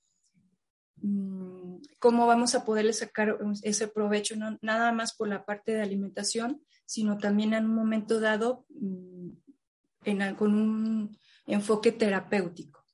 mm, 0.97 1.77
cómo 2.01 2.27
vamos 2.27 2.55
a 2.55 2.65
poderle 2.65 2.93
sacar 2.93 3.39
ese 3.63 3.89
provecho, 3.89 4.37
no 4.37 4.59
nada 4.61 4.93
más 4.93 5.15
por 5.15 5.29
la 5.29 5.45
parte 5.45 5.73
de 5.73 5.83
alimentación, 5.83 6.63
sino 6.85 7.17
también 7.17 7.55
en 7.55 7.67
un 7.67 7.75
momento 7.75 8.21
dado 8.21 8.67
mm, 8.71 9.31
en, 10.05 10.35
con 10.35 10.55
un 10.55 11.17
enfoque 11.47 11.93
terapéutico. 11.93 12.85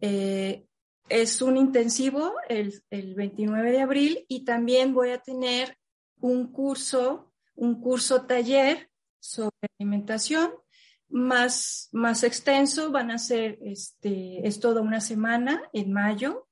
Eh, 0.00 0.66
es 1.08 1.42
un 1.42 1.56
intensivo 1.56 2.34
el, 2.48 2.82
29 2.90 3.72
de 3.72 3.80
abril 3.80 4.24
y 4.28 4.44
también 4.44 4.94
voy 4.94 5.10
a 5.10 5.18
tener 5.18 5.76
un 6.20 6.52
curso, 6.52 7.32
un 7.54 7.80
curso 7.80 8.22
taller 8.26 8.90
sobre 9.18 9.56
alimentación 9.78 10.52
más, 11.08 11.88
más 11.92 12.22
extenso. 12.22 12.92
Van 12.92 13.10
a 13.10 13.18
ser, 13.18 13.58
este, 13.62 14.46
es 14.46 14.60
toda 14.60 14.80
una 14.80 15.00
semana 15.00 15.62
en 15.72 15.92
mayo, 15.92 16.48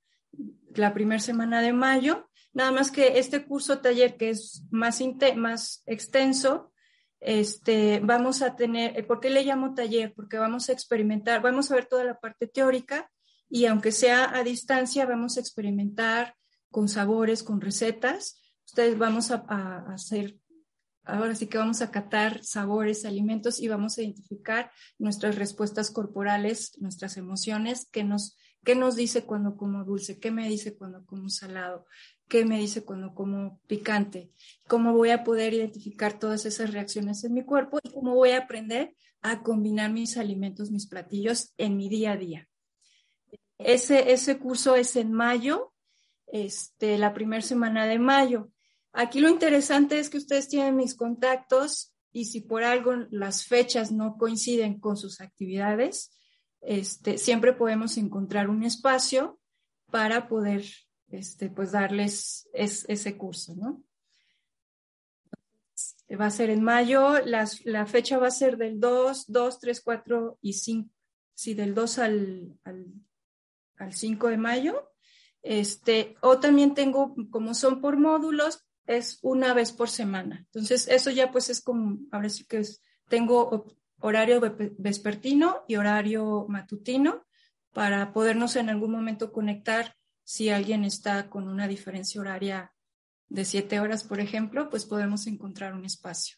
la 0.75 0.93
primera 0.93 1.21
semana 1.21 1.63
de 1.63 1.73
mayo. 1.73 2.29
Nada 2.53 2.73
más 2.73 2.91
que 2.91 3.19
este 3.19 3.45
curso 3.45 3.79
taller 3.79 4.17
que 4.17 4.31
es 4.31 4.65
más, 4.71 5.01
más 5.37 5.83
extenso, 5.87 6.73
este, 7.21 8.01
vamos 8.03 8.43
a 8.43 8.55
tener, 8.55 8.97
eh, 8.97 9.03
¿por 9.03 9.21
qué 9.21 9.31
le 9.31 9.45
llamo 9.45 9.75
taller? 9.75 10.13
Porque 10.15 10.39
vamos 10.39 10.69
a 10.69 10.73
experimentar, 10.73 11.43
vamos 11.43 11.71
a 11.71 11.75
ver 11.75 11.87
toda 11.87 12.05
la 12.05 12.19
parte 12.19 12.47
teórica 12.47 13.11
y 13.51 13.67
aunque 13.67 13.93
sea 13.93 14.37
a 14.37 14.45
distancia, 14.45 15.07
vamos 15.07 15.37
a 15.37 15.41
experimentar 15.41 16.35
con 16.71 16.89
sabores, 16.89 17.43
con 17.43 17.61
recetas. 17.61 18.41
Ustedes 18.67 18.99
vamos 18.99 19.31
a, 19.31 19.37
hacer, 19.93 20.37
ahora 21.05 21.35
sí 21.35 21.47
que 21.47 21.59
vamos 21.59 21.81
a 21.81 21.91
catar 21.91 22.45
sabores, 22.45 23.05
alimentos 23.05 23.59
y 23.61 23.69
vamos 23.69 23.97
a 23.97 24.03
identificar 24.03 24.71
nuestras 24.99 25.37
respuestas 25.37 25.91
corporales, 25.91 26.73
nuestras 26.79 27.17
emociones, 27.17 27.89
qué 27.91 28.05
nos, 28.05 28.37
qué 28.65 28.75
nos 28.75 28.95
dice 28.95 29.25
cuando 29.25 29.57
como 29.57 29.85
dulce, 29.85 30.21
qué 30.21 30.31
me 30.31 30.49
dice 30.49 30.77
cuando 30.77 31.05
como 31.07 31.31
salado, 31.31 31.87
qué 32.29 32.45
me 32.45 32.59
dice 32.59 32.85
cuando 32.85 33.15
como 33.15 33.61
picante, 33.67 34.31
cómo 34.67 34.93
voy 34.93 35.11
a 35.11 35.25
poder 35.25 35.55
identificar 35.55 36.19
todas 36.19 36.47
esas 36.47 36.73
reacciones 36.73 37.25
en 37.25 37.35
mi 37.35 37.45
cuerpo 37.45 37.79
y 37.83 37.91
cómo 37.91 38.15
voy 38.15 38.31
a 38.31 38.39
aprender 38.39 38.95
a 39.21 39.43
combinar 39.43 39.91
mis 39.91 40.17
alimentos, 40.17 40.71
mis 40.71 40.87
platillos 40.87 41.53
en 41.57 41.77
mi 41.77 41.89
día 41.89 42.13
a 42.13 42.17
día. 42.17 42.49
Ese, 43.59 44.13
ese 44.13 44.39
curso 44.39 44.77
es 44.77 44.95
en 44.97 45.13
mayo, 45.13 45.73
este, 46.27 46.99
la 46.99 47.13
primera 47.13 47.43
semana 47.43 47.87
de 47.87 47.99
mayo. 47.99 48.51
Aquí 48.93 49.21
lo 49.21 49.29
interesante 49.29 49.99
es 49.99 50.09
que 50.09 50.19
ustedes 50.19 50.49
tienen 50.49 50.77
mis 50.77 50.95
contactos 50.95 51.95
y 52.13 52.27
si 52.27 52.41
por 52.41 52.63
algo 52.63 52.95
las 53.11 53.45
fechas 53.45 53.91
no 53.91 54.17
coinciden 54.17 54.79
con 54.79 54.97
sus 54.97 55.21
actividades, 55.21 56.17
este, 56.61 57.19
siempre 57.19 57.53
podemos 57.53 57.97
encontrar 57.97 58.49
un 58.49 58.63
espacio 58.63 59.41
para 59.91 60.29
poder 60.29 60.65
este, 61.11 61.51
pues 61.51 61.73
darles 61.73 62.49
ese 62.53 63.17
curso, 63.17 63.55
¿no? 63.55 63.83
Va 66.19 66.27
a 66.27 66.31
ser 66.31 66.51
en 66.51 66.63
mayo, 66.63 67.19
la 67.25 67.87
fecha 67.87 68.19
va 68.19 68.29
a 68.29 68.31
ser 68.31 68.57
del 68.57 68.81
2, 68.81 69.27
2, 69.27 69.59
3, 69.59 69.81
4 69.83 70.39
y 70.41 70.53
5, 70.55 70.91
sí, 71.35 71.55
del 71.55 71.75
2 71.75 71.99
al, 71.99 72.59
al, 72.65 73.93
5 73.93 74.29
de 74.29 74.37
mayo. 74.39 74.91
Este, 75.43 76.17
o 76.23 76.41
también 76.41 76.75
tengo, 76.75 77.15
como 77.31 77.55
son 77.55 77.81
por 77.81 77.99
módulos, 77.99 78.67
es 78.87 79.19
una 79.23 79.53
vez 79.53 79.73
por 79.73 79.91
semana. 79.91 80.47
Entonces, 80.47 80.89
eso 80.89 81.11
ya 81.11 81.31
pues 81.31 81.51
es 81.51 81.61
como, 81.61 81.99
ahora 82.11 82.31
sí 82.31 82.45
que 82.47 82.59
es, 82.59 82.83
tengo 83.09 83.77
horario 84.01 84.41
vespertino 84.79 85.65
y 85.69 85.77
horario 85.77 86.47
matutino 86.49 87.27
para 87.73 88.13
podernos 88.13 88.57
en 88.57 88.71
algún 88.71 88.93
momento 88.93 89.31
conectar 89.31 89.95
si 90.29 90.51
alguien 90.51 90.85
está 90.85 91.31
con 91.31 91.49
una 91.49 91.67
diferencia 91.67 92.21
horaria 92.21 92.71
de 93.31 93.47
siete 93.47 93.81
horas, 93.81 94.05
por 94.05 94.21
ejemplo, 94.21 94.69
pues 94.69 94.85
podemos 94.85 95.27
encontrar 95.27 95.73
un 95.73 95.87
espacio. 95.87 96.37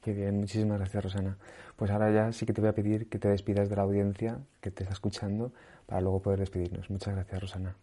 Qué 0.00 0.12
bien, 0.12 0.36
muchísimas 0.36 0.78
gracias, 0.78 1.02
Rosana. 1.02 1.38
Pues 1.74 1.90
ahora 1.90 2.12
ya 2.12 2.32
sí 2.32 2.46
que 2.46 2.52
te 2.52 2.60
voy 2.60 2.70
a 2.70 2.74
pedir 2.74 3.08
que 3.08 3.18
te 3.18 3.26
despidas 3.26 3.68
de 3.68 3.74
la 3.74 3.82
audiencia 3.82 4.46
que 4.60 4.70
te 4.70 4.84
está 4.84 4.92
escuchando 4.94 5.52
para 5.86 6.00
luego 6.00 6.22
poder 6.22 6.38
despedirnos. 6.38 6.88
Muchas 6.88 7.16
gracias, 7.16 7.40
Rosana. 7.40 7.76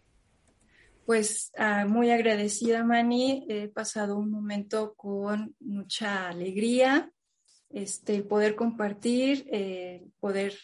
Pues 1.04 1.52
ah, 1.58 1.84
muy 1.84 2.10
agradecida, 2.10 2.82
Mani. 2.82 3.44
He 3.50 3.68
pasado 3.68 4.16
un 4.16 4.30
momento 4.30 4.94
con 4.94 5.54
mucha 5.60 6.30
alegría, 6.30 7.12
este, 7.68 8.22
poder 8.22 8.54
compartir, 8.54 9.46
eh, 9.52 10.06
poder 10.20 10.54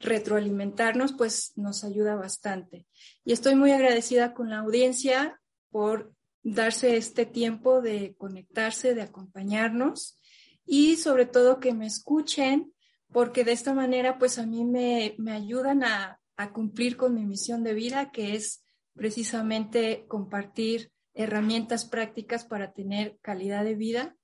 retroalimentarnos, 0.00 1.12
pues 1.12 1.52
nos 1.56 1.84
ayuda 1.84 2.16
bastante. 2.16 2.86
Y 3.24 3.32
estoy 3.32 3.54
muy 3.54 3.70
agradecida 3.70 4.34
con 4.34 4.50
la 4.50 4.58
audiencia 4.58 5.40
por 5.70 6.12
darse 6.42 6.96
este 6.96 7.26
tiempo 7.26 7.82
de 7.82 8.14
conectarse, 8.16 8.94
de 8.94 9.02
acompañarnos 9.02 10.18
y 10.64 10.96
sobre 10.96 11.26
todo 11.26 11.60
que 11.60 11.74
me 11.74 11.86
escuchen, 11.86 12.72
porque 13.12 13.44
de 13.44 13.52
esta 13.52 13.74
manera 13.74 14.18
pues 14.18 14.38
a 14.38 14.46
mí 14.46 14.64
me, 14.64 15.14
ayudan 15.30 15.84
a, 15.84 16.18
a 16.36 16.52
cumplir 16.52 16.96
con 16.96 17.14
mi 17.14 17.26
misión 17.26 17.62
de 17.62 17.74
vida, 17.74 18.10
que 18.10 18.34
es 18.34 18.64
precisamente 18.94 20.06
compartir 20.08 20.92
herramientas 21.12 21.84
prácticas 21.84 22.46
para 22.46 22.72
tener 22.72 23.18
calidad 23.20 23.64
de 23.64 23.74
vida, 23.74 24.16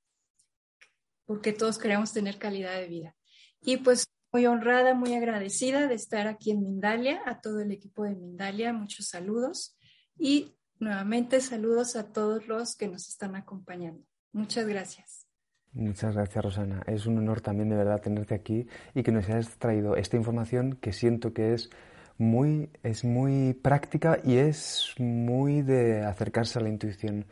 porque 1.27 1.53
todos 1.53 1.79
queremos 1.79 2.13
tener 2.13 2.39
calidad 2.39 2.77
de 2.77 2.87
vida. 2.87 3.17
Y 3.61 3.79
pues 3.79 4.07
muy 4.37 4.45
honrada, 4.45 4.93
muy 4.93 5.15
agradecida 5.15 5.87
de 5.89 5.95
estar 5.95 6.27
aquí 6.27 6.51
en 6.51 6.63
Mindalia, 6.63 7.23
a 7.25 7.41
todo 7.41 7.61
el 7.61 7.73
equipo 7.73 8.05
de 8.05 8.15
Mindalia, 8.15 8.71
muchos 8.75 9.09
saludos 9.09 9.79
y 10.19 10.55
nuevamente 10.79 11.41
saludos 11.41 11.97
a 11.97 12.13
todos 12.13 12.47
los 12.47 12.77
que 12.77 12.87
nos 12.87 13.09
están 13.09 13.35
acompañando. 13.35 14.05
Muchas 14.33 14.67
gracias. 14.67 15.27
Muchas 15.73 16.15
gracias, 16.15 16.45
Rosana. 16.45 16.83
Es 16.87 17.07
un 17.07 17.17
honor 17.17 17.41
también 17.41 17.71
de 17.71 17.77
verdad 17.77 18.03
tenerte 18.03 18.35
aquí 18.35 18.67
y 18.95 19.03
que 19.03 19.11
nos 19.11 19.27
hayas 19.31 19.57
traído 19.57 19.97
esta 19.97 20.19
información 20.19 20.75
que 20.83 20.93
siento 20.93 21.33
que 21.33 21.55
es 21.55 21.71
muy, 22.19 22.69
es 22.83 23.05
muy 23.05 23.55
práctica 23.55 24.21
y 24.23 24.37
es 24.37 24.93
muy 24.99 25.63
de 25.63 26.03
acercarse 26.05 26.59
a 26.59 26.63
la 26.63 26.69
intuición. 26.69 27.25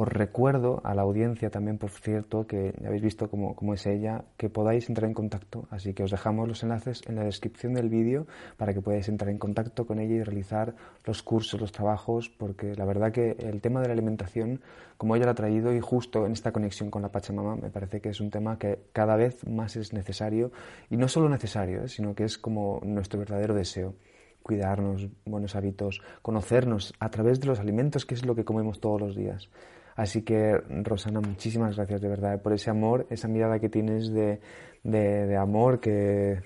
Os 0.00 0.06
recuerdo 0.06 0.80
a 0.84 0.94
la 0.94 1.02
audiencia 1.02 1.50
también, 1.50 1.76
por 1.76 1.90
cierto, 1.90 2.46
que 2.46 2.72
ya 2.80 2.86
habéis 2.86 3.02
visto 3.02 3.28
cómo, 3.28 3.74
es 3.74 3.84
ella, 3.84 4.26
que 4.36 4.48
podáis 4.48 4.88
entrar 4.88 5.08
en 5.08 5.12
contacto. 5.12 5.66
Así 5.70 5.92
que 5.92 6.04
os 6.04 6.12
dejamos 6.12 6.46
los 6.46 6.62
enlaces 6.62 7.02
en 7.08 7.16
la 7.16 7.24
descripción 7.24 7.74
del 7.74 7.88
vídeo 7.88 8.28
para 8.56 8.72
que 8.72 8.80
podáis 8.80 9.08
entrar 9.08 9.28
en 9.28 9.38
contacto 9.38 9.88
con 9.88 9.98
ella 9.98 10.14
y 10.14 10.22
realizar 10.22 10.76
los 11.04 11.24
cursos, 11.24 11.60
los 11.60 11.72
trabajos, 11.72 12.28
porque 12.28 12.76
la 12.76 12.84
verdad 12.84 13.10
que 13.10 13.34
el 13.40 13.60
tema 13.60 13.80
de 13.80 13.88
la 13.88 13.94
alimentación, 13.94 14.60
como 14.98 15.16
ella 15.16 15.24
lo 15.24 15.32
ha 15.32 15.34
traído 15.34 15.74
y 15.74 15.80
justo 15.80 16.26
en 16.26 16.30
esta 16.30 16.52
conexión 16.52 16.92
con 16.92 17.02
la 17.02 17.08
Pachamama, 17.08 17.56
me 17.56 17.70
parece 17.70 18.00
que 18.00 18.10
es 18.10 18.20
un 18.20 18.30
tema 18.30 18.56
que 18.56 18.78
cada 18.92 19.16
vez 19.16 19.44
más 19.48 19.74
es 19.74 19.92
necesario 19.92 20.52
y 20.90 20.96
no 20.96 21.08
solo 21.08 21.28
necesario, 21.28 21.82
¿eh? 21.82 21.88
sino 21.88 22.14
que 22.14 22.22
es 22.22 22.38
como 22.38 22.80
nuestro 22.84 23.18
verdadero 23.18 23.52
deseo 23.52 23.96
cuidarnos, 24.44 25.08
buenos 25.26 25.56
hábitos, 25.56 26.00
conocernos 26.22 26.94
a 27.00 27.10
través 27.10 27.40
de 27.40 27.48
los 27.48 27.58
alimentos, 27.58 28.06
que 28.06 28.14
es 28.14 28.24
lo 28.24 28.36
que 28.36 28.44
comemos 28.44 28.80
todos 28.80 28.98
los 28.98 29.16
días. 29.16 29.50
Así 29.98 30.22
que, 30.22 30.56
Rosana, 30.84 31.20
muchísimas 31.20 31.74
gracias 31.74 32.00
de 32.00 32.08
verdad 32.08 32.40
por 32.40 32.52
ese 32.52 32.70
amor, 32.70 33.08
esa 33.10 33.26
mirada 33.26 33.58
que 33.58 33.68
tienes 33.68 34.12
de, 34.12 34.38
de, 34.84 35.36
amor, 35.36 35.80
que 35.80 36.38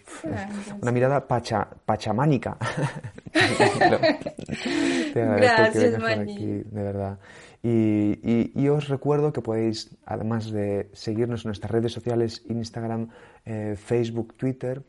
una 0.80 0.90
mirada 0.90 1.28
pacha, 1.28 1.68
pachamánica. 1.84 2.56
Te 5.12 5.22
agradezco 5.22 5.72
que 5.78 5.88
vengas 5.90 6.18
aquí, 6.18 6.46
de 6.64 6.82
verdad. 6.82 7.18
Y, 7.62 8.50
y, 8.58 8.68
os 8.68 8.88
recuerdo 8.88 9.34
que 9.34 9.42
podéis, 9.42 9.94
además 10.06 10.50
de 10.50 10.88
seguirnos 10.94 11.44
en 11.44 11.50
nuestras 11.50 11.70
redes 11.70 11.92
sociales, 11.92 12.42
Instagram, 12.48 13.10
eh, 13.44 13.76
Facebook, 13.76 14.32
Twitter, 14.34 14.82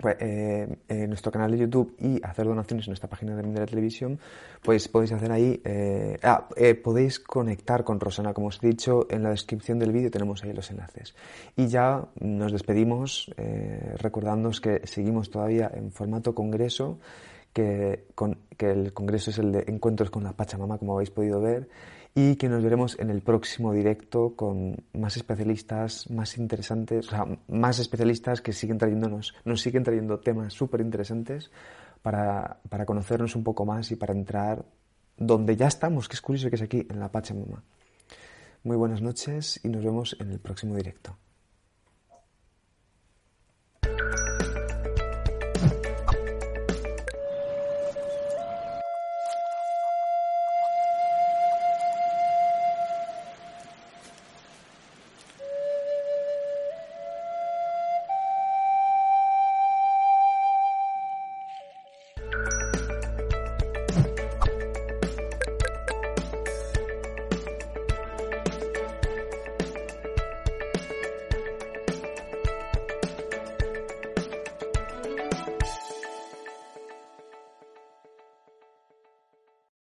pues, 0.00 0.16
eh, 0.20 0.68
en 0.88 1.08
nuestro 1.08 1.32
canal 1.32 1.50
de 1.50 1.58
YouTube 1.58 1.96
y 1.98 2.20
hacer 2.22 2.46
donaciones 2.46 2.86
en 2.86 2.90
nuestra 2.90 3.08
página 3.08 3.34
de 3.34 3.60
la 3.60 3.66
Televisión, 3.66 4.18
pues 4.62 4.88
podéis 4.88 5.12
hacer 5.12 5.32
ahí, 5.32 5.60
eh, 5.64 6.18
ah, 6.22 6.48
eh, 6.56 6.74
podéis 6.74 7.18
conectar 7.18 7.82
con 7.82 7.98
Rosana, 7.98 8.34
como 8.34 8.48
os 8.48 8.62
he 8.62 8.66
dicho, 8.66 9.06
en 9.08 9.22
la 9.22 9.30
descripción 9.30 9.78
del 9.78 9.92
vídeo 9.92 10.10
tenemos 10.10 10.44
ahí 10.44 10.52
los 10.52 10.70
enlaces. 10.70 11.14
Y 11.56 11.66
ya 11.68 12.04
nos 12.20 12.52
despedimos 12.52 13.30
recordándoos 13.96 14.60
que 14.60 14.82
seguimos 14.84 15.30
todavía 15.30 15.70
en 15.72 15.92
formato 15.92 16.34
congreso, 16.34 16.98
que, 17.52 18.06
que 18.56 18.70
el 18.70 18.92
congreso 18.92 19.30
es 19.30 19.38
el 19.38 19.52
de 19.52 19.64
encuentros 19.66 20.10
con 20.10 20.24
la 20.24 20.32
Pachamama, 20.32 20.78
como 20.78 20.94
habéis 20.94 21.10
podido 21.10 21.40
ver, 21.40 21.68
y 22.18 22.36
que 22.36 22.48
nos 22.48 22.62
veremos 22.64 22.98
en 22.98 23.10
el 23.10 23.20
próximo 23.20 23.74
directo 23.74 24.34
con 24.36 24.82
más 24.94 25.18
especialistas, 25.18 26.08
más 26.08 26.38
interesantes, 26.38 27.08
o 27.08 27.10
sea, 27.10 27.26
más 27.46 27.78
especialistas 27.78 28.40
que 28.40 28.54
siguen 28.54 28.78
trayéndonos, 28.78 29.34
nos 29.44 29.60
siguen 29.60 29.84
trayendo 29.84 30.18
temas 30.18 30.54
súper 30.54 30.80
interesantes 30.80 31.50
para, 32.00 32.58
para, 32.70 32.86
conocernos 32.86 33.36
un 33.36 33.44
poco 33.44 33.66
más 33.66 33.90
y 33.90 33.96
para 33.96 34.14
entrar 34.14 34.64
donde 35.18 35.56
ya 35.56 35.66
estamos, 35.66 36.08
que 36.08 36.14
es 36.14 36.22
curioso 36.22 36.48
que 36.48 36.56
es 36.56 36.62
aquí, 36.62 36.86
en 36.88 37.00
la 37.00 37.12
Pachamama. 37.12 37.62
Muy 38.64 38.78
buenas 38.78 39.02
noches 39.02 39.60
y 39.62 39.68
nos 39.68 39.84
vemos 39.84 40.16
en 40.18 40.30
el 40.30 40.38
próximo 40.38 40.74
directo. 40.74 41.18